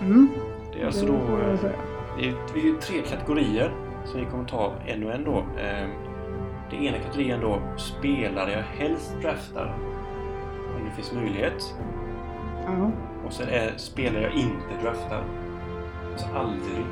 Mm. 0.00 0.28
Det 0.72 0.80
är 0.82 0.86
alltså 0.86 1.06
då... 1.06 1.14
eh. 1.14 1.72
Det 2.18 2.24
är, 2.60 2.64
ju 2.64 2.76
tre 2.80 3.02
kategorier 3.02 3.72
som 4.04 4.20
vi 4.20 4.26
kommer 4.26 4.44
ta 4.44 4.72
en 4.86 5.04
och 5.06 5.12
en 5.12 5.24
då. 5.24 5.38
Eh, 5.38 5.88
Det 6.70 6.76
ena 6.76 6.98
kategorin 6.98 7.40
då 7.40 7.62
spelare 7.76 8.52
jag 8.52 8.62
helst 8.84 9.14
draftar 9.22 9.74
om 10.76 10.84
det 10.84 10.90
finns 10.96 11.12
möjlighet. 11.12 11.74
Ja. 12.66 12.90
Och 13.26 13.32
sen 13.32 13.48
är 13.48 13.72
spelare 13.76 14.22
jag 14.22 14.32
inte 14.32 14.82
draftar. 14.82 15.24
Alltså 16.12 16.26
aldrig. 16.34 16.84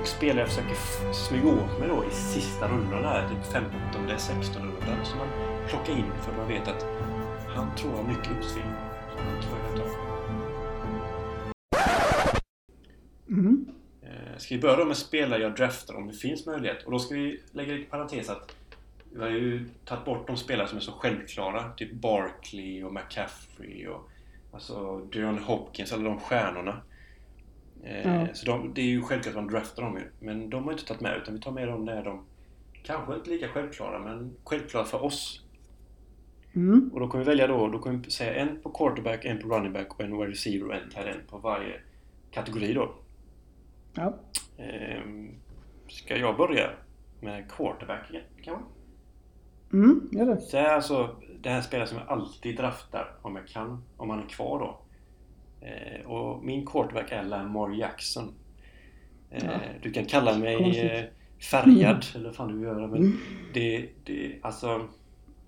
Och 0.00 0.06
spelare 0.06 0.38
jag 0.40 0.48
försöker 0.48 0.74
smyga 1.12 1.48
åt 1.48 1.78
mig 1.80 1.88
då 1.88 2.04
i 2.04 2.10
sista 2.10 2.68
rundan 2.68 3.04
här, 3.04 3.28
typ 3.28 3.52
15 3.52 3.70
eller 4.06 4.16
16 4.16 4.62
rundan. 4.62 4.96
Man 5.18 5.49
plockar 5.70 5.92
in 5.92 6.12
för 6.22 6.36
man 6.36 6.48
vet 6.48 6.68
att 6.68 6.86
han 7.48 7.76
tror 7.76 7.90
har 7.90 8.02
mycket 8.02 8.32
uppsving. 8.32 8.64
Han 9.16 9.42
tror 9.42 9.58
jag 9.68 9.76
tar. 9.76 10.10
ska 14.40 14.54
vi 14.54 14.60
börja 14.60 14.76
då 14.76 14.84
med 14.84 14.96
spelare 14.96 15.42
jag 15.42 15.56
draftar 15.56 15.94
om 15.94 16.06
det 16.06 16.12
finns 16.12 16.46
möjlighet? 16.46 16.82
Och 16.84 16.92
då 16.92 16.98
ska 16.98 17.14
vi 17.14 17.42
lägga 17.52 17.72
lite 17.72 17.90
parentes 17.90 18.28
att 18.28 18.56
vi 19.12 19.20
har 19.20 19.28
ju 19.28 19.68
tagit 19.84 20.04
bort 20.04 20.26
de 20.26 20.36
spelare 20.36 20.68
som 20.68 20.76
är 20.76 20.82
så 20.82 20.92
självklara. 20.92 21.72
Typ 21.72 21.92
Barkley 21.92 22.84
och 22.84 22.92
McCaffrey 22.94 23.86
och 23.86 24.10
alltså 24.52 24.98
Deron 24.98 25.38
Hopkins, 25.38 25.92
alla 25.92 26.02
de 26.02 26.20
stjärnorna. 26.20 26.82
Eh, 27.84 28.20
Ja. 28.20 28.26
Så 28.34 28.46
de, 28.46 28.74
det 28.74 28.80
är 28.80 28.86
ju 28.86 29.02
självklart 29.02 29.36
att 29.36 29.42
man 29.42 29.52
draftar 29.52 29.82
dem 29.82 29.96
ju. 29.96 30.26
Men 30.26 30.50
de 30.50 30.64
har 30.64 30.72
inte 30.72 30.84
tagit 30.84 31.00
med 31.00 31.16
utan 31.16 31.34
vi 31.34 31.40
tar 31.40 31.52
med 31.52 31.68
dem 31.68 31.84
när 31.84 32.04
de 32.04 32.24
kanske 32.82 33.14
inte 33.14 33.30
lika 33.30 33.48
självklara 33.48 33.98
men 33.98 34.36
självklara 34.44 34.84
för 34.84 35.04
oss. 35.04 35.39
Mm. 36.54 36.90
Och 36.94 37.00
då 37.00 37.08
kommer 37.08 37.24
vi 37.24 37.28
välja 37.28 37.46
då, 37.46 37.68
då 37.68 37.78
kommer 37.78 37.98
vi 38.04 38.10
säga 38.10 38.34
en 38.34 38.60
på 38.62 38.70
quarterback, 38.70 39.24
en 39.24 39.38
på 39.38 39.48
running 39.48 39.72
back 39.72 39.94
och 39.94 40.00
en 40.00 40.18
wide 40.18 40.30
receiver 40.30 40.68
och 40.68 40.74
en 40.74 40.90
tight 40.90 41.06
end 41.06 41.28
på 41.28 41.38
varje 41.38 41.80
kategori 42.30 42.72
då. 42.74 42.94
Ja. 43.94 44.14
Ehm, 44.58 45.30
ska 45.88 46.16
jag 46.16 46.36
börja 46.36 46.70
med 47.20 47.50
quarterback 47.50 48.10
kanske? 48.42 48.64
Mm, 49.72 50.08
gör 50.12 50.26
det. 50.26 50.40
Så 50.40 50.56
är 50.56 50.64
alltså 50.74 51.16
det 51.40 51.50
här 51.50 51.60
spelet 51.62 51.88
som 51.88 51.98
jag 51.98 52.08
alltid 52.08 52.56
draftar 52.56 53.14
om 53.22 53.36
jag 53.36 53.46
kan, 53.48 53.84
om 53.96 54.10
han 54.10 54.18
är 54.22 54.26
kvar 54.28 54.58
då. 54.58 54.80
Eh, 55.66 56.06
och 56.10 56.44
min 56.44 56.66
quarterback 56.66 57.12
är 57.12 57.22
Lamar 57.24 57.70
Jackson. 57.70 58.34
Eh, 59.30 59.44
Ja. 59.44 59.50
Du 59.82 59.92
kan 59.92 60.04
kalla 60.04 60.38
mig 60.38 60.56
Konstigt. 60.56 60.90
eh, 60.92 61.00
färgad, 61.50 62.06
eller 62.14 62.24
vad 62.24 62.36
fan 62.36 62.48
du 62.48 62.54
vill 62.54 62.62
göra. 62.64 62.86
Men 62.86 62.96
Mm. 63.02 63.16
det, 63.54 63.88
det, 64.04 64.38
alltså 64.42 64.88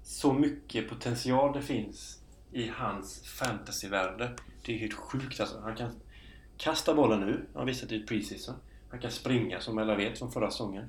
så 0.03 0.33
mycket 0.33 0.89
potential 0.89 1.53
det 1.53 1.63
finns 1.63 2.23
i 2.53 2.69
hans 2.69 3.23
fantasyvärde. 3.23 4.31
Det 4.67 4.75
är 4.75 4.79
helt 4.79 4.95
sjukt 4.95 5.41
alltså. 5.41 5.61
Han 5.61 5.77
kan 5.77 5.91
kasta 6.57 6.95
bollen 6.95 7.21
nu, 7.21 7.47
han 7.53 7.61
har 7.61 7.67
visat 7.67 7.93
i 7.93 8.07
preseason. 8.07 8.55
Han 8.91 9.01
kan 9.01 9.11
springa 9.11 9.61
som 9.61 9.79
alla 9.79 9.97
vet 9.97 10.19
från 10.19 10.33
förra 10.33 10.51
säsongen. 10.51 10.89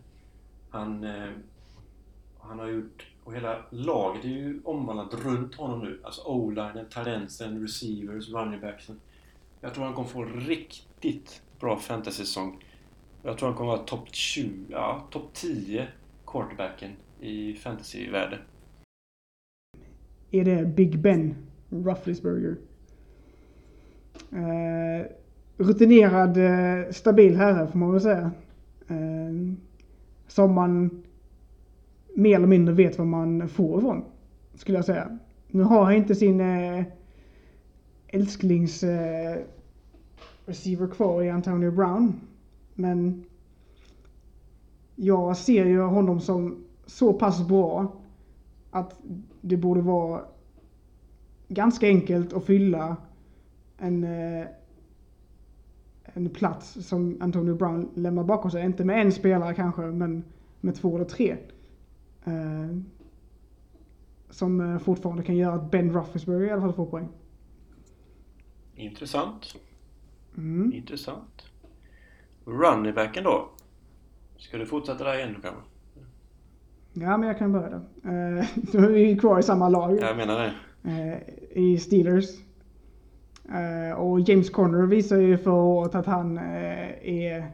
Han, 0.69 1.03
eh, 1.03 1.31
han 2.39 2.59
har 2.59 2.67
gjort, 2.67 3.07
och 3.23 3.35
hela 3.35 3.65
laget 3.69 4.25
är 4.25 4.29
ju 4.29 4.61
omvandlat 4.63 5.13
runt 5.13 5.55
honom 5.55 5.79
nu. 5.79 5.99
Alltså 6.03 6.21
o-linen, 6.21 6.85
talenten, 6.89 7.61
receivers, 7.61 8.29
running 8.29 8.61
backsen. 8.61 8.99
Jag 9.61 9.73
tror 9.73 9.85
han 9.85 9.93
kommer 9.93 10.09
få 10.09 10.21
en 10.21 10.39
riktigt 10.39 11.41
bra 11.59 11.79
fantasy-säsong. 11.79 12.65
Jag 13.23 13.37
tror 13.37 13.49
han 13.49 13.57
kommer 13.57 13.71
vara 13.71 13.83
topp 13.83 14.07
20, 14.11 14.65
ja, 14.69 15.07
topp 15.11 15.33
10 15.33 15.87
quarterbacken 16.25 16.91
i 17.19 17.53
fantasyvärde. 17.53 18.39
Är 20.35 20.45
det 20.45 20.65
Big 20.65 20.99
Ben 20.99 21.35
Roethlisberger? 21.69 22.55
Eh, 24.31 25.05
rutinerad, 25.57 26.37
eh, 26.37 26.91
stabil 26.91 27.35
herre 27.35 27.67
får 27.67 27.79
man 27.79 27.91
väl 27.91 28.01
säga. 28.01 28.31
Eh, 28.87 29.53
som 30.27 30.53
man 30.53 31.03
mer 32.15 32.35
eller 32.35 32.47
mindre 32.47 32.73
vet 32.73 32.97
vad 32.97 33.07
man 33.07 33.49
får 33.49 33.79
ifrån. 33.79 34.03
Skulle 34.55 34.77
jag 34.77 34.85
säga. 34.85 35.17
Nu 35.47 35.63
har 35.63 35.83
han 35.83 35.93
inte 35.93 36.15
sin 36.15 36.41
eh, 36.41 36.83
älsklings 38.07 38.83
eh, 38.83 39.37
receiver 40.45 40.87
kvar 40.87 41.23
i 41.23 41.29
Antonio 41.29 41.71
Brown. 41.71 42.21
Men 42.73 43.23
jag 44.95 45.37
ser 45.37 45.65
ju 45.65 45.81
honom 45.81 46.19
som 46.19 46.63
så 46.85 47.13
pass 47.13 47.47
bra 47.47 47.93
att 48.71 48.99
det 49.45 49.57
borde 49.57 49.81
vara 49.81 50.25
ganska 51.47 51.87
enkelt 51.87 52.33
att 52.33 52.45
fylla 52.45 52.97
en, 53.77 54.03
eh, 54.03 54.47
en 56.03 56.29
plats 56.29 56.87
som 56.87 57.17
Antonio 57.21 57.55
Brown 57.55 57.89
lämnar 57.95 58.23
bakom 58.23 58.51
sig. 58.51 58.65
Inte 58.65 58.85
med 58.85 59.01
en 59.01 59.11
spelare 59.11 59.53
kanske, 59.53 59.81
men 59.81 60.23
med 60.61 60.75
två 60.75 60.95
eller 60.95 61.05
tre. 61.05 61.37
Eh, 62.25 62.77
som 64.29 64.61
eh, 64.61 64.79
fortfarande 64.79 65.23
kan 65.23 65.35
göra 65.35 65.53
att 65.53 65.71
Ben 65.71 65.93
Roethlisberger 65.93 66.47
i 66.47 66.51
alla 66.51 66.61
fall 66.61 66.73
får 66.73 66.85
poäng. 66.85 67.07
Intressant. 68.75 69.55
Mm. 70.37 70.73
Intressant. 70.73 71.45
Runningbacken 72.45 73.23
då? 73.23 73.49
Ska 74.37 74.57
du 74.57 74.65
fortsätta 74.65 75.03
där 75.03 75.17
igen 75.17 75.35
kanske? 75.41 75.72
Ja, 76.93 77.17
men 77.17 77.27
jag 77.27 77.37
kan 77.37 77.51
börja 77.51 77.69
då. 77.69 77.75
Eh, 78.09 78.45
då 78.71 78.79
är 78.79 78.87
vi 78.89 79.17
kvar 79.17 79.39
i 79.39 79.43
samma 79.43 79.69
lag. 79.69 79.97
Jag 80.01 80.17
menar 80.17 80.39
det. 80.39 80.53
eh, 80.89 81.17
i 81.63 81.77
Steelers. 81.77 82.25
Eh, 83.49 83.97
och 83.97 84.19
James 84.19 84.49
Conner 84.49 84.85
visar 84.85 85.17
ju 85.17 85.37
förra 85.37 85.53
året 85.53 85.95
att 85.95 86.05
han 86.05 86.37
eh, 86.37 87.09
är 87.09 87.51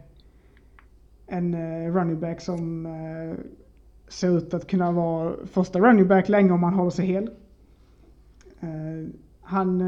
en 1.28 1.56
running 1.94 2.20
back 2.20 2.42
som 2.42 2.88
ser 4.08 4.38
ut 4.38 4.54
att 4.54 4.68
kunna 4.68 4.92
vara 4.92 5.34
första 5.52 5.80
running 5.80 6.08
back 6.08 6.30
länge 6.30 6.52
om 6.52 6.64
han 6.64 6.74
håller 6.74 6.92
sig 6.92 7.06
hel. 7.06 7.30
Han 9.42 9.82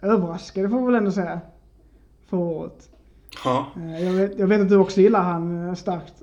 överraskade 0.00 0.68
får 0.68 0.76
man 0.76 0.86
väl 0.86 0.94
ändå 0.94 1.10
säga 1.10 1.40
förra 2.26 2.40
året. 2.40 2.90
Ja. 3.44 3.66
Jag 4.00 4.12
vet, 4.12 4.38
jag 4.38 4.46
vet 4.46 4.60
att 4.60 4.68
du 4.68 4.76
också 4.76 5.00
gillar 5.00 5.22
han 5.22 5.76
starkt. 5.76 6.22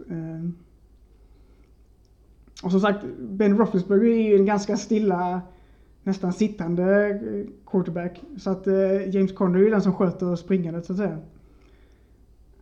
Och 2.63 2.71
som 2.71 2.79
sagt, 2.79 3.05
Ben 3.19 3.57
Roethlisberger 3.57 4.11
är 4.11 4.29
ju 4.29 4.35
en 4.35 4.45
ganska 4.45 4.77
stilla, 4.77 5.41
nästan 6.03 6.33
sittande 6.33 7.09
eh, 7.09 7.49
quarterback. 7.65 8.21
Så 8.37 8.49
att 8.49 8.67
eh, 8.67 9.09
James 9.15 9.31
Conner 9.31 9.59
är 9.59 9.63
ju 9.63 9.69
den 9.69 9.81
som 9.81 9.93
sköter 9.93 10.35
springandet 10.35 10.85
så 10.85 10.93
att 10.93 10.97
säga. 10.97 11.17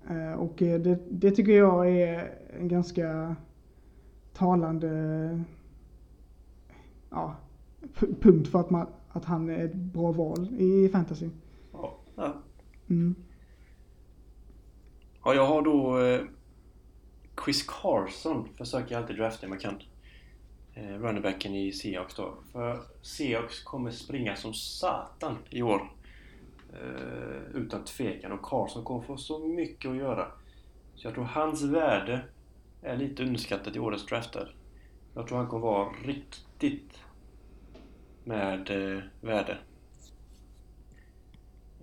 Eh, 0.10 0.34
Och 0.34 0.54
det, 0.58 1.00
det 1.10 1.32
tycker 1.32 1.52
jag 1.52 1.90
är 1.90 2.32
en 2.60 2.68
ganska 2.68 3.36
talande 4.34 5.44
ja, 7.10 7.36
punkt 8.22 8.48
för 8.48 8.60
att, 8.60 8.70
man, 8.70 8.88
att 9.10 9.26
han 9.26 9.50
är 9.50 9.66
ett 9.66 9.76
bra 9.76 10.12
val 10.12 10.48
i 10.58 10.90
fantasy. 10.90 11.30
Ja. 11.72 11.98
Mm. 12.90 13.16
Ja, 15.24 15.34
jag 15.34 15.46
har 15.46 15.62
då 15.62 15.98
Chris 17.46 17.64
Carson 17.64 18.48
försöker 18.58 18.96
jag 18.96 19.02
alltid 19.02 19.18
drafta 19.18 19.46
om 19.48 19.52
jag 19.52 19.62
kan. 19.62 19.76
Eh, 20.82 21.00
runningbacken 21.02 21.56
i 21.56 21.72
Seahawks 21.72 22.16
då. 22.16 22.34
För 22.52 22.80
Seahawks 23.02 23.64
kommer 23.64 23.92
springa 23.92 24.36
som 24.36 24.54
satan 24.54 25.38
i 25.50 25.62
år. 25.62 25.92
Eh, 26.74 27.56
utan 27.56 27.84
tvekan. 27.84 28.32
Och 28.32 28.42
Carson 28.42 28.84
kommer 28.84 29.02
få 29.02 29.18
så 29.18 29.40
mycket 29.48 29.92
att 29.92 29.98
göra. 29.98 30.28
Så 30.96 31.08
jag 31.08 31.14
tror 31.14 31.24
hans 31.24 31.64
värde 31.64 32.22
är 32.82 32.98
lite 32.98 33.24
underskattat 33.24 33.76
i 33.76 33.80
årets 33.80 34.06
drafter. 34.06 34.56
Jag 35.14 35.28
tror 35.28 35.38
han 35.38 35.48
kommer 35.48 35.66
vara 35.68 35.90
riktigt 36.06 36.98
med 38.24 38.70
eh, 38.70 39.04
värde. 39.22 39.58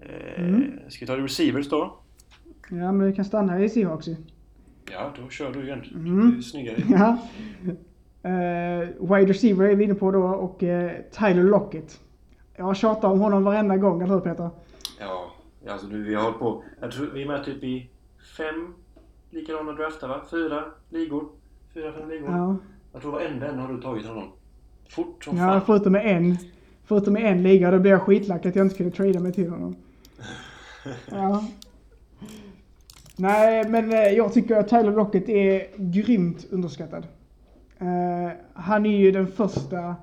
Eh, 0.02 0.44
Mm. 0.44 0.90
Ska 0.90 1.00
vi 1.00 1.06
ta 1.06 1.16
receivers 1.16 1.68
då? 1.68 2.00
Ja, 2.70 2.92
men 2.92 3.06
vi 3.06 3.12
kan 3.12 3.24
stanna 3.24 3.60
i 3.64 3.68
Seahawks 3.68 4.08
ju. 4.08 4.16
Ja, 4.92 5.14
då 5.22 5.28
kör 5.28 5.52
du 5.52 5.64
igen. 5.64 5.84
Mm. 5.94 6.30
Du 6.30 6.38
är 6.38 6.42
snyggare. 6.42 6.82
Ja. 6.88 7.18
Eh, 8.22 8.88
wide 9.00 9.30
receiver 9.30 9.68
är 9.68 9.74
vi 9.74 9.84
inne 9.84 9.94
på 9.94 10.10
då 10.10 10.22
och 10.22 10.62
eh, 10.62 10.92
Tyler 11.10 11.42
Lockett. 11.42 12.00
Jag 12.56 12.64
har 12.64 12.74
tjatat 12.74 13.04
om 13.04 13.20
honom 13.20 13.44
varenda 13.44 13.76
gång, 13.76 14.02
eller 14.02 14.14
hur 14.14 14.20
Peter? 14.20 14.50
Ja, 15.00 15.32
alltså 15.68 15.86
du, 15.86 16.02
vi 16.04 16.14
har 16.14 16.22
hållit 16.22 16.38
på. 16.38 16.64
Jag 16.80 16.92
tror 16.92 17.06
vi 17.06 17.22
är 17.22 17.26
med 17.26 17.44
typ 17.44 17.64
i 17.64 17.90
fem 18.36 18.74
likadana 19.30 19.72
draftar 19.72 20.08
va? 20.08 20.20
Fyra 20.30 20.64
ligor. 20.90 21.24
Fyra, 21.74 21.92
fem 21.92 22.08
ligor. 22.08 22.30
Ja. 22.30 22.56
Jag 22.92 23.02
tror 23.02 23.12
varenda 23.12 23.48
en 23.48 23.58
har 23.58 23.72
du 23.72 23.82
tagit 23.82 24.06
honom. 24.06 24.32
Fort 24.88 25.24
som 25.24 25.36
ja, 25.36 25.46
fan. 25.46 25.60
förutom 25.66 25.92
med 25.92 26.16
en. 26.16 26.36
Förutom 26.84 27.12
med 27.12 27.32
en 27.32 27.42
liga, 27.42 27.70
då 27.70 27.78
blev 27.78 27.92
jag 27.92 28.02
skitlack 28.02 28.46
att 28.46 28.56
jag 28.56 28.64
inte 28.64 28.74
skulle 28.74 28.90
trada 28.90 29.20
mig 29.20 29.32
till 29.32 29.50
honom. 29.50 29.76
Ja. 31.10 31.44
Nej, 33.16 33.68
men 33.68 33.92
eh, 33.92 33.98
jag 33.98 34.32
tycker 34.32 34.56
att 34.56 34.68
Tyler 34.68 34.92
Lockett 34.92 35.28
är 35.28 35.66
grymt 35.76 36.46
underskattad. 36.50 37.06
Eh, 37.78 38.30
han 38.54 38.86
är 38.86 38.98
ju 38.98 39.12
den 39.12 39.26
första 39.26 39.96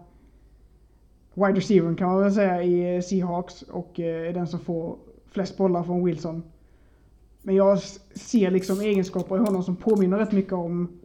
wide 1.33 1.57
receivern 1.59 1.95
kan 1.95 2.07
man 2.07 2.21
väl 2.21 2.33
säga 2.33 2.63
i 2.63 3.01
Seahawks 3.01 3.61
och 3.61 3.99
eh, 3.99 4.29
är 4.29 4.33
den 4.33 4.47
som 4.47 4.59
får 4.59 4.97
flest 5.27 5.57
bollar 5.57 5.83
från 5.83 6.05
Wilson. 6.05 6.43
Men 7.41 7.55
jag 7.55 7.79
ser 8.13 8.51
liksom 8.51 8.81
egenskaper 8.81 9.35
i 9.35 9.39
honom 9.39 9.63
som 9.63 9.75
påminner 9.75 10.17
rätt 10.17 10.31
mycket 10.31 10.53
om 10.53 10.99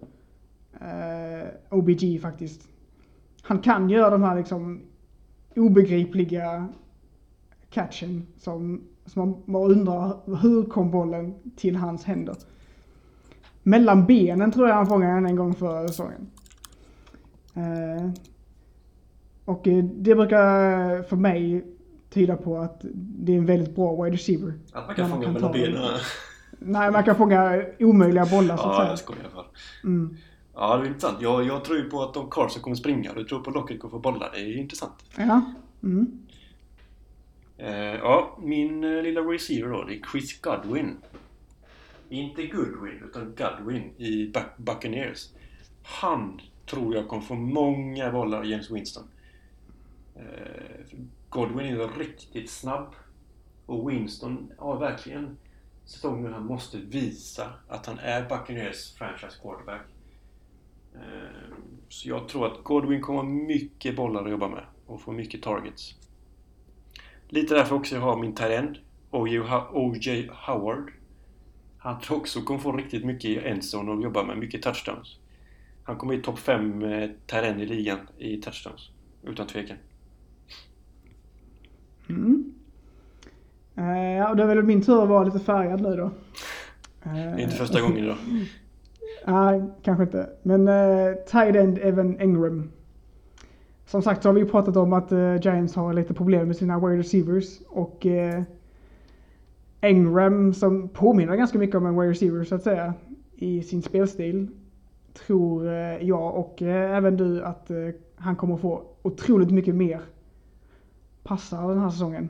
eh, 0.81 1.49
OBG 1.71 2.21
faktiskt. 2.23 2.69
Han 3.43 3.59
kan 3.59 3.91
göra 3.91 4.11
de 4.11 4.23
här 4.23 4.37
liksom 4.37 4.81
obegripliga 5.57 6.69
catchen 7.71 8.27
som, 8.37 8.81
som 9.07 9.29
man 9.29 9.43
bara 9.45 9.69
undrar 9.69 10.37
hur 10.43 10.65
kom 10.65 10.91
bollen 10.91 11.35
till 11.57 11.77
hans 11.77 12.05
händer. 12.05 12.37
Mellan 13.63 14.07
benen 14.07 14.53
tror 14.53 14.69
jag 14.69 14.75
han 14.75 14.87
fångade 14.87 15.15
den 15.15 15.27
en 15.27 15.37
gång 15.37 15.55
förra 15.55 15.89
säsongen. 15.89 16.31
Eh, 17.61 18.11
och 19.45 19.69
eh, 19.69 19.85
det 19.85 20.15
brukar 20.15 21.03
för 21.03 21.17
mig 21.17 21.65
tyda 22.11 22.37
på 22.37 22.59
att 22.59 22.81
det 22.95 23.33
är 23.33 23.37
en 23.39 23.47
väldigt 23.47 23.75
bra 23.77 24.03
wide 24.05 24.17
receiver. 24.17 24.55
Att 24.73 24.87
man 24.87 24.95
kan 24.97 25.05
Ja, 25.05 25.11
fånga 25.11 25.25
kan 25.25 25.33
mellan 25.33 25.53
benen. 25.53 25.83
Nej, 26.59 26.91
man 26.91 27.05
kan 27.05 27.17
fånga 27.17 27.63
omöjliga 27.79 28.27
bollar 28.27 28.57
så 28.57 28.63
att 28.63 28.69
Ja, 28.73 28.77
säga. 28.79 28.89
jag 28.91 28.99
skojar 28.99 29.27
bara. 29.35 29.47
Mm. 29.85 30.17
Ja, 30.55 30.77
det 30.77 30.83
är 30.83 30.87
intressant. 30.87 31.23
Jag, 31.23 31.47
jag 31.47 31.65
tror 31.65 31.79
ju 31.79 31.91
på 31.91 32.03
att 32.03 32.15
de 32.15 32.31
Carson 32.31 32.63
kommer 32.63 32.77
springa. 32.77 33.13
Du 33.15 33.25
tror 33.25 33.41
på 33.41 33.51
Lockett 33.51 33.81
kommer 33.81 33.91
få 33.93 33.99
bollar. 33.99 34.31
Det 34.35 34.41
är 34.41 34.57
intressant. 34.57 34.93
Ja. 35.17 35.43
Mm. 35.83 36.19
Eh, 37.59 37.75
ja, 37.75 38.39
min 38.43 38.85
eh, 38.85 39.03
lilla 39.03 39.21
receiver 39.21 39.71
då, 39.71 39.85
det 39.85 39.95
är 39.95 40.01
Chris 40.13 40.41
Godwin. 40.41 40.97
Inte 42.09 42.47
Goodwin, 42.47 43.03
utan 43.09 43.35
Godwin 43.39 43.83
i 43.97 44.33
Buc- 44.35 44.57
Buccaneers. 44.57 45.29
Han 45.83 46.41
tror 46.71 46.95
jag 46.95 47.09
kommer 47.09 47.23
få 47.23 47.35
många 47.35 48.13
bollar 48.13 48.39
av 48.39 48.47
James 48.47 48.71
Winston. 48.71 49.05
Eh, 50.17 50.99
Godwin 51.29 51.67
är 51.67 51.71
ju 51.71 51.87
riktigt 51.87 52.51
snabb. 52.51 52.95
Och 53.67 53.91
Winston 53.91 54.53
har 54.59 54.79
verkligen 54.79 55.37
säsongen 55.85 56.33
han 56.33 56.47
måste 56.47 56.79
visa 56.79 57.53
att 57.69 57.87
han 57.87 57.99
är 57.99 58.29
Buccaneers 58.29 58.95
franchise 58.95 59.39
quarterback. 59.43 59.87
Eh, 60.95 61.55
så 61.89 62.09
jag 62.09 62.29
tror 62.29 62.47
att 62.47 62.65
Godwin 62.65 63.01
kommer 63.01 63.19
ha 63.19 63.29
mycket 63.29 63.97
bollar 63.97 64.25
att 64.25 64.31
jobba 64.31 64.49
med 64.49 64.65
och 64.87 65.01
få 65.01 65.13
mycket 65.13 65.43
targets. 65.43 65.95
Lite 67.29 67.55
därför 67.55 67.77
också 67.77 67.95
jag 67.95 68.03
har 68.03 68.17
min 68.17 68.35
tight 68.35 68.79
O.J. 69.11 70.29
Howard. 70.33 70.93
Han 71.79 72.01
tror 72.01 72.17
också 72.17 72.43
kommer 72.43 72.61
få 72.61 72.73
riktigt 72.73 73.05
mycket 73.05 73.25
i 73.25 73.39
endzone 73.39 73.91
och 73.91 74.03
jobba 74.03 74.23
med 74.23 74.39
mycket 74.39 74.63
touchdowns. 74.63 75.20
Han 75.91 75.99
kommer 75.99 76.15
i 76.15 76.23
topp 76.23 76.39
5 76.39 76.83
eh, 76.83 77.11
tight 77.27 77.59
i 77.59 77.67
ligan 77.67 77.99
i 78.19 78.37
touchdowns. 78.37 78.91
Utan 79.23 79.47
tvekan. 79.47 79.77
Mm. 82.09 82.53
Eh, 83.77 84.17
ja, 84.17 84.35
det 84.35 84.43
är 84.43 84.47
väl 84.47 84.63
min 84.63 84.83
tur 84.83 85.03
att 85.03 85.09
vara 85.09 85.25
lite 85.25 85.39
färgad 85.39 85.81
nu 85.81 85.97
då. 85.97 86.05
Eh, 87.03 87.13
Det 87.13 87.19
är 87.21 87.39
inte 87.39 87.57
första 87.57 87.81
gången 87.81 87.99
idag. 87.99 88.17
Nej, 89.27 89.63
kanske 89.83 90.05
inte. 90.05 90.31
Men 90.43 90.69
uh, 90.69 91.15
tight 91.15 91.57
end 91.57 91.79
Evan 91.79 92.21
Engram. 92.21 92.71
Som 93.87 94.03
sagt 94.03 94.23
så 94.23 94.29
har 94.29 94.35
vi 94.35 94.45
pratat 94.45 94.77
om 94.77 94.93
att 94.93 95.13
eh, 95.13 95.41
Giants 95.41 95.75
har 95.75 95.93
lite 95.93 96.15
problem 96.15 96.47
med 96.47 96.57
sina 96.57 96.79
wide 96.79 96.99
receivers. 96.99 97.61
Och 97.69 98.07
uh, 98.07 98.43
Engram 99.81 100.55
som 100.55 100.89
påminner 100.89 101.37
ganska 101.37 101.59
mycket 101.59 101.77
om 101.77 101.87
en 101.87 102.01
wide 102.01 102.11
receiver 102.11 102.45
så 102.45 102.55
att 102.55 102.63
säga. 102.63 102.95
I 103.37 103.63
sin 103.63 103.83
spelstil. 103.83 104.49
Tror 105.13 105.67
eh, 105.67 106.03
jag 106.03 106.37
och 106.37 106.63
eh, 106.63 106.97
även 106.97 107.17
du 107.17 107.45
att 107.45 107.71
eh, 107.71 107.77
han 108.17 108.37
kommer 108.37 108.57
få 108.57 108.85
otroligt 109.03 109.51
mycket 109.51 109.75
mer 109.75 110.01
passar 111.23 111.69
den 111.69 111.81
här 111.81 111.91
säsongen. 111.91 112.29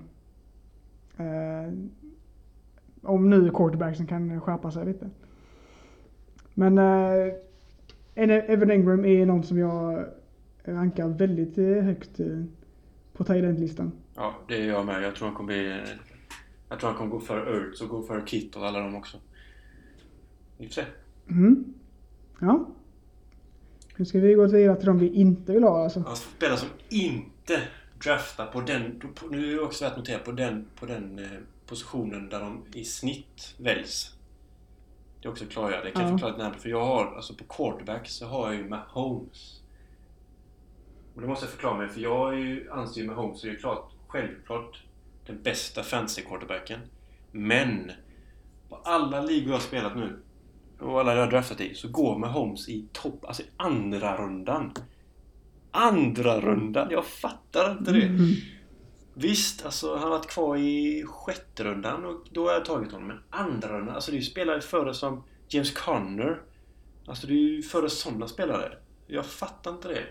Om 3.02 3.30
nu 3.30 3.50
quarterbacksen 3.50 4.06
kan 4.06 4.40
skärpa 4.40 4.70
sig 4.70 4.86
lite. 4.86 5.10
Men 6.54 6.78
Evan 8.14 8.70
Engram 8.70 9.04
är 9.04 9.26
någon 9.26 9.42
som 9.42 9.58
jag 9.58 10.04
rankar 10.64 11.08
väldigt 11.08 11.56
högt 11.56 12.20
på 13.12 13.24
tight-end-listan. 13.24 13.92
Ja, 14.16 14.34
det 14.48 14.62
är 14.62 14.68
jag 14.68 14.86
med. 14.86 15.02
Jag 15.02 15.14
tror 15.14 15.28
han 15.28 15.36
kommer 15.36 15.46
bli... 15.46 15.80
Jag 16.68 16.80
tror 16.80 16.90
han 16.90 16.98
kommer 16.98 17.10
gå 17.10 17.20
före 17.20 17.56
Ertz 17.56 17.80
och 17.80 17.88
gå 17.88 18.02
före 18.02 18.22
Kit 18.26 18.56
och 18.56 18.66
alla 18.66 18.80
dem 18.80 18.94
också. 18.94 19.16
Vi 20.58 20.66
får 20.66 20.72
se. 20.72 20.84
Mm. 21.28 21.74
Ja. 22.40 22.66
Nu 23.96 24.04
ska 24.04 24.18
vi 24.18 24.34
gå 24.34 24.46
vidare 24.46 24.76
till 24.76 24.86
de 24.86 24.98
vi 24.98 25.08
inte 25.14 25.52
vill 25.52 25.62
ha 25.62 25.82
alltså. 25.84 26.00
Han 26.00 26.16
spelar 26.16 26.56
som 26.56 26.68
inte 26.88 27.60
draftar 28.04 28.46
på 28.46 28.60
den... 28.60 29.00
På, 29.14 29.26
nu 29.26 29.50
är 29.52 29.56
det 29.56 29.62
också 29.62 29.84
värt 29.84 29.92
att 29.92 29.98
notera 29.98 30.18
på 30.18 30.32
den, 30.32 30.66
på 30.80 30.86
den 30.86 31.18
eh, 31.18 31.24
positionen 31.66 32.28
där 32.28 32.40
de 32.40 32.64
i 32.74 32.84
snitt 32.84 33.54
väljs. 33.58 34.14
Det 35.22 35.28
är 35.28 35.30
också 35.32 35.44
klargöra. 35.46 35.84
Det 35.84 35.90
kan 35.90 36.02
jag 36.02 36.08
Ja. 36.08 36.12
förklara 36.12 36.30
lite 36.32 36.42
närmare. 36.42 36.58
För 36.60 36.68
jag 36.68 36.84
har, 36.84 37.14
alltså 37.16 37.34
på 37.34 37.44
quarterback 37.44 38.08
så 38.08 38.26
har 38.26 38.46
jag 38.52 38.62
ju 38.62 38.68
Mahomes. 38.68 39.60
Och 41.14 41.20
det 41.20 41.26
måste 41.26 41.44
jag 41.44 41.52
förklara 41.52 41.76
mig 41.78 41.88
för 41.88 42.00
jag 42.00 42.34
är 42.34 42.38
ju, 42.38 42.70
anser 42.70 43.00
ju 43.00 43.06
Mahomes 43.06 43.44
är 43.44 43.48
ju 43.48 43.56
klart, 43.56 43.92
självklart 44.08 44.82
den 45.26 45.42
bästa 45.42 45.82
fantasy 45.82 46.22
quarterbacken. 46.22 46.80
Men 47.32 47.92
på 48.68 48.76
alla 48.76 49.20
ligor 49.22 49.52
jag 49.52 49.62
spelat 49.62 49.96
nu 49.96 50.18
och 50.80 51.00
alla 51.00 51.14
jag 51.14 51.20
har 51.24 51.30
draftat 51.30 51.60
i 51.60 51.74
så 51.74 51.88
går 51.88 52.18
Mahomes 52.18 52.68
i 52.68 52.88
topp, 52.92 53.24
alltså 53.24 53.42
andra 53.56 54.16
rundan. 54.16 54.74
Andra 55.70 56.40
rundan! 56.40 56.88
Jag 56.90 57.04
fattar 57.06 57.72
inte 57.72 57.92
det. 57.92 58.06
Mm. 58.06 58.34
Visst, 59.14 59.64
alltså 59.64 59.94
han 59.94 60.02
har 60.02 60.10
varit 60.10 60.30
kvar 60.30 60.56
i 60.56 61.04
sjätte 61.06 61.64
rundan 61.64 62.04
och 62.04 62.26
då 62.30 62.46
har 62.46 62.52
jag 62.52 62.64
tagit 62.64 62.92
honom. 62.92 63.08
Men 63.08 63.18
andra 63.30 63.78
rundan, 63.78 63.94
alltså 63.94 64.10
det 64.10 64.16
är 64.16 64.20
ju 64.20 64.24
spelare 64.24 64.60
före 64.60 64.94
som 64.94 65.24
James 65.48 65.70
Conner. 65.70 66.40
Alltså 67.06 67.26
det 67.26 67.32
är 67.32 67.36
ju 67.36 67.62
före 67.62 67.90
sådana 67.90 68.28
spelare. 68.28 68.78
Jag 69.06 69.26
fattar 69.26 69.70
inte 69.70 69.88
det. 69.88 70.06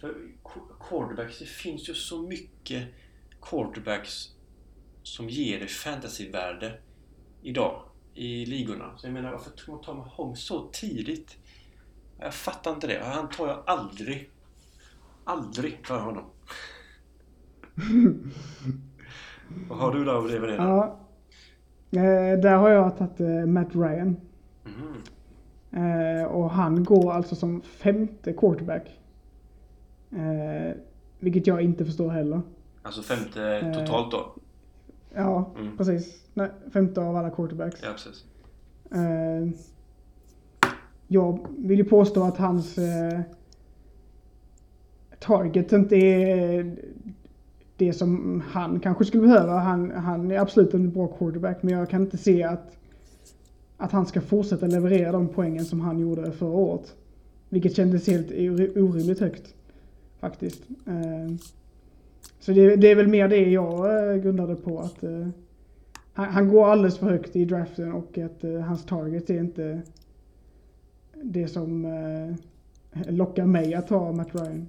För 0.00 0.08
qu- 0.44 0.88
quarterbacks, 0.88 1.38
det 1.38 1.44
finns 1.46 1.88
ju 1.88 1.94
så 1.94 2.22
mycket 2.22 2.88
quarterbacks 3.42 4.28
som 5.02 5.28
ger 5.28 5.58
dig 5.58 5.68
fantasyvärde 5.68 6.78
idag 7.42 7.82
i 8.14 8.46
ligorna. 8.46 8.84
Så 8.96 9.06
jag 9.06 9.12
menar, 9.14 9.30
varför 9.32 9.50
tog 9.50 9.74
man 9.74 9.84
ta 9.84 9.94
med 9.94 10.04
Holmes 10.04 10.40
så 10.46 10.68
tidigt? 10.72 11.36
Jag 12.18 12.34
fattar 12.34 12.70
inte 12.74 12.86
det. 12.86 13.00
Han 13.04 13.28
tar 13.28 13.48
jag 13.48 13.62
aldrig. 13.66 14.30
Aldrig 15.24 15.84
tar 15.86 15.94
jag 15.94 16.02
honom. 16.02 16.24
Vad 19.68 19.78
har 19.78 19.94
du 19.94 20.04
där 20.04 20.12
av 20.12 20.28
det 20.28 20.40
med 20.40 20.48
det? 20.48 20.54
Ja. 20.54 20.98
Eh, 21.90 22.38
där 22.40 22.56
har 22.56 22.70
jag 22.70 22.98
tagit 22.98 23.20
eh, 23.20 23.46
Matt 23.46 23.68
Ryan. 23.74 24.16
Mhm. 24.64 25.02
Eh, 25.84 26.24
och 26.24 26.50
han 26.50 26.84
går 26.84 27.12
alltså 27.12 27.34
som 27.34 27.62
femte 27.62 28.32
quarterback. 28.32 29.00
Vilket 31.18 31.46
jag 31.46 31.62
inte 31.62 31.84
förstår 31.84 32.10
heller. 32.10 32.40
Alltså 32.82 33.02
femte 33.02 33.74
totalt 33.78 34.10
då? 34.12 34.34
Ja, 35.14 35.54
Mm. 35.58 35.76
precis. 35.76 36.23
Nej, 36.34 36.50
femte 36.72 37.00
av 37.00 37.16
alla 37.16 37.30
quarterbacks. 37.30 37.80
Ja, 37.82 37.88
precis. 37.92 38.24
Eh, 38.92 39.48
jag 41.08 41.46
vill 41.58 41.78
ju 41.78 41.84
påstå 41.84 42.22
att 42.24 42.36
hans 42.36 42.78
eh, 42.78 43.20
target 45.20 45.72
inte 45.72 45.96
är 45.96 46.76
det 47.76 47.92
som 47.92 48.42
han 48.46 48.80
kanske 48.80 49.04
skulle 49.04 49.22
behöva. 49.26 49.58
Han, 49.58 49.90
han 49.90 50.30
är 50.30 50.38
absolut 50.38 50.74
en 50.74 50.90
bra 50.90 51.06
quarterback 51.06 51.62
men 51.62 51.74
jag 51.78 51.90
kan 51.90 52.02
inte 52.02 52.18
se 52.18 52.42
att, 52.42 52.76
att 53.76 53.92
han 53.92 54.06
ska 54.06 54.20
fortsätta 54.20 54.66
leverera 54.66 55.12
de 55.12 55.28
poängen 55.28 55.64
som 55.64 55.80
han 55.80 55.98
gjorde 55.98 56.32
förra 56.32 56.50
året. 56.50 56.94
Vilket 57.48 57.76
kändes 57.76 58.06
helt 58.06 58.30
or- 58.30 58.78
orimligt 58.78 59.20
högt. 59.20 59.54
Faktiskt. 60.20 60.62
Eh, 60.86 61.36
så 62.40 62.52
det, 62.52 62.76
det 62.76 62.90
är 62.90 62.94
väl 62.96 63.08
mer 63.08 63.28
det 63.28 63.50
jag 63.50 64.10
eh, 64.10 64.16
grundade 64.16 64.54
på. 64.54 64.80
att 64.80 65.02
eh, 65.02 65.28
han, 66.14 66.28
han 66.28 66.48
går 66.48 66.66
alldeles 66.70 66.98
för 66.98 67.06
högt 67.06 67.36
i 67.36 67.44
draften 67.44 67.92
och 67.92 68.18
att 68.18 68.44
eh, 68.44 68.60
hans 68.60 68.86
target 68.86 69.30
är 69.30 69.38
inte 69.38 69.82
det 71.12 71.48
som 71.48 71.84
eh, 71.84 72.36
lockar 73.12 73.46
mig 73.46 73.74
att 73.74 73.88
ta 73.88 74.12
Matt 74.12 74.34
Ryan. 74.34 74.68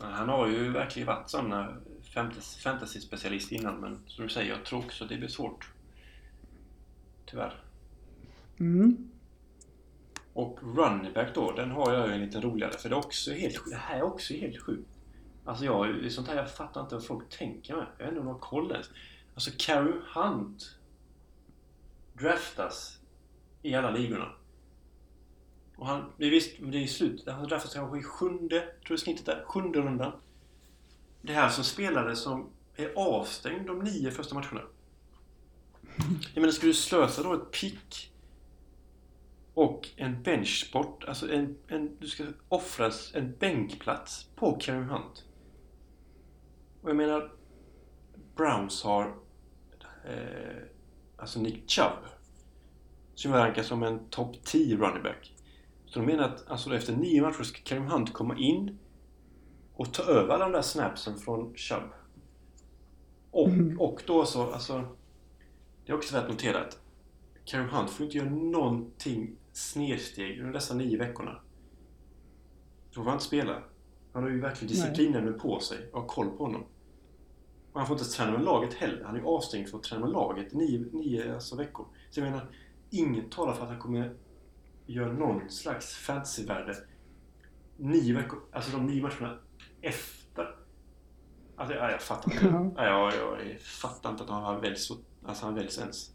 Han 0.00 0.28
har 0.28 0.48
ju 0.48 0.70
verkligen 0.70 1.06
varit 1.06 1.30
sån 1.30 1.52
eh, 1.52 1.66
fantasy- 2.14 2.62
fantasy-specialist 2.62 3.52
innan 3.52 3.80
men 3.80 3.98
som 4.06 4.24
du 4.24 4.30
säger, 4.30 4.50
jag 4.50 4.64
tror 4.64 4.78
också 4.78 5.04
det 5.04 5.16
blir 5.16 5.28
svårt. 5.28 5.72
Tyvärr. 7.26 7.54
Mm. 8.60 9.10
Och 10.32 10.58
running 10.62 11.12
back 11.12 11.34
då, 11.34 11.52
den 11.52 11.70
har 11.70 11.94
jag 11.94 12.08
ju 12.08 12.14
en 12.14 12.20
lite 12.20 12.40
roligare 12.40 12.72
för 12.72 12.88
det 12.88 12.94
är 12.94 12.98
också 12.98 13.32
helt. 13.32 13.70
Det 13.70 13.76
här 13.76 13.98
är 13.98 14.02
också 14.02 14.34
helt 14.34 14.58
sjukt. 14.58 14.88
Alltså 15.44 15.64
jag, 15.64 16.12
sånt 16.12 16.28
här 16.28 16.36
jag 16.36 16.50
fattar 16.50 16.80
inte 16.80 16.94
vad 16.94 17.04
folk 17.04 17.28
tänker 17.38 17.76
med. 17.76 17.86
Jag 17.98 18.04
vet 18.04 18.12
inte 18.12 18.20
om 18.20 18.26
de 18.26 18.32
har 18.32 18.40
koll 18.40 18.70
ens. 18.72 18.90
Alltså 19.34 19.50
Karim 19.58 20.02
Hunt 20.14 20.78
draftas 22.12 23.00
i 23.62 23.74
alla 23.74 23.90
ligorna. 23.90 24.32
Och 25.76 25.86
han, 25.86 26.12
det 26.16 26.26
är 26.26 26.30
visst, 26.30 26.60
men 26.60 26.70
det 26.70 26.82
är 26.82 26.86
slut. 26.86 27.24
Han 27.26 27.48
draftas 27.48 27.74
kanske 27.74 27.98
i 27.98 28.02
sjunde, 28.02 28.60
tror 28.60 28.90
jag 28.90 28.98
snittet 28.98 29.28
är, 29.28 29.44
sjunde 29.44 29.80
rundan. 29.80 30.12
Det 31.22 31.32
här 31.32 31.48
som 31.48 31.64
spelare 31.64 32.16
som 32.16 32.50
är 32.76 32.92
avstängd 32.96 33.66
de 33.66 33.78
nio 33.78 34.10
första 34.10 34.34
matcherna. 34.34 34.62
Jag 36.34 36.40
menar, 36.40 36.50
ska 36.50 36.66
du 36.66 36.74
slösa 36.74 37.22
då 37.22 37.34
ett 37.34 37.50
pick 37.50 38.12
och 39.54 39.88
en 39.96 40.22
benchsport, 40.22 41.04
alltså 41.04 41.32
en, 41.32 41.58
en, 41.68 41.96
du 42.00 42.08
ska 42.08 42.24
offra 42.48 42.90
en 43.14 43.36
bänkplats 43.38 44.28
på 44.36 44.56
Karim 44.60 44.88
Hunt. 44.88 45.24
Och 46.82 46.90
jag 46.90 46.96
menar, 46.96 47.32
Browns 48.36 48.82
har 48.82 49.14
eh, 50.04 50.62
alltså 51.16 51.40
Nick 51.40 51.70
Chubb 51.70 52.04
som 53.14 53.32
verkar 53.32 53.62
som 53.62 53.82
en 53.82 54.08
topp 54.10 54.36
10 54.44 54.76
running 54.76 55.02
back. 55.02 55.34
Så 55.86 55.98
de 55.98 56.06
menar 56.06 56.24
att 56.24 56.48
alltså 56.48 56.76
efter 56.76 56.96
nio 56.96 57.22
matcher 57.22 57.42
ska 57.42 57.60
Kareem 57.64 57.86
Hunt 57.86 58.12
komma 58.12 58.38
in 58.38 58.78
och 59.74 59.92
ta 59.94 60.02
över 60.02 60.34
alla 60.34 60.44
de 60.44 60.52
där 60.52 60.62
snapsen 60.62 61.16
från 61.18 61.54
Chubb. 61.56 61.90
Och, 63.30 63.48
Mm. 63.48 63.80
och 63.80 64.02
då 64.06 64.24
så, 64.24 64.52
alltså 64.52 64.84
det 65.86 65.92
är 65.92 65.96
också 65.96 66.14
värt 66.14 66.24
att 66.24 66.30
notera 66.30 66.60
att 66.60 66.78
Kareem 67.44 67.68
Hunt 67.68 67.90
får 67.90 68.06
inte 68.06 68.18
göra 68.18 68.30
någonting 68.30 69.36
snedsteg 69.52 70.38
under 70.40 70.52
dessa 70.52 70.74
nio 70.74 70.98
veckorna. 70.98 71.40
Då 72.90 72.94
får 72.94 73.04
han 73.04 73.12
inte 73.14 73.24
spela. 73.24 73.62
Han 74.12 74.22
har 74.22 74.30
ju 74.30 74.40
verkligen 74.40 74.74
disciplinnämnden 74.74 75.38
på 75.38 75.60
sig 75.60 75.78
och 75.92 76.00
har 76.00 76.08
koll 76.08 76.30
på 76.36 76.44
honom. 76.44 76.64
Och 77.74 77.80
han 77.80 77.86
får 77.86 77.96
inte 77.98 78.10
träna 78.10 78.32
med 78.32 78.42
laget 78.42 78.74
heller. 78.74 79.04
Han 79.04 79.14
är 79.14 79.20
ju 79.20 79.26
avstängd 79.26 79.68
från 79.68 79.80
att 79.80 79.86
träna 79.86 80.00
med 80.00 80.10
laget 80.10 80.52
i 80.52 80.56
nio, 80.56 80.86
nio 80.92 81.34
alltså, 81.34 81.56
veckor. 81.56 81.86
Så 82.10 82.20
jag 82.20 82.24
menar, 82.24 82.46
inget 82.90 83.30
talar 83.30 83.52
för 83.52 83.62
att 83.62 83.68
han 83.68 83.78
kommer 83.78 84.16
göra 84.86 85.12
någon 85.12 85.50
slags 85.50 85.94
fantasyvärde 85.94 86.74
nio 87.76 88.14
veckor, 88.14 88.38
alltså 88.52 88.76
de 88.76 88.86
nio 88.86 89.02
matcherna 89.02 89.38
efter. 89.82 90.56
Alltså, 91.56 91.74
ja, 91.74 91.90
jag 91.90 92.02
fattar 92.02 92.32
inte. 92.32 92.72
Ja. 92.76 92.84
Jag, 92.84 93.12
jag, 93.14 93.46
jag 93.50 93.60
fattar 93.60 94.10
inte 94.10 94.22
att 94.22 94.30
han 94.30 94.60
väljs 94.60 94.86
så, 94.86 94.94
alltså 95.26 95.44
han 95.44 95.54
väljs 95.54 95.78
ens. 95.78 96.10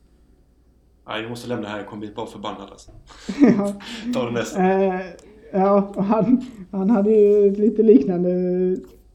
Nej, 1.07 1.21
vi 1.21 1.29
måste 1.29 1.47
lämna 1.47 1.63
det 1.63 1.69
här. 1.69 1.77
Jag 1.77 1.87
kommer 1.87 1.99
bli 1.99 2.15
bara 2.15 2.27
förbannad 2.27 2.69
alltså. 2.69 2.91
Ja. 3.39 3.81
Ta 4.13 4.25
det 4.25 4.31
nästa. 4.31 4.59
Uh, 4.59 5.01
ja, 5.53 5.93
han, 5.97 6.45
han 6.71 6.89
hade 6.89 7.11
ju 7.11 7.55
lite 7.55 7.83
liknande 7.83 8.29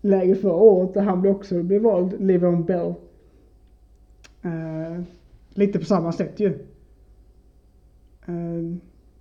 läge 0.05 0.35
förra 0.35 0.55
året 0.55 0.95
där 0.95 1.03
han 1.03 1.21
blev 1.21 1.35
också 1.35 1.63
blev 1.63 1.83
vald, 1.83 2.21
Livon 2.21 2.65
Bell. 2.65 2.95
Eh, 4.43 5.03
lite 5.55 5.79
på 5.79 5.85
samma 5.85 6.13
sätt 6.13 6.41
ju. 6.41 6.49
Eh, 8.27 8.77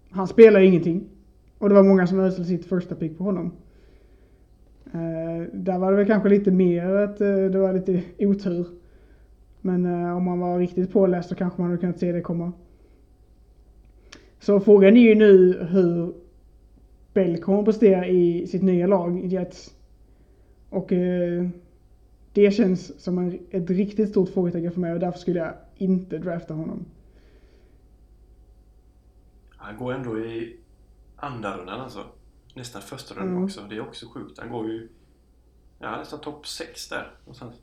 han 0.09 0.27
spelar 0.27 0.59
ingenting. 0.59 1.03
Och 1.57 1.69
det 1.69 1.75
var 1.75 1.83
många 1.83 2.07
som 2.07 2.19
ödslade 2.19 2.47
sitt 2.49 2.65
första 2.65 2.95
pick 2.95 3.17
på 3.17 3.23
honom. 3.23 3.51
Eh, 4.93 5.47
där 5.53 5.79
var 5.79 5.91
det 5.91 5.97
väl 5.97 6.07
kanske 6.07 6.29
lite 6.29 6.51
mer 6.51 6.85
att 6.85 7.21
eh, 7.21 7.27
det 7.27 7.59
var 7.59 7.73
lite 7.73 8.03
otur. 8.19 8.67
Men 9.61 9.85
eh, 9.85 10.17
om 10.17 10.23
man 10.23 10.39
var 10.39 10.59
riktigt 10.59 10.93
påläst 10.93 11.29
så 11.29 11.35
kanske 11.35 11.61
man 11.61 11.69
hade 11.69 11.81
kunnat 11.81 11.99
se 11.99 12.11
det 12.11 12.21
komma. 12.21 12.51
Så 14.39 14.59
frågan 14.59 14.97
är 14.97 15.01
ju 15.01 15.15
nu 15.15 15.63
hur 15.63 16.13
Bell 17.13 17.37
kommer 17.37 17.59
att 17.59 17.65
prestera 17.65 18.07
i 18.07 18.47
sitt 18.47 18.61
nya 18.61 18.87
lag, 18.87 19.19
i 19.19 19.27
Jets. 19.27 19.73
Och 20.73 20.89
det 22.33 22.51
känns 22.51 23.03
som 23.03 23.17
en, 23.17 23.47
ett 23.51 23.69
riktigt 23.69 24.09
stort 24.09 24.29
frågetecken 24.29 24.71
för 24.71 24.79
mig 24.79 24.93
och 24.93 24.99
därför 24.99 25.19
skulle 25.19 25.39
jag 25.39 25.53
inte 25.75 26.17
drafta 26.17 26.53
honom. 26.53 26.85
Han 29.49 29.77
går 29.77 29.93
ändå 29.93 30.19
i 30.19 30.59
andra 31.15 31.57
rundan 31.57 31.81
alltså. 31.81 32.05
Nästan 32.55 32.81
första 32.81 33.15
rundan 33.15 33.31
mm. 33.31 33.43
också. 33.43 33.61
Det 33.69 33.75
är 33.75 33.81
också 33.81 34.05
sjukt. 34.07 34.39
Han 34.39 34.49
går 34.49 34.67
ju 34.69 34.89
ja, 35.79 35.97
nästan 35.97 36.21
topp 36.21 36.47
6 36.47 36.89
där 36.89 37.11
någonstans. 37.19 37.55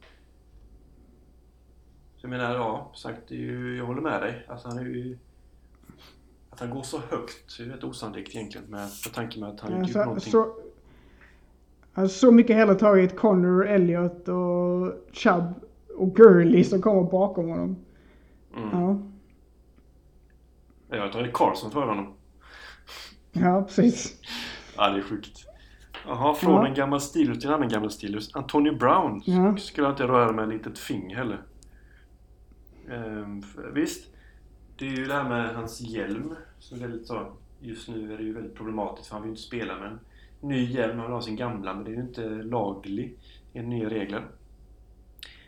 Så 2.17 2.27
jag 2.27 2.31
menar, 2.31 2.55
ja, 2.55 2.93
sagt, 2.97 3.31
ju, 3.31 3.77
jag 3.77 3.87
håller 3.87 4.03
med 4.03 4.23
dig. 4.23 4.47
Alltså 4.49 4.69
han 4.69 4.79
är 4.79 4.85
ju... 4.85 5.19
Att 6.51 6.61
han 6.61 6.71
går 6.71 6.83
så 6.83 6.99
högt 6.99 7.61
är 7.61 7.65
rätt 7.65 7.85
osannolikt 7.85 8.35
egentligen 8.35 8.67
med, 8.67 8.81
med 8.81 9.15
tanke 9.15 9.41
med 9.41 9.49
att 9.49 9.61
han 9.61 9.73
ja, 9.73 9.79
inte 9.79 9.91
gjort 9.91 10.07
någonting. 10.07 10.33
Så, 10.33 10.57
alltså, 11.95 12.19
så 12.19 12.33
mycket 12.33 12.57
hellre 12.57 12.75
tagit 12.75 13.17
Connor, 13.17 13.67
Elliot 13.67 14.29
och 14.29 14.93
Chubb 15.13 15.55
och 15.97 16.17
Gurley 16.17 16.65
som 16.65 16.83
kommer 16.83 17.11
bakom 17.11 17.49
honom. 17.49 17.77
Mm. 18.57 18.69
Ja. 18.73 18.99
Jag 20.97 21.13
tagit 21.13 21.33
Carson 21.33 21.71
för 21.71 21.87
honom. 21.87 22.15
Ja, 23.33 23.63
precis. 23.63 24.21
Ja, 24.77 24.91
det 24.91 24.99
är 24.99 25.03
sjukt. 25.03 25.47
Jaha, 26.07 26.35
från 26.35 26.55
ja. 26.55 26.67
en 26.67 26.75
gammal 26.75 27.01
Steelers 27.01 27.39
till 27.39 27.49
en 27.49 27.55
annan 27.55 27.69
gammal 27.69 27.91
Steelers. 27.91 28.37
Antonio 28.37 28.77
Brown 28.77 29.23
ja. 29.25 29.57
skulle 29.57 29.87
jag 29.87 29.93
inte 29.93 30.07
röra 30.07 30.33
med 30.33 30.45
ett 30.45 30.55
litet 30.55 30.79
finger 30.79 31.17
heller. 31.17 31.43
Ehm, 32.91 33.43
visst, 33.73 34.09
det 34.77 34.87
är 34.87 34.91
ju 34.91 35.05
det 35.05 35.15
här 35.15 35.29
med 35.29 35.55
hans 35.55 35.81
hjälm 35.81 36.35
som 36.59 36.77
är 36.77 36.81
väldigt 36.81 37.07
så... 37.07 37.33
Just 37.63 37.89
nu 37.89 38.13
är 38.13 38.19
det 38.19 38.23
ju 38.23 38.33
väldigt 38.33 38.55
problematiskt 38.55 39.09
för 39.09 39.15
han 39.15 39.23
vill 39.23 39.29
ju 39.29 39.33
inte 39.33 39.43
spela 39.43 39.79
med 39.79 39.87
en 39.87 40.01
ny 40.41 40.65
hjälm. 40.65 40.99
Han 40.99 41.13
har 41.13 41.21
sin 41.21 41.37
gamla, 41.37 41.75
men 41.75 41.85
det 41.85 41.91
är 41.91 41.95
ju 41.95 42.01
inte 42.01 42.29
laglig 42.29 43.19
enligt 43.53 43.81
nya 43.81 43.91
regler. 43.91 44.29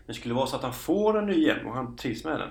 Men 0.07 0.15
skulle 0.15 0.35
det 0.35 0.37
vara 0.37 0.47
så 0.47 0.57
att 0.57 0.63
han 0.63 0.73
får 0.73 1.19
en 1.19 1.27
ny 1.27 1.47
hjälm 1.47 1.67
och 1.67 1.75
han 1.75 1.97
trivs 1.97 2.25
med 2.25 2.41
den 2.41 2.51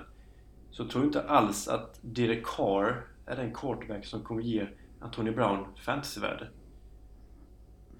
så 0.72 0.88
tror 0.88 1.04
jag 1.04 1.08
inte 1.08 1.22
alls 1.22 1.68
att 1.68 1.98
Derek 2.02 2.46
Carr 2.46 3.06
är 3.26 3.36
den 3.36 3.54
quarterback 3.54 4.04
som 4.04 4.22
kommer 4.22 4.42
ge 4.42 4.66
Antonio 5.00 5.32
Brown 5.32 5.66
fantasyvärde. 5.76 6.48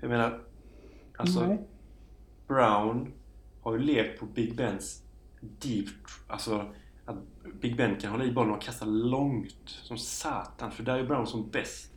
Jag 0.00 0.10
menar, 0.10 0.40
alltså 1.16 1.46
Nej. 1.46 1.58
Brown 2.48 3.12
har 3.62 3.72
ju 3.72 3.78
levt 3.78 4.20
på 4.20 4.26
Big 4.26 4.56
Bens 4.56 5.02
deep, 5.40 5.88
alltså 6.26 6.72
att 7.04 7.16
Big 7.60 7.76
Ben 7.76 7.96
kan 7.96 8.10
hålla 8.10 8.24
i 8.24 8.32
bollen 8.32 8.54
och 8.54 8.62
kasta 8.62 8.84
långt 8.84 9.62
som 9.66 9.98
satan, 9.98 10.70
för 10.70 10.82
där 10.82 10.98
är 10.98 11.06
Brown 11.06 11.26
som 11.26 11.50
bäst. 11.50 11.92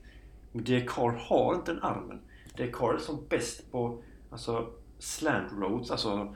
Men 0.51 0.63
Derek 0.63 0.89
Carr 0.89 1.11
har 1.11 1.55
inte 1.55 1.73
den 1.73 1.83
armen. 1.83 2.21
Derek 2.57 2.75
Carr 2.75 2.93
är 2.93 2.97
som 2.97 3.25
bäst 3.29 3.71
på 3.71 4.03
alltså 4.31 4.69
slant 4.99 5.51
roads, 5.51 5.91
alltså 5.91 6.35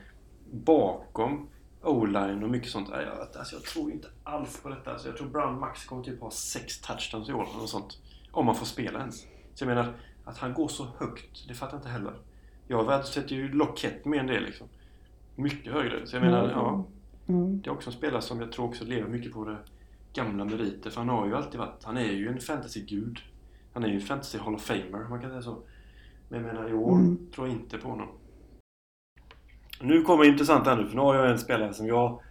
bakom 0.52 1.48
o-line 1.82 2.42
och 2.42 2.50
mycket 2.50 2.70
sånt. 2.70 2.88
Jag, 2.88 3.38
alltså, 3.38 3.56
jag 3.56 3.64
tror 3.64 3.90
inte 3.92 4.08
alls 4.24 4.60
på 4.62 4.68
detta. 4.68 4.92
Alltså, 4.92 5.08
jag 5.08 5.16
tror 5.16 5.28
Brown 5.28 5.60
Max 5.60 5.84
kommer 5.84 6.02
typ 6.02 6.20
ha 6.20 6.30
sex 6.30 6.80
touchdowns 6.80 7.28
i 7.28 7.32
år 7.32 7.46
eller 7.56 7.66
sånt. 7.66 7.98
Om 8.32 8.46
man 8.46 8.54
får 8.54 8.66
spela 8.66 8.98
ens. 8.98 9.20
Så 9.54 9.64
jag 9.64 9.68
menar, 9.68 9.94
att 10.24 10.38
han 10.38 10.54
går 10.54 10.68
så 10.68 10.86
högt, 10.98 11.48
det 11.48 11.54
fattar 11.54 11.72
jag 11.72 11.78
inte 11.78 11.88
heller. 11.88 12.14
Jag 12.68 12.84
värdesätter 12.84 13.34
ju 13.34 13.52
Lockett 13.52 14.04
mer 14.04 14.18
än 14.20 14.26
det 14.26 14.40
liksom. 14.40 14.66
Mycket 15.36 15.72
högre. 15.72 16.06
Så 16.06 16.16
jag 16.16 16.22
menar, 16.22 16.44
mm. 16.44 16.56
ja. 16.56 16.84
Mm. 17.28 17.60
Det 17.60 17.70
är 17.70 17.72
också 17.72 17.90
en 17.90 17.96
spelare 17.96 18.22
som 18.22 18.40
jag 18.40 18.52
tror 18.52 18.66
också 18.66 18.84
lever 18.84 19.08
mycket 19.08 19.32
på 19.32 19.44
det 19.44 19.58
gamla 20.12 20.44
meriter. 20.44 20.90
För 20.90 21.00
han 21.00 21.08
har 21.08 21.26
ju 21.26 21.36
alltid 21.36 21.60
varit, 21.60 21.84
han 21.84 21.96
är 21.96 22.12
ju 22.12 22.28
en 22.28 22.40
fantasy-gud. 22.40 23.18
Han 23.72 23.84
är 23.84 23.88
ju 23.88 23.94
en 23.94 24.00
fantasy 24.00 24.38
Hall 24.38 24.54
of 24.54 24.62
Famer, 24.62 25.08
man 25.08 25.20
kan 25.20 25.30
säga 25.30 25.42
så. 25.42 25.62
Men 26.30 26.44
jag 26.44 26.54
menar, 26.54 26.70
i 26.70 26.72
år 26.72 26.92
mm. 26.92 27.30
tror 27.34 27.48
jag 27.48 27.56
inte 27.56 27.78
på 27.78 27.88
honom. 27.88 28.08
Nu 29.80 30.02
kommer 30.02 30.24
det 30.24 30.30
intressant 30.30 30.66
här 30.66 30.76
nu, 30.76 30.88
för 30.88 30.96
nu 30.96 31.00
har 31.00 31.14
jag 31.14 31.30
en 31.30 31.38
spelare 31.38 31.74
som 31.74 31.86
jag 31.86 32.22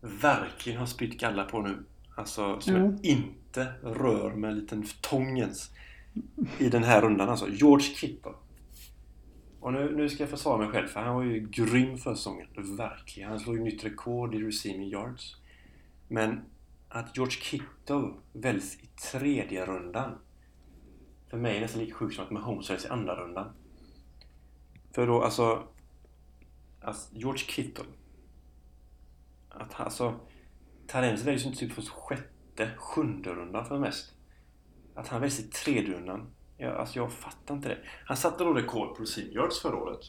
verkligen 0.00 0.78
har 0.78 0.86
spytt 0.86 1.20
galla 1.20 1.44
på 1.44 1.62
nu. 1.62 1.84
Alltså, 2.16 2.60
som 2.60 2.74
mm. 2.74 2.84
jag 2.86 3.04
inte 3.04 3.72
rör 3.82 4.34
med 4.34 4.50
en 4.50 4.58
liten 4.58 4.84
tångens 5.00 5.70
i 6.58 6.68
den 6.68 6.84
här 6.84 7.02
rundan 7.02 7.28
alltså. 7.28 7.48
George 7.48 7.86
Kittle. 7.86 8.32
Och 9.60 9.72
nu, 9.72 9.96
nu 9.96 10.08
ska 10.08 10.22
jag 10.22 10.30
försvara 10.30 10.58
mig 10.58 10.68
själv, 10.68 10.86
för 10.86 11.00
han 11.00 11.14
var 11.14 11.22
ju 11.22 11.48
grym 11.50 11.98
för 11.98 12.14
säsongen. 12.14 12.46
Verkligen. 12.76 13.30
Han 13.30 13.40
slog 13.40 13.56
ju 13.56 13.62
nytt 13.62 13.84
rekord 13.84 14.34
i 14.34 14.38
receiving 14.38 14.88
yards. 14.88 15.36
Men 16.08 16.40
att 16.88 17.16
George 17.16 17.36
Kittle 17.40 18.10
väljs 18.32 18.76
i 18.82 18.86
tredje 19.12 19.66
rundan 19.66 20.18
för 21.34 21.40
mig 21.40 21.56
är 21.56 21.60
nästan 21.60 21.80
lika 21.80 21.94
sjukt 21.94 22.14
som 22.14 22.24
att 22.24 22.30
Mahomes 22.30 22.70
väljs 22.70 22.84
i 22.84 22.88
andra 22.88 23.16
rundan. 23.16 23.52
För 24.92 25.06
då, 25.06 25.22
alltså... 25.22 25.62
alltså 26.80 27.16
George 27.16 27.38
Kittle. 27.38 27.84
Att 29.48 29.80
alltså... 29.80 30.14
Tarens 30.86 31.24
väljs 31.24 31.46
inte 31.46 31.58
typ 31.58 31.72
för 31.72 31.82
sjätte, 31.82 32.70
sjunde 32.76 33.30
rundan 33.30 33.66
för 33.66 33.78
mest. 33.78 34.12
Att 34.94 35.08
han 35.08 35.20
väljs 35.20 35.40
i 35.40 35.42
tredje 35.42 35.94
rundan. 35.94 36.26
Jag, 36.56 36.76
alltså 36.76 36.98
jag 36.98 37.12
fattar 37.12 37.54
inte 37.54 37.68
det. 37.68 37.78
Han 38.04 38.16
satte 38.16 38.44
då 38.44 38.52
rekord 38.52 38.96
på 38.96 39.02
receiving 39.02 39.34
yards 39.34 39.62
förra 39.62 39.76
året. 39.76 40.00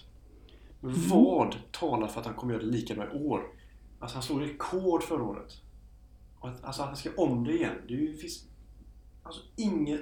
Men 0.80 0.92
mm. 0.92 1.10
vad 1.10 1.56
talar 1.72 2.08
för 2.08 2.20
att 2.20 2.26
han 2.26 2.36
kommer 2.36 2.54
göra 2.54 2.64
det 2.64 2.70
lika 2.70 2.96
bra 2.96 3.14
i 3.14 3.24
år? 3.24 3.44
Alltså 4.00 4.16
han 4.16 4.24
slog 4.24 4.42
rekord 4.42 5.04
förra 5.04 5.24
året. 5.24 5.54
Och 6.40 6.50
att, 6.50 6.64
alltså 6.64 6.82
att 6.82 6.88
han 6.88 6.98
ska 6.98 7.10
om 7.18 7.44
det 7.44 7.54
igen. 7.54 7.76
Det 7.88 7.94
ju, 7.94 8.18
finns... 8.18 8.48
Alltså 9.24 9.42
inget... 9.56 10.02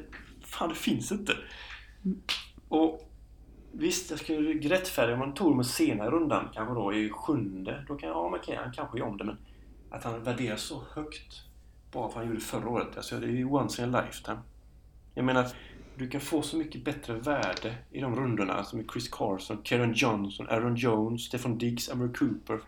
Fan, 0.53 0.69
det 0.69 0.75
finns 0.75 1.11
inte. 1.11 1.33
Och 2.69 3.09
Visst, 3.75 4.09
jag 4.09 4.19
skulle 4.19 4.69
rättfärdiga 4.69 5.13
om 5.13 5.19
man 5.19 5.33
tog 5.33 5.51
dem 5.51 5.63
senare 5.63 6.09
rundan, 6.09 6.49
kanske 6.53 6.73
då 6.73 6.93
i 6.93 7.09
sjunde. 7.09 7.85
Då 7.87 7.95
kan 7.95 8.09
jag, 8.09 8.17
ja 8.17 8.29
men 8.29 8.39
okej, 8.39 8.55
han 8.55 8.73
kanske 8.73 8.99
gör 8.99 9.05
om 9.05 9.17
det, 9.17 9.23
men 9.23 9.37
att 9.89 10.03
han 10.03 10.23
värderas 10.23 10.61
så 10.61 10.83
högt 10.93 11.43
bara 11.91 12.03
för 12.03 12.09
att 12.09 12.15
han 12.15 12.25
gjorde 12.25 12.37
det 12.37 12.45
förra 12.45 12.69
året. 12.69 12.97
Alltså 12.97 13.19
det 13.19 13.27
är 13.27 13.31
ju 13.31 13.45
once 13.45 13.83
in 13.83 13.95
a 13.95 14.01
lifetime. 14.01 14.39
Jag 15.13 15.25
menar, 15.25 15.47
du 15.97 16.09
kan 16.09 16.21
få 16.21 16.41
så 16.41 16.57
mycket 16.57 16.85
bättre 16.85 17.13
värde 17.13 17.75
i 17.91 18.01
de 18.01 18.15
rundorna 18.15 18.63
som 18.63 18.79
alltså 18.79 18.93
Chris 18.93 19.09
Carson, 19.09 19.57
Karen 19.63 19.93
Johnson, 19.93 20.49
Aaron 20.49 20.75
Jones, 20.75 21.21
Stefan 21.21 21.57
Diggs, 21.57 21.89
Amber 21.89 22.13
Cooper. 22.13 22.61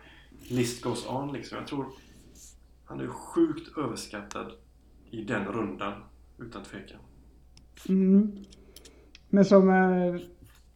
List 0.48 0.82
goes 0.82 1.06
on 1.06 1.32
liksom. 1.32 1.58
Jag 1.58 1.66
tror 1.66 1.86
han 2.84 3.00
är 3.00 3.08
sjukt 3.08 3.78
överskattad 3.78 4.52
i 5.10 5.24
den 5.24 5.44
rundan, 5.44 5.92
utan 6.38 6.62
tvekan. 6.62 6.98
Mm. 7.88 8.32
Men 9.28 9.44
som 9.44 9.68
eh, 9.70 10.20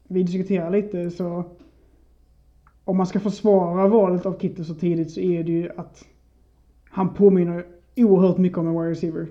vi 0.08 0.22
diskuterar 0.22 0.70
lite 0.70 1.10
så 1.10 1.44
om 2.84 2.96
man 2.96 3.06
ska 3.06 3.20
försvara 3.20 3.88
valet 3.88 4.26
av 4.26 4.38
Kittel 4.40 4.64
så 4.64 4.74
tidigt 4.74 5.10
så 5.10 5.20
är 5.20 5.44
det 5.44 5.52
ju 5.52 5.70
att 5.76 6.04
han 6.84 7.14
påminner 7.14 7.66
oerhört 7.96 8.38
mycket 8.38 8.58
om 8.58 8.66
en 8.66 8.72
wide 8.72 8.90
receiver. 8.90 9.26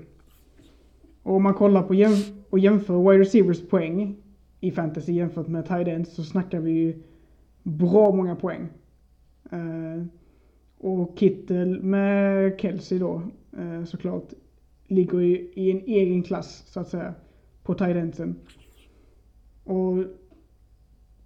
Och 1.23 1.35
om 1.35 1.43
man 1.43 1.53
kollar 1.53 1.83
på 1.83 1.93
jämf 1.93 2.31
och 2.49 2.59
jämför 2.59 3.11
wide 3.11 3.23
receivers 3.23 3.69
poäng 3.69 4.15
i 4.59 4.71
fantasy 4.71 5.13
jämfört 5.13 5.47
med 5.47 5.67
tight 5.67 5.87
ends 5.87 6.15
så 6.15 6.23
snackar 6.23 6.59
vi 6.59 6.71
ju 6.71 7.03
bra 7.63 8.11
många 8.11 8.35
poäng. 8.35 8.67
Eh, 9.51 10.05
och 10.77 11.19
Kittel 11.19 11.81
med 11.81 12.59
Kelsey 12.59 12.99
då 12.99 13.21
eh, 13.57 13.83
såklart 13.85 14.33
ligger 14.87 15.19
ju 15.19 15.51
i 15.53 15.71
en 15.71 15.81
egen 15.81 16.23
klass, 16.23 16.63
så 16.67 16.79
att 16.79 16.89
säga, 16.89 17.13
på 17.69 17.75
tidentsen. 17.75 18.35
Och 19.63 19.97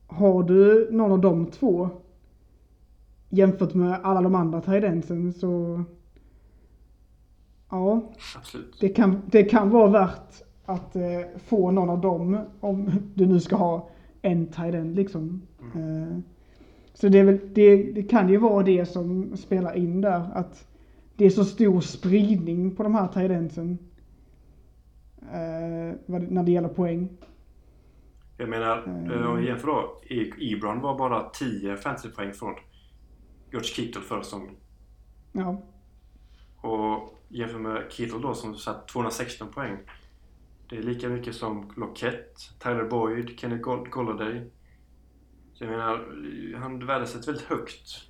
har 0.07 0.43
du 0.43 0.87
någon 0.91 1.11
av 1.11 1.21
de 1.21 1.45
två 1.45 1.89
jämfört 3.29 3.73
med 3.73 3.99
alla 4.03 4.21
de 4.21 4.35
andra 4.35 4.61
tidentsen 4.61 5.33
så 5.33 5.83
ja, 7.69 8.11
Absolut. 8.37 8.77
det 8.79 8.89
kan, 8.89 9.21
det 9.25 9.43
kan 9.43 9.69
vara 9.69 9.89
värt 9.89 10.43
att 10.65 10.95
eh, 10.95 11.21
få 11.45 11.71
någon 11.71 11.89
av 11.89 12.01
dem 12.01 12.39
om 12.59 12.91
du 13.13 13.25
nu 13.25 13.39
ska 13.39 13.55
ha 13.55 13.89
en 14.21 14.47
tight 14.47 14.75
end 14.75 14.95
liksom. 14.95 15.41
Eh, 15.75 16.17
så 16.93 17.07
det, 17.07 17.19
är 17.19 17.23
väl, 17.23 17.39
det, 17.53 17.83
det 17.91 18.03
kan 18.03 18.29
ju 18.29 18.37
vara 18.37 18.63
det 18.63 18.85
som 18.85 19.37
spelar 19.37 19.75
in 19.75 20.01
där. 20.01 20.29
Att 20.33 20.67
det 21.15 21.25
är 21.25 21.29
så 21.29 21.45
stor 21.45 21.81
spridning 21.81 22.75
på 22.75 22.83
de 22.83 22.95
här 22.95 23.07
tight 23.07 23.31
endsen. 23.31 23.77
Eh, 25.31 25.95
när 26.07 26.43
det 26.43 26.51
gäller 26.51 26.69
poäng. 26.69 27.09
Jag 28.37 28.49
menar, 28.49 28.83
Mm. 28.83 29.11
eh, 29.11 29.25
om 29.31 29.37
vi 29.37 29.47
jämför 29.47 29.67
då. 29.67 30.01
Ebron 30.39 30.81
var 30.81 30.97
bara 30.97 31.29
10 31.29 31.77
fantasypoäng 31.77 32.33
från 32.33 32.55
George 33.51 33.67
Kittle 33.67 34.01
förra 34.01 34.23
säsongen. 34.23 34.55
Ja, 35.31 35.61
Och 36.61 37.19
jämför 37.29 37.59
med 37.59 37.83
Kittle 37.89 38.19
då 38.19 38.33
som 38.33 38.55
satt 38.55 38.87
216 38.87 39.47
poäng. 39.47 39.77
Det 40.69 40.77
är 40.77 40.83
lika 40.83 41.09
mycket 41.09 41.35
som 41.35 41.73
Lockett, 41.77 42.35
Tyler 42.59 42.83
Boyd, 42.89 43.39
Kenny 43.39 43.57
Golladay. 43.91 44.51
Så 45.53 45.63
jag 45.63 45.71
menar, 45.71 46.05
han 46.57 46.85
värdesätts 46.85 47.27
väldigt 47.27 47.43
högt. 47.45 48.09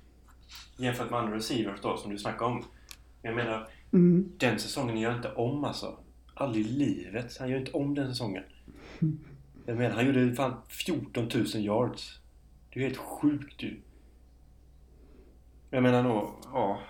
Jämfört 0.78 1.10
med 1.10 1.20
andra 1.20 1.36
receivers 1.36 1.80
då 1.82 1.96
som 1.96 2.10
du 2.12 2.18
snackade 2.18 2.50
om. 2.50 2.64
Jag 3.22 3.34
menar, 3.36 3.68
mm, 3.92 4.32
den 4.38 4.58
säsongen 4.58 4.98
gör 4.98 5.16
inte 5.16 5.32
om 5.32 5.64
alltså. 5.64 5.98
Aldrig 6.34 6.66
i 6.66 6.68
livet. 6.68 7.36
Han 7.38 7.48
gör 7.48 7.58
inte 7.58 7.72
om 7.72 7.94
den 7.94 8.08
säsongen. 8.08 8.42
Jag 9.66 9.76
menar, 9.76 9.94
han 9.94 10.06
gjorde 10.06 10.34
fan 10.34 10.56
14 10.68 11.28
000 11.34 11.46
yards. 11.46 12.20
Det 12.72 12.80
är 12.80 12.84
helt 12.84 12.96
sjukt 12.96 13.62
ju. 13.62 13.80
Jag 15.70 15.82
menar 15.82 16.02
nog, 16.02 16.30
ja. 16.52 16.80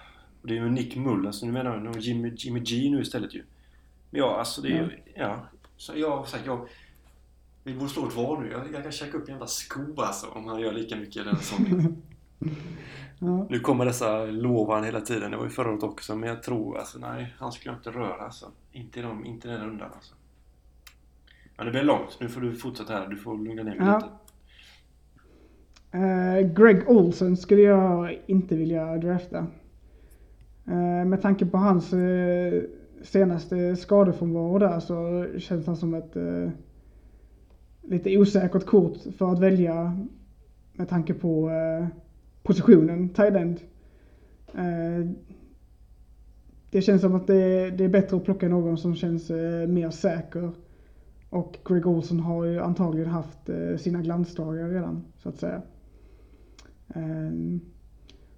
Och 0.41 0.49
det 0.49 0.55
är 0.55 0.63
ju 0.63 0.71
Nick 0.71 0.97
Mullen, 0.97 1.33
så 1.33 1.47
nu 1.47 1.53
menar 1.53 1.85
jag 1.85 1.99
Jimmy, 1.99 2.33
Jimmy 2.37 2.61
G 2.61 2.91
nu 2.91 3.03
istället 3.03 3.35
ju. 3.35 3.45
Men 4.11 4.21
ja, 4.21 4.39
alltså 4.39 4.63
det 4.63 4.69
är 4.69 4.73
ju, 4.73 4.91
ja. 5.17 5.47
Så 5.77 5.93
jag 5.97 6.17
har 6.17 6.25
sagt, 6.25 6.47
jag... 6.47 6.69
Vi 7.65 7.75
borde 7.75 7.91
slå 7.91 8.09
ett 8.09 8.17
val 8.17 8.43
nu. 8.43 8.51
Jag, 8.51 8.73
jag 8.73 8.83
kan 8.83 8.93
käka 8.93 9.17
upp 9.17 9.29
en 9.29 9.35
jävla 9.35 9.47
sko 9.47 10.01
alltså 10.01 10.27
om 10.27 10.47
han 10.47 10.61
gör 10.61 10.73
lika 10.73 10.97
mycket 10.97 11.25
den 11.25 11.37
säsongen. 11.37 12.03
ja, 13.19 13.47
Nu 13.51 13.61
kommer 13.61 13.85
dessa 13.85 14.25
lovan 14.25 14.85
hela 14.85 15.01
tiden. 15.01 15.31
Det 15.31 15.37
var 15.37 15.45
ju 15.45 15.51
förra 15.51 15.71
året 15.71 15.83
också. 15.83 16.17
Men 16.17 16.29
jag 16.29 16.43
tror 16.43 16.79
alltså 16.79 16.99
nej, 16.99 17.35
han 17.39 17.53
skulle 17.53 17.73
jag 17.75 17.79
inte 17.79 17.91
röra 17.99 18.25
alltså. 18.25 18.47
Inte, 18.73 18.99
i 19.01 19.03
de, 19.03 19.25
inte 19.25 19.49
den 19.49 19.61
rundan 19.67 19.91
alltså. 19.95 20.15
Men 21.57 21.67
det 21.67 21.73
blir 21.73 21.83
långt. 21.83 22.17
Nu 22.21 22.29
får 22.29 22.41
du 22.41 22.55
fortsätta 22.55 22.93
här. 22.93 23.09
Du 23.09 23.17
får 23.17 23.39
lugna 23.39 23.63
ner 23.63 23.79
mig 23.79 23.87
Ja. 23.89 23.97
lite. 23.97 24.09
Eh, 25.99 26.53
Greg 26.53 26.91
Olsen 26.91 27.37
skulle 27.37 27.63
jag 27.63 28.19
inte 28.27 28.57
vilja 28.57 28.97
drafta. 28.97 29.39
Eh, 30.67 31.05
med 31.07 31.23
tanke 31.23 31.47
på 31.47 31.59
hans 31.59 31.93
eh, 31.93 32.63
senaste 33.03 33.77
skadefrånvaro 33.77 34.59
där 34.59 34.81
så 34.81 35.27
känns 35.39 35.67
han 35.67 35.77
som 35.77 35.95
ett 35.95 36.17
lite 37.83 38.19
osäkert 38.19 38.67
kort 38.67 38.97
för 39.19 39.33
att 39.33 39.39
välja 39.41 40.03
med 40.73 40.89
tanke 40.89 41.15
på 41.15 41.51
positionen 42.45 43.09
tight 43.09 43.35
end. 43.35 43.61
Eh, 44.55 45.07
det 46.71 46.83
känns 46.83 47.01
som 47.01 47.15
att 47.15 47.27
det, 47.27 47.71
det 47.71 47.85
är 47.85 47.89
bättre 47.89 48.17
att 48.17 48.25
plocka 48.25 48.49
någon 48.49 48.79
som 48.79 48.95
känns 48.97 49.31
eh, 49.31 49.69
mer 49.69 49.91
säker. 49.91 50.53
Och 51.31 51.57
Greg 51.65 51.87
Olsen 51.87 52.21
har 52.21 52.45
ju 52.45 52.61
antagligen 52.61 53.11
haft 53.11 53.49
eh, 53.49 53.77
sina 53.77 54.03
glansdagar 54.03 54.69
redan, 54.69 55.05
så 55.19 55.29
att 55.29 55.39
säga. 55.39 55.63
Ehm, 56.95 57.61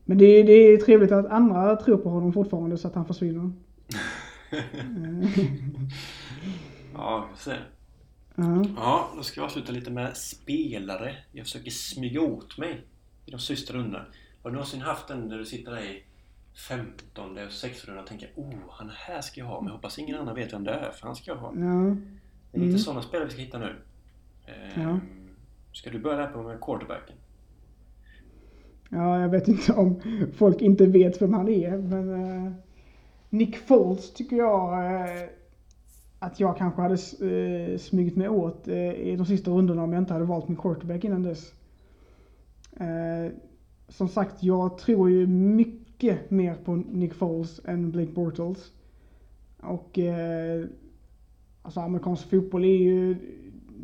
Men 0.05 0.19
det, 0.19 0.43
det 0.43 0.53
är 0.53 0.77
trevligt 0.77 1.13
att 1.13 1.27
andra 1.27 1.77
tror 1.77 1.97
på 1.97 2.09
honom 2.09 2.33
fortfarande 2.33 2.79
så 2.79 2.89
att 2.89 2.95
han 2.95 3.07
försvinner. 3.07 3.53
Ja, 6.99 7.29
vi 7.31 7.37
får 7.37 7.51
se. 7.51 7.57
Ja, 8.35 8.65
Ja, 8.77 9.11
då 9.17 9.23
ska 9.23 9.41
jag 9.41 9.45
avsluta 9.45 9.73
lite 9.73 9.91
med 9.91 10.17
spelare. 10.17 11.15
Jag 11.33 11.47
försöker 11.47 11.71
smyga 11.71 12.21
åt 12.21 12.59
mig 12.59 12.85
i 13.27 13.31
de 13.31 13.39
sista 13.41 13.75
rundorna. 13.75 14.05
Har 14.43 14.51
du 14.51 14.55
någonsin 14.55 14.81
haft 14.81 15.11
en 15.11 15.29
där 15.29 15.39
du 15.39 15.45
sitter 15.45 15.71
där 15.73 15.81
i 15.81 16.03
15 16.69 17.39
och 17.39 17.53
16 17.53 17.87
rundorna 17.89 18.03
och 18.03 18.09
tänker 18.09 18.31
oh, 18.37 18.55
han 18.71 18.91
här 18.95 19.21
ska 19.21 19.41
jag 19.41 19.47
ha, 19.47 19.61
men 19.61 19.67
jag 19.67 19.75
hoppas 19.75 19.99
ingen 19.99 20.17
annan 20.17 20.35
vet 20.35 20.53
vem 20.53 20.65
det 20.65 20.71
är, 20.71 20.91
för 20.91 21.07
han 21.07 21.17
ska 21.17 21.31
jag 21.31 21.39
ha. 21.39 21.47
ja, 21.49 21.97
Det 22.53 22.59
är 22.59 22.61
lite 22.61 22.69
Mm. 22.69 22.79
sådana 22.79 23.03
spelare 23.03 23.27
vi 23.27 23.33
ska 23.33 23.43
hitta 23.43 23.59
nu. 23.59 23.77
Ehm, 24.47 24.83
Ja. 24.83 25.01
Ska 25.73 25.91
du 25.91 25.99
börja 25.99 26.27
på 26.27 26.43
med 26.43 26.61
quarterbacken? 26.61 27.17
ja, 28.91 29.21
jag 29.21 29.29
vet 29.29 29.49
inte 29.49 29.73
om 29.73 30.01
folk 30.37 30.61
inte 30.61 30.87
vet 30.87 31.23
vem 31.23 31.33
han 31.35 31.49
är, 31.49 31.77
men 31.79 32.25
eh, 32.47 32.53
Nick 33.31 33.57
Foles 33.57 34.13
tycker 34.13 34.37
jag 34.37 34.87
eh, 34.87 35.29
att 36.19 36.41
jag 36.41 36.57
kanske 36.59 36.81
hade 36.83 36.95
uh, 37.23 37.79
smugit 37.79 38.17
mig 38.17 38.29
åt 38.29 38.69
i 38.69 39.17
de 39.17 39.27
sista 39.27 39.51
rundorna 39.51 39.83
om 39.83 39.93
jag 39.93 40.03
inte 40.03 40.13
hade 40.13 40.25
valt 40.25 40.49
min 40.49 40.57
quarterback 40.57 41.05
innan 41.05 41.23
dess. 41.23 41.53
Eh, 42.81 43.33
som 43.89 44.09
sagt, 44.09 44.43
jag 44.43 44.79
tror 44.79 45.11
ju 45.11 45.27
mycket 45.27 46.31
mer 46.31 46.55
på 46.55 46.77
Nick 46.77 47.15
Foles 47.15 47.61
än 47.65 47.91
Blake 47.91 48.13
Bortles. 48.13 48.73
Och 49.61 49.99
eh, 49.99 50.65
alltså 51.63 51.81
amerikansk 51.81 52.31
fotboll 52.31 52.65
är 52.65 52.77
ju, 52.77 53.17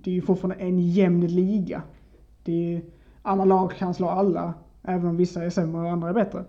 det 0.02 0.10
är 0.10 0.14
ju 0.14 0.22
fortfarande 0.22 0.64
en 0.64 0.78
jämn 0.78 1.26
liga. 1.26 1.82
Det 2.44 2.74
är, 2.74 2.82
alla 3.22 3.44
lag 3.44 3.72
kan 3.72 3.94
slå 3.94 4.08
alla, 4.08 4.54
även 4.82 5.06
om 5.06 5.16
vissa 5.16 5.44
är 5.44 5.50
sämre 5.50 5.82
och 5.82 5.90
andra 5.90 6.08
är 6.08 6.14
bättre. 6.14 6.44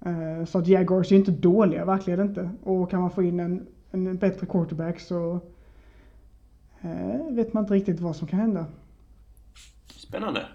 Eh, 0.00 0.44
så 0.44 0.58
att 0.58 0.66
Jaguars 0.66 1.06
är 1.06 1.12
ju 1.12 1.18
inte 1.18 1.32
dåliga, 1.32 1.84
verkligen 1.84 2.20
inte. 2.20 2.50
Och 2.62 2.90
kan 2.90 3.00
man 3.00 3.10
få 3.10 3.22
in 3.22 3.40
en, 3.40 3.66
en 3.90 4.16
bättre 4.16 4.46
quarterback 4.46 5.00
så 5.00 5.40
eh, 6.80 7.26
vet 7.30 7.52
man 7.52 7.64
inte 7.64 7.74
riktigt 7.74 8.00
vad 8.00 8.16
som 8.16 8.28
kan 8.28 8.38
hända. 8.38 8.66
Spännande. 9.86 10.46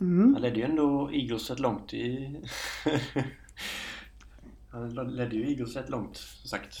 Mm. 0.00 0.32
Han 0.34 0.42
ledde 0.42 0.56
ju 0.58 0.64
ändå 0.64 1.10
Eagles 1.12 1.50
rätt 1.50 1.58
långt 1.60 1.94
i... 1.94 2.36
Han 4.70 4.88
ledde 5.16 5.36
ju 5.36 5.48
Eagles 5.50 5.76
rätt 5.76 5.88
långt, 5.88 6.16
som 6.16 6.48
sagt. 6.48 6.76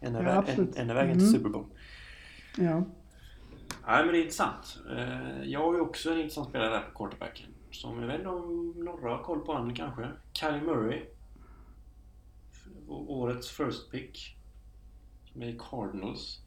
Ena, 0.00 0.22
Ja, 0.22 0.42
vä- 0.42 0.78
ena 0.80 0.94
vägen 0.94 1.18
till 1.18 1.26
Mm. 1.28 1.32
Super 1.38 1.48
Bowl. 1.50 1.66
Ja. 2.56 2.84
Nej, 3.86 4.04
men 4.04 4.12
det 4.12 4.18
är 4.18 4.22
intressant. 4.22 4.78
Eh, 4.96 5.42
Jag 5.44 5.60
har 5.60 5.74
ju 5.74 5.80
också 5.80 6.10
en 6.12 6.18
intressant 6.18 6.48
spelare 6.48 6.70
där 6.70 6.80
på 6.80 6.98
quarterbacken. 6.98 7.46
Som 7.70 8.00
jag 8.00 8.06
vet 8.06 8.16
inte 8.16 8.28
om 8.28 8.74
några 8.84 9.16
har 9.16 9.22
koll 9.22 9.40
på 9.40 9.52
honom 9.52 9.74
kanske. 9.74 10.08
Kylie 10.32 10.60
Murray. 10.62 11.02
Årets 12.88 13.50
first 13.50 13.90
pick. 13.90 14.36
Som 15.32 15.42
är 15.42 15.46
i 15.46 15.58
Cardinals. 15.70 16.40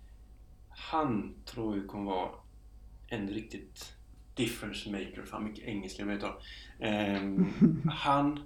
Han 0.69 1.33
tror 1.45 1.77
jag 1.77 1.87
kommer 1.87 2.11
vara 2.11 2.29
en 3.07 3.27
riktigt 3.29 3.94
difference 4.35 4.91
maker. 4.91 5.23
Fan 5.25 5.43
mycket 5.43 5.65
engelska 5.65 6.05
jag 6.05 6.21
jag. 6.21 6.35
Ehm, 6.79 7.51
Han 7.91 8.39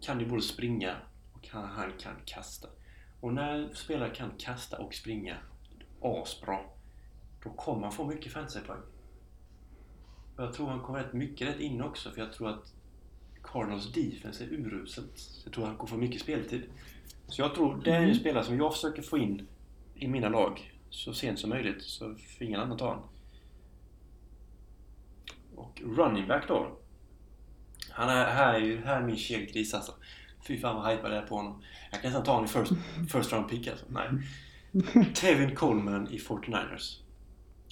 kan 0.00 0.20
ju 0.20 0.26
både 0.26 0.42
springa 0.42 0.96
och 1.32 1.48
han, 1.48 1.68
han 1.68 1.92
kan 1.98 2.14
kasta. 2.24 2.68
Och 3.20 3.34
när 3.34 3.74
spelare 3.74 4.10
kan 4.10 4.30
kasta 4.38 4.78
och 4.78 4.94
springa 4.94 5.36
asbra 6.00 6.58
då 7.44 7.50
kommer 7.50 7.82
han 7.82 7.92
få 7.92 8.04
mycket 8.04 8.32
fantasypoäng. 8.32 8.80
Jag 10.36 10.52
tror 10.52 10.68
han 10.68 10.80
kommer 10.80 10.98
rätt 10.98 11.12
mycket 11.12 11.48
rätt 11.48 11.60
in 11.60 11.82
också 11.82 12.10
för 12.10 12.20
jag 12.20 12.32
tror 12.32 12.48
att 12.48 12.72
Cardinals 13.42 13.92
defense 13.92 14.44
är 14.44 14.48
uruselt. 14.48 15.40
Jag 15.44 15.52
tror 15.52 15.66
han 15.66 15.76
kommer 15.76 15.90
få 15.90 15.96
mycket 15.96 16.20
speltid. 16.20 16.62
Så 17.26 17.42
jag 17.42 17.54
tror 17.54 17.80
det 17.84 17.90
är 17.90 18.02
en 18.02 18.14
spelare 18.14 18.44
som 18.44 18.56
jag 18.56 18.72
försöker 18.72 19.02
få 19.02 19.18
in 19.18 19.46
i 19.94 20.08
mina 20.08 20.28
lag 20.28 20.72
så 20.90 21.14
sent 21.14 21.38
som 21.38 21.50
möjligt 21.50 21.82
så 21.82 22.14
får 22.14 22.46
ingen 22.46 22.60
annan 22.60 22.78
ta 22.78 22.90
han. 22.90 23.02
Och 25.56 25.82
running 25.84 26.28
back 26.28 26.48
då. 26.48 26.78
Han 27.90 28.08
är, 28.08 28.24
här 28.24 28.54
är 28.54 28.58
ju 28.58 28.84
här 28.84 29.00
är 29.00 29.06
min 29.06 29.16
kelgris 29.16 29.74
alltså. 29.74 29.94
Fy 30.46 30.58
fan 30.58 30.76
vad 30.76 30.92
hypad 30.92 31.10
jag 31.10 31.22
är 31.22 31.26
på 31.26 31.36
honom. 31.36 31.62
Jag 31.90 32.02
kan 32.02 32.10
nästan 32.10 32.24
ta 32.24 32.32
honom 32.32 32.44
i 32.44 32.48
first, 32.48 32.72
first 33.12 33.32
round 33.32 33.48
pick 33.48 33.68
alltså. 33.68 33.86
Nej. 33.88 34.08
Tevin 35.14 35.54
Coleman 35.54 36.08
i 36.08 36.18
49ers. 36.18 37.00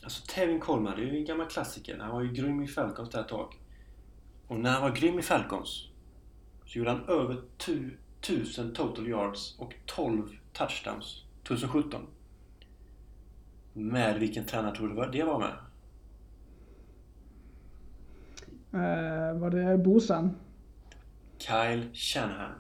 Alltså 0.03 0.25
Tevin 0.27 0.61
Coleman, 0.61 0.97
det 0.97 1.03
är 1.03 1.07
ju 1.07 1.19
en 1.19 1.25
gammal 1.25 1.47
klassiker. 1.47 1.99
Han 1.99 2.11
var 2.11 2.23
ju 2.23 2.33
grym 2.33 2.63
i 2.63 2.67
Falcons 2.67 3.11
där 3.11 3.21
ett 3.21 3.29
tag. 3.29 3.61
Och 4.47 4.61
när 4.61 4.71
han 4.73 4.83
var 4.83 4.91
grym 4.91 5.19
i 5.19 5.23
Falcons 5.23 5.89
så 6.67 6.79
gjorde 6.79 6.91
han 6.91 7.09
över 7.09 7.43
tu, 7.59 7.99
1000 8.21 8.75
total 8.75 9.09
yards 9.09 9.59
och 9.59 9.75
12 9.87 10.37
touchdowns 10.53 11.25
2017. 11.49 12.07
Med 13.73 14.19
vilken 14.21 14.45
tränare 14.45 14.77
tror 14.77 14.89
du 14.89 15.19
det 15.19 15.25
var 15.25 15.39
med? 15.39 15.49
Eh, 15.49 15.57
var 19.41 19.51
det 19.51 19.79
brorsan? 19.79 20.37
Kyle 21.39 21.91
Shanahan. 21.95 22.53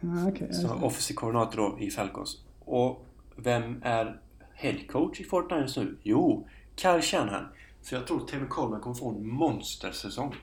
Ja, 0.00 0.28
okej. 0.28 0.52
Som 0.52 0.70
var 0.70 0.86
offensiv 0.86 1.14
koordinator 1.14 1.56
då 1.56 1.78
i 1.80 1.90
Falcons. 1.90 2.44
Och 2.58 3.06
vem 3.36 3.82
är 3.82 4.20
head 4.54 4.78
coach 4.88 5.20
i 5.20 5.24
Fortnite 5.24 5.80
nu? 5.80 5.98
Jo, 6.02 6.48
Kyle 6.76 7.02
Shanahan. 7.02 7.48
Så 7.82 7.94
jag 7.94 8.06
tror 8.06 8.26
Tevin 8.26 8.48
Coleman 8.48 8.80
kommer 8.80 8.96
få 8.96 9.10
en 9.10 9.28
monstersäsong. 9.28 10.34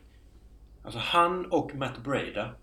Alltså 0.84 1.00
han 1.00 1.46
och 1.46 1.76
Matt 1.76 2.04
Breda. 2.04 2.56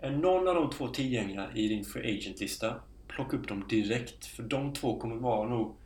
Är 0.00 0.10
någon 0.10 0.48
av 0.48 0.54
de 0.54 0.70
två 0.70 0.88
tillgängliga 0.88 1.50
i 1.54 1.68
din 1.68 1.84
free 1.84 2.18
agent-lista, 2.18 2.74
plocka 3.08 3.36
upp 3.36 3.48
dem 3.48 3.64
direkt. 3.68 4.26
För 4.26 4.42
de 4.42 4.72
två 4.72 5.00
kommer 5.00 5.16
vara 5.16 5.48
nog 5.48 5.76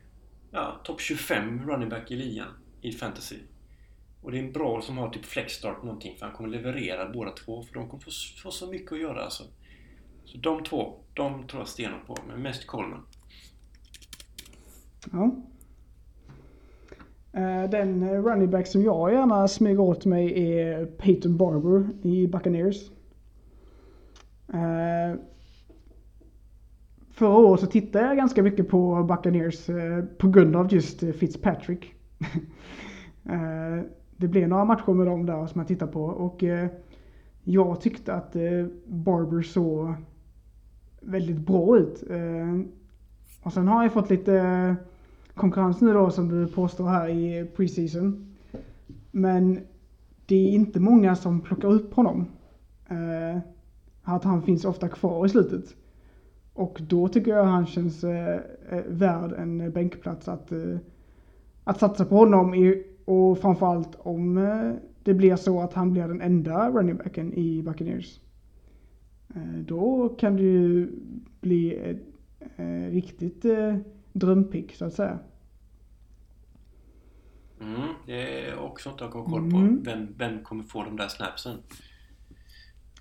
ja, 0.51 0.81
topp 0.85 1.01
25 1.01 1.67
running 1.71 1.89
back 1.89 2.11
i 2.11 2.17
ligan 2.17 2.49
i 2.81 2.93
fantasy. 2.93 3.37
Och 4.25 4.33
det 4.33 4.39
är 4.39 4.43
en 4.43 4.53
bra 4.53 4.81
som 4.83 4.99
har 4.99 5.09
typ 5.09 5.25
flexstart 5.25 5.83
någonting 5.83 6.17
för 6.19 6.27
han 6.27 6.35
kommer 6.35 6.49
leverera 6.49 7.13
båda 7.13 7.31
två 7.31 7.63
för 7.63 7.75
de 7.75 7.89
kommer 7.89 8.03
få, 8.03 8.11
få 8.43 8.51
så 8.51 8.71
mycket 8.71 8.93
att 8.93 9.01
göra 9.01 9.25
alltså. 9.25 9.45
Så 10.25 10.39
de 10.39 10.63
två, 10.65 10.95
de 11.15 11.47
tror 11.47 11.61
jag 11.61 11.69
stenhårt 11.69 12.07
på, 12.07 12.17
men 12.29 12.43
mest 12.43 12.67
Coleman. 12.67 13.07
Ja. 15.13 15.37
Eh, 17.33 17.71
den 17.71 18.23
running 18.23 18.51
back 18.51 18.67
som 18.67 18.83
jag 18.83 19.13
gärna 19.13 19.49
smyger 19.49 19.81
åt 19.81 20.05
mig 20.05 20.51
är 20.53 20.87
Peyton 20.87 21.37
Barber 21.37 21.89
i 22.03 22.27
Buccaneers. 22.27 22.91
Eh, 24.49 25.21
förra 27.13 27.37
året 27.37 27.61
så 27.61 27.67
tittade 27.67 28.07
jag 28.07 28.17
ganska 28.17 28.43
mycket 28.43 28.69
på 28.69 29.03
Buccaneers 29.03 29.69
eh, 29.69 30.05
på 30.05 30.29
grund 30.29 30.57
av 30.57 30.73
just 30.73 31.01
Fitzpatrick. 31.01 31.95
Det 34.25 34.29
blev 34.29 34.49
några 34.49 34.65
matcher 34.65 34.93
med 34.93 35.07
dem 35.07 35.27
där 35.27 35.47
som 35.47 35.59
jag 35.59 35.69
tittade 35.69 35.93
på 35.93 36.05
och 36.05 36.45
eh, 36.45 36.69
jag 37.43 37.81
tyckte 37.81 38.15
att 38.15 38.37
eh, 38.37 38.67
Barber 38.87 39.43
såg 39.43 39.95
väldigt 41.01 41.47
bra 41.47 41.79
ut. 41.79 42.05
Eh, 42.11 42.61
Och 43.43 43.53
sen 43.53 43.69
har 43.69 43.83
jag 43.83 43.93
fått 43.93 44.11
lite 44.11 44.35
eh, 44.35 44.75
konkurrens 45.35 45.81
nu 45.81 45.93
då 45.93 46.11
som 46.11 46.29
du 46.29 46.47
påstår 46.47 46.89
här 46.89 47.09
i 47.09 47.51
preseason. 47.57 48.35
Men 49.11 49.61
det 50.27 50.37
är 50.37 50.49
inte 50.49 50.81
många 50.81 51.17
som 51.17 51.41
plockar 51.41 51.69
upp 51.69 51.95
honom. 51.95 52.27
Eh, 52.89 53.39
att 54.03 54.25
han 54.25 54.43
finns 54.43 54.65
ofta 54.65 54.89
kvar 54.89 55.27
i 55.27 55.29
slutet. 55.29 55.65
Och 56.53 56.81
då 56.89 57.09
tycker 57.09 57.31
jag 57.31 57.45
han 57.45 57.67
känns 57.67 58.05
eh, 58.05 58.41
eh 58.71 58.85
värd 58.89 59.33
en 59.33 59.73
bänkplats 59.73 60.29
att, 60.29 60.53
eh, 60.53 60.77
att 61.65 61.79
satsa 61.81 62.05
på 62.05 62.17
honom. 62.17 62.55
I, 62.55 62.94
och 63.05 63.39
framförallt 63.39 63.95
om 63.99 64.39
eh, 64.39 64.73
det 65.03 65.15
blir 65.15 65.37
så 65.37 65.61
att 65.61 65.73
han 65.73 65.93
blir 65.93 66.09
den 66.09 66.21
enda 66.21 66.71
running 66.71 66.97
backen 66.97 67.35
i 67.35 67.63
Buccaneers. 67.63 68.21
Eh, 69.35 69.59
då 69.67 70.09
kan 70.09 70.37
det 70.37 70.43
ju 70.43 70.91
bli 71.41 71.75
ett 71.77 72.03
eh, 72.57 72.91
riktigt 72.91 73.45
drömpick 74.13 74.75
så 74.75 74.85
att 74.85 74.95
säga. 74.95 75.19
Mm, 77.61 77.89
det 78.07 78.47
är 78.47 78.59
också 78.59 78.91
något 78.91 79.01
jag 79.01 79.11
kommer 79.11 79.27
koll 79.27 79.51
på. 79.51 79.57
Mm. 79.57 79.83
Vem, 79.83 80.09
vem 80.17 80.43
kommer 80.45 80.65
få 80.65 80.85
de 80.85 80.97
där 80.97 81.09
snapsen? 81.09 81.59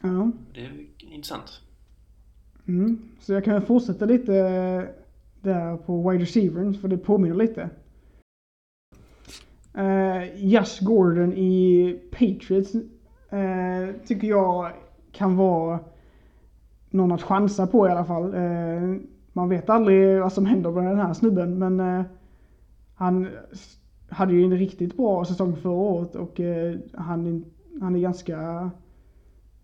Ja. 0.02 0.32
Det 0.54 0.66
är 0.66 0.88
intressant. 1.00 1.62
Mm. 2.68 3.02
Så 3.20 3.34
jag 3.34 3.46
kan 3.46 3.62
fortsätta 3.62 4.06
lite 4.06 4.34
där 5.42 5.78
på 5.78 6.10
wide 6.10 6.24
receivern 6.24 6.74
för 6.74 6.88
det 6.88 6.98
påminner 6.98 7.36
lite. 7.36 7.70
Uh, 9.78 10.46
Josh 10.46 10.82
Gordon 10.82 11.34
i 11.34 12.00
Patriots 12.12 12.76
eh, 13.34 13.96
tycker 14.06 14.28
jag 14.28 14.72
kan 15.12 15.36
vara 15.36 15.80
någon 16.90 17.12
att 17.12 17.24
chansa 17.24 17.68
på 17.68 17.88
i 17.88 17.92
alla 17.92 18.06
fall. 18.06 18.34
Eh, 18.34 18.96
man 19.34 19.50
vet 19.50 19.70
aldrig 19.70 20.20
vad 20.20 20.34
som 20.34 20.46
händer 20.46 20.72
med 20.72 20.86
den 20.86 20.98
här 20.98 21.14
snubben 21.14 21.60
men 21.60 21.80
eh, 21.80 22.06
han 22.96 23.30
hade 24.10 24.34
ju 24.34 24.44
en 24.44 24.58
riktigt 24.58 24.98
bra 24.98 25.26
säsong 25.26 25.56
förra 25.56 25.74
året 25.74 26.16
och 26.16 26.40
eh, 26.40 26.78
han, 26.94 27.46
han 27.82 27.96
är 27.96 28.00
ganska 28.00 28.70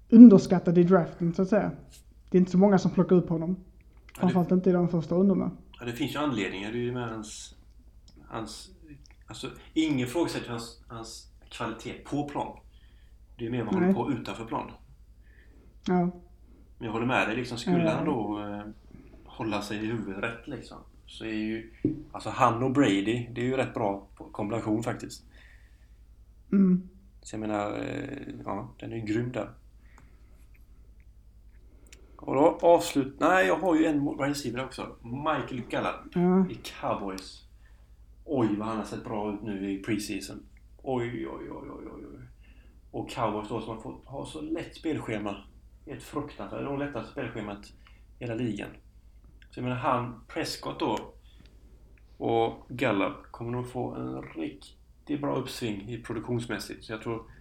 underskattad 0.10 0.78
i 0.78 0.84
draften 0.84 1.34
så 1.34 1.42
att 1.42 1.50
säga. 1.50 1.72
Det 2.30 2.38
är 2.38 2.40
inte 2.40 2.52
så 2.52 2.58
många 2.58 2.78
som 2.78 2.92
plockar 2.92 3.16
upp 3.16 3.30
honom. 3.30 3.56
Ja, 3.56 4.14
det, 4.14 4.20
Framförallt 4.20 4.52
inte 4.52 4.70
i 4.70 4.74
de 4.74 4.88
första 4.88 5.16
rundorna. 5.16 5.52
ja, 5.80 5.86
det 5.86 5.92
finns 5.92 6.16
ju 6.16 6.20
anledningar. 6.20 6.72
Det 6.72 6.78
är 6.78 6.82
ju 6.82 6.92
med 6.92 7.10
hans... 7.10 7.56
hans 8.28 8.72
alltså, 9.30 9.50
ingen 9.74 10.00
ifrågasätter 10.08 10.50
hans, 10.50 10.84
hans 10.88 11.32
kvalitet 11.50 11.94
på 11.94 12.30
plan. 12.30 12.60
Det 13.38 13.46
är 13.46 13.50
mer 13.52 13.64
vad 13.64 13.74
han 13.74 13.84
håller 13.84 13.94
på 13.94 14.12
utanför 14.12 14.46
plan. 14.46 14.72
Ja. 15.88 16.02
Men 16.78 16.86
jag 16.86 16.92
håller 16.92 17.06
med 17.06 17.28
dig. 17.28 17.36
Liksom, 17.36 17.58
skulle 17.58 17.76
Mm. 17.82 17.96
han 17.96 18.06
då 18.06 18.40
eh, 18.40 18.64
hålla 19.26 19.62
sig 19.62 19.78
i 19.78 19.86
huvudet 19.86 20.24
rätt 20.24 20.48
liksom, 20.48 20.78
så 21.06 21.26
är 21.26 21.34
ju... 21.34 21.74
Alltså 22.12 22.30
han 22.30 22.64
och 22.64 22.72
Brady, 22.72 23.28
det 23.32 23.42
är 23.42 23.46
ju 23.46 23.58
rätt 23.58 23.74
bra 23.74 24.08
kombination 24.32 24.84
faktiskt. 24.84 25.24
Mm. 26.52 26.90
Så 27.22 27.36
jag 27.36 27.40
menar, 27.40 27.80
eh, 27.80 28.18
ja, 28.46 28.74
den 28.80 28.92
är 28.92 28.96
ju 28.96 29.02
grym 29.02 29.32
där. 29.32 29.50
Och 32.18 32.36
då 32.36 32.58
avslut... 32.62 33.16
Nej, 33.20 33.48
jag 33.48 33.56
har 33.60 33.76
ju 33.76 33.86
en 33.86 34.06
wide 34.06 34.24
receiver 34.30 34.66
också. 34.66 34.96
Michael 35.04 35.62
Gallup 35.70 36.16
Ja. 36.16 36.46
i 36.50 36.56
Cowboys. 36.56 37.46
Oj, 38.32 38.56
vad 38.56 38.68
han 38.68 38.78
har 38.78 38.86
sett 38.86 39.04
bra 39.04 39.34
ut 39.34 39.42
nu 39.42 39.72
i 39.72 39.84
preseason. 39.84 40.40
Oj, 40.78 41.28
oj, 41.28 41.52
oj, 41.52 41.70
oj, 41.72 41.88
oj. 41.96 42.06
oj. 42.14 42.20
Och 42.92 43.10
Cowboys 43.10 43.50
då 43.50 43.62
som 43.62 43.76
har 43.76 43.82
fått 43.82 44.06
ha 44.06 44.26
så 44.26 44.42
lätt 44.42 44.76
spelschema. 44.76 45.44
Helt 45.86 46.04
fruktansvärt. 46.04 46.60
Det 46.60 46.66
är 46.66 46.70
nog 46.70 46.80
lättaste 46.80 47.12
spelschemat 47.12 47.66
i 48.20 48.24
hela 48.24 48.36
ligan. 48.36 48.70
Så 49.52 49.60
jag 49.60 49.64
menar 49.64 49.76
han, 49.76 50.24
Prescott 50.28 50.80
då 50.80 51.14
och 52.18 52.66
Gallup 52.70 53.32
kommer 53.32 53.52
nog 53.52 53.72
få 53.72 53.96
en 53.96 54.22
riktigt 54.22 55.22
bra 55.22 55.36
uppsving 55.36 55.90
i 55.90 56.04
produktionsmässigt. 56.04 56.84
Så 56.86 56.94
jag 56.94 57.02
tror 57.02 57.32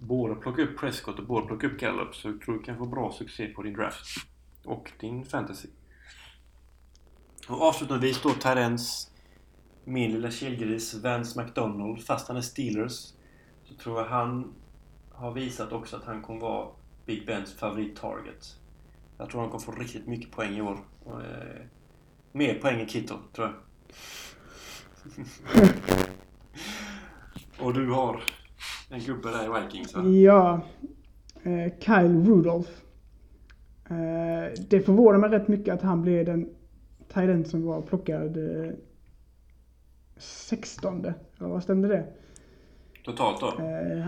både 0.00 0.34
plocka 0.34 0.62
upp 0.62 0.78
Prescott 0.78 1.18
och 1.18 1.26
både 1.26 1.46
plocka 1.46 1.66
upp 1.66 1.80
Gallup 1.80 2.14
så 2.14 2.28
jag 2.28 2.40
tror 2.40 2.58
du 2.58 2.62
kan 2.62 2.78
få 2.78 2.86
bra 2.86 3.12
succé 3.12 3.46
på 3.46 3.62
din 3.62 3.74
draft. 3.74 4.06
Och 4.64 4.92
din 5.00 5.24
fantasy. 5.24 5.68
Och 7.48 7.62
avslutningsvis 7.62 8.22
då 8.22 8.30
Terence 8.30 9.11
min 9.84 10.12
lilla 10.12 10.30
kelgris 10.30 10.94
Vance 10.94 11.42
McDonald, 11.42 12.04
fast 12.04 12.28
han 12.28 12.36
är 12.36 12.40
Steelers, 12.40 13.12
så 13.64 13.74
tror 13.74 14.00
jag 14.00 14.08
han 14.08 14.54
har 15.10 15.32
visat 15.32 15.72
också 15.72 15.96
att 15.96 16.04
han 16.04 16.22
kommer 16.22 16.40
vara 16.40 16.68
Big 17.06 17.26
Bens 17.26 17.54
favorittarget. 17.54 18.56
Jag 19.18 19.30
tror 19.30 19.40
han 19.40 19.50
kommer 19.50 19.64
få 19.64 19.72
riktigt 19.72 20.06
mycket 20.06 20.30
poäng 20.30 20.56
i 20.56 20.60
år. 20.60 20.78
Och, 21.04 21.20
eh, 21.20 21.62
mer 22.32 22.54
poäng 22.54 22.80
än 22.80 22.88
Kitto, 22.88 23.14
tror 23.32 23.46
jag. 23.46 23.54
Och 27.66 27.74
du 27.74 27.90
har 27.90 28.22
en 28.90 29.00
gubbe 29.00 29.30
där 29.30 29.44
i 29.44 29.62
Vikings, 29.62 29.94
va? 29.94 30.02
Ja. 30.02 30.60
Eh, 31.42 31.72
Kyle 31.80 32.24
Rudolph. 32.24 32.70
Eh, 33.90 34.52
det 34.68 34.80
förvånar 34.80 35.18
mig 35.18 35.30
rätt 35.30 35.48
mycket 35.48 35.74
att 35.74 35.82
han 35.82 36.02
blev 36.02 36.24
den 36.24 36.48
tight 37.12 37.48
som 37.48 37.66
var 37.66 37.82
plockad 37.82 38.36
eh, 38.36 38.72
16. 40.22 41.04
Eller 41.04 41.48
vad 41.48 41.62
stämde 41.62 41.88
det? 41.88 42.06
Totalt 43.04 43.40
då? 43.40 43.64
Eh, 43.64 44.06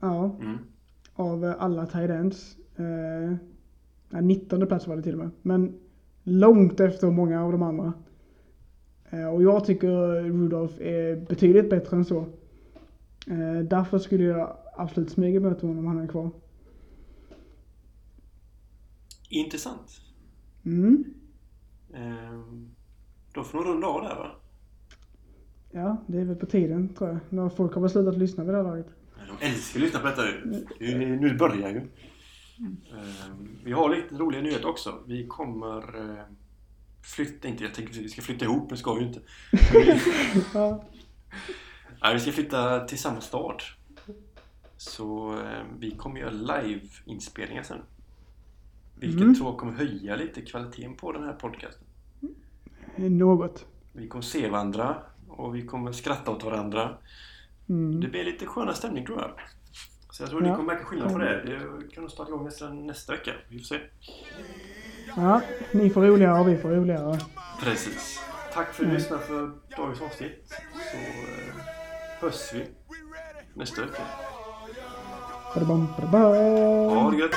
ja, 0.00 0.36
Mm. 0.40 0.58
av 1.14 1.54
alla 1.58 1.86
tight 1.86 2.10
ends. 2.10 2.56
Eh, 2.76 3.34
ja, 4.10 4.20
19 4.20 4.66
plats 4.66 4.86
var 4.86 4.96
det 4.96 5.02
till 5.02 5.12
och 5.12 5.18
med. 5.18 5.30
Men 5.42 5.80
långt 6.22 6.80
efter 6.80 7.10
många 7.10 7.44
av 7.44 7.52
de 7.52 7.62
andra. 7.62 7.92
Eh, 9.10 9.26
och 9.26 9.42
jag 9.42 9.64
tycker 9.64 10.22
Rudolph 10.22 10.74
är 10.82 11.16
betydligt 11.16 11.70
bättre 11.70 11.96
än 11.96 12.04
så. 12.04 12.18
Eh, 13.26 13.58
därför 13.64 13.98
skulle 13.98 14.24
jag 14.24 14.56
absolut 14.76 15.10
smyga 15.10 15.40
mot 15.40 15.60
honom 15.60 15.78
om 15.78 15.86
han 15.86 15.98
är 15.98 16.06
kvar. 16.08 16.30
Intressant. 19.28 20.00
Mm. 20.64 21.04
Ehm, 21.94 22.70
då 23.34 23.44
får 23.44 23.58
du 23.58 23.70
runda 23.70 23.86
av 23.86 24.02
där, 24.02 24.14
va? 24.16 24.30
Ja, 25.74 25.96
det 26.06 26.18
är 26.20 26.24
väl 26.24 26.36
på 26.36 26.46
tiden 26.46 26.94
tror 26.94 27.10
jag. 27.10 27.18
När 27.28 27.48
folk 27.48 27.74
har 27.74 27.80
väl 27.80 27.90
slutat 27.90 28.16
lyssna 28.16 28.44
vid 28.44 28.54
det 28.54 28.58
här 28.62 28.64
laget. 28.64 28.86
De 29.40 29.46
älskar 29.46 29.78
att 29.80 29.84
lyssna 29.84 30.00
på 30.00 30.06
detta 30.06 30.26
ju. 30.26 30.64
Det 30.78 30.84
ju- 30.84 31.16
Nu 31.20 31.36
börjar 31.36 31.70
ju. 31.70 31.76
Ehm, 31.78 33.48
Vi 33.64 33.72
har 33.72 33.88
lite 33.96 34.14
roliga 34.14 34.42
nyheter 34.42 34.66
också. 34.68 34.94
Vi 35.06 35.26
kommer 35.26 36.10
eh, 36.10 36.24
flytta, 37.02 37.48
inte 37.48 37.64
jag 37.64 37.74
tänkte 37.74 37.98
vi 38.00 38.08
ska 38.08 38.22
flytta 38.22 38.44
ihop, 38.44 38.70
men 38.70 38.78
ska 38.78 38.94
vi 38.94 39.00
ju 39.00 39.06
inte. 39.06 39.20
Ja. 40.54 40.84
Nej, 42.02 42.14
vi 42.14 42.20
ska 42.20 42.32
flytta 42.32 42.80
till 42.86 42.98
samma 42.98 43.20
stad. 43.20 43.62
Så 44.76 45.32
eh, 45.32 45.62
vi 45.78 45.90
kommer 45.90 46.20
göra 46.20 46.30
live-inspelningar 46.30 47.62
sen. 47.62 47.78
Vilket 49.00 49.20
Mm. 49.22 49.34
tror 49.34 49.48
jag 49.48 49.58
kommer 49.58 49.72
höja 49.72 50.16
lite 50.16 50.40
kvaliteten 50.42 50.94
på 50.94 51.12
den 51.12 51.24
här 51.24 51.32
podcasten. 51.32 51.84
Något. 52.96 53.66
Vi 53.92 54.08
kommer 54.08 54.22
se 54.22 54.48
varandra 54.48 54.96
och 55.38 55.54
vi 55.56 55.66
kommer 55.66 55.92
skratta 55.92 56.30
åt 56.30 56.44
varandra. 56.44 56.98
Mm. 57.68 58.00
Det 58.00 58.08
blir 58.08 58.24
lite 58.24 58.46
skönare 58.46 58.74
stämning 58.74 59.06
tror 59.06 59.20
jag. 59.20 59.30
Så 60.10 60.22
jag 60.22 60.30
tror 60.30 60.40
ni 60.40 60.48
Ja. 60.48 60.56
kommer 60.56 60.72
märka 60.74 60.84
skillnad 60.84 61.12
på 61.12 61.18
det. 61.18 61.42
Det 61.46 61.94
kan 61.94 62.02
nog 62.02 62.10
starta 62.10 62.30
igång 62.30 62.44
nästa, 62.44 62.68
nästa 62.68 63.12
vecka. 63.12 63.32
Vi 63.48 63.58
får 63.58 63.64
se. 63.64 63.80
Ja, 65.16 65.40
ni 65.72 65.90
får 65.90 66.02
roligare 66.02 66.40
och 66.40 66.48
vi 66.48 66.56
får 66.56 66.68
roligare. 66.70 67.18
Precis. 67.62 68.20
Tack 68.54 68.72
för 68.74 68.84
att 68.84 68.90
du 68.90 68.96
lyssnade 68.96 69.22
för 69.22 69.52
dagens 69.76 70.00
avsnitt. 70.02 70.48
Så 70.90 70.96
eh, 70.96 71.64
hörs 72.20 72.52
vi 72.54 72.66
nästa 73.54 73.80
vecka. 73.80 74.02
Ha 75.54 77.10
det 77.10 77.16
gött! 77.18 77.34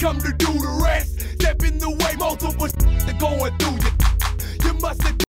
Come 0.00 0.18
to 0.18 0.32
do 0.32 0.46
the 0.46 0.80
rest. 0.82 1.20
Step 1.34 1.62
in 1.62 1.78
the 1.78 1.90
way, 1.90 2.14
multiple 2.16 2.66
going 3.18 3.56
through 3.58 3.76
you. 3.76 4.64
You 4.64 4.80
must 4.80 5.02
have 5.02 5.29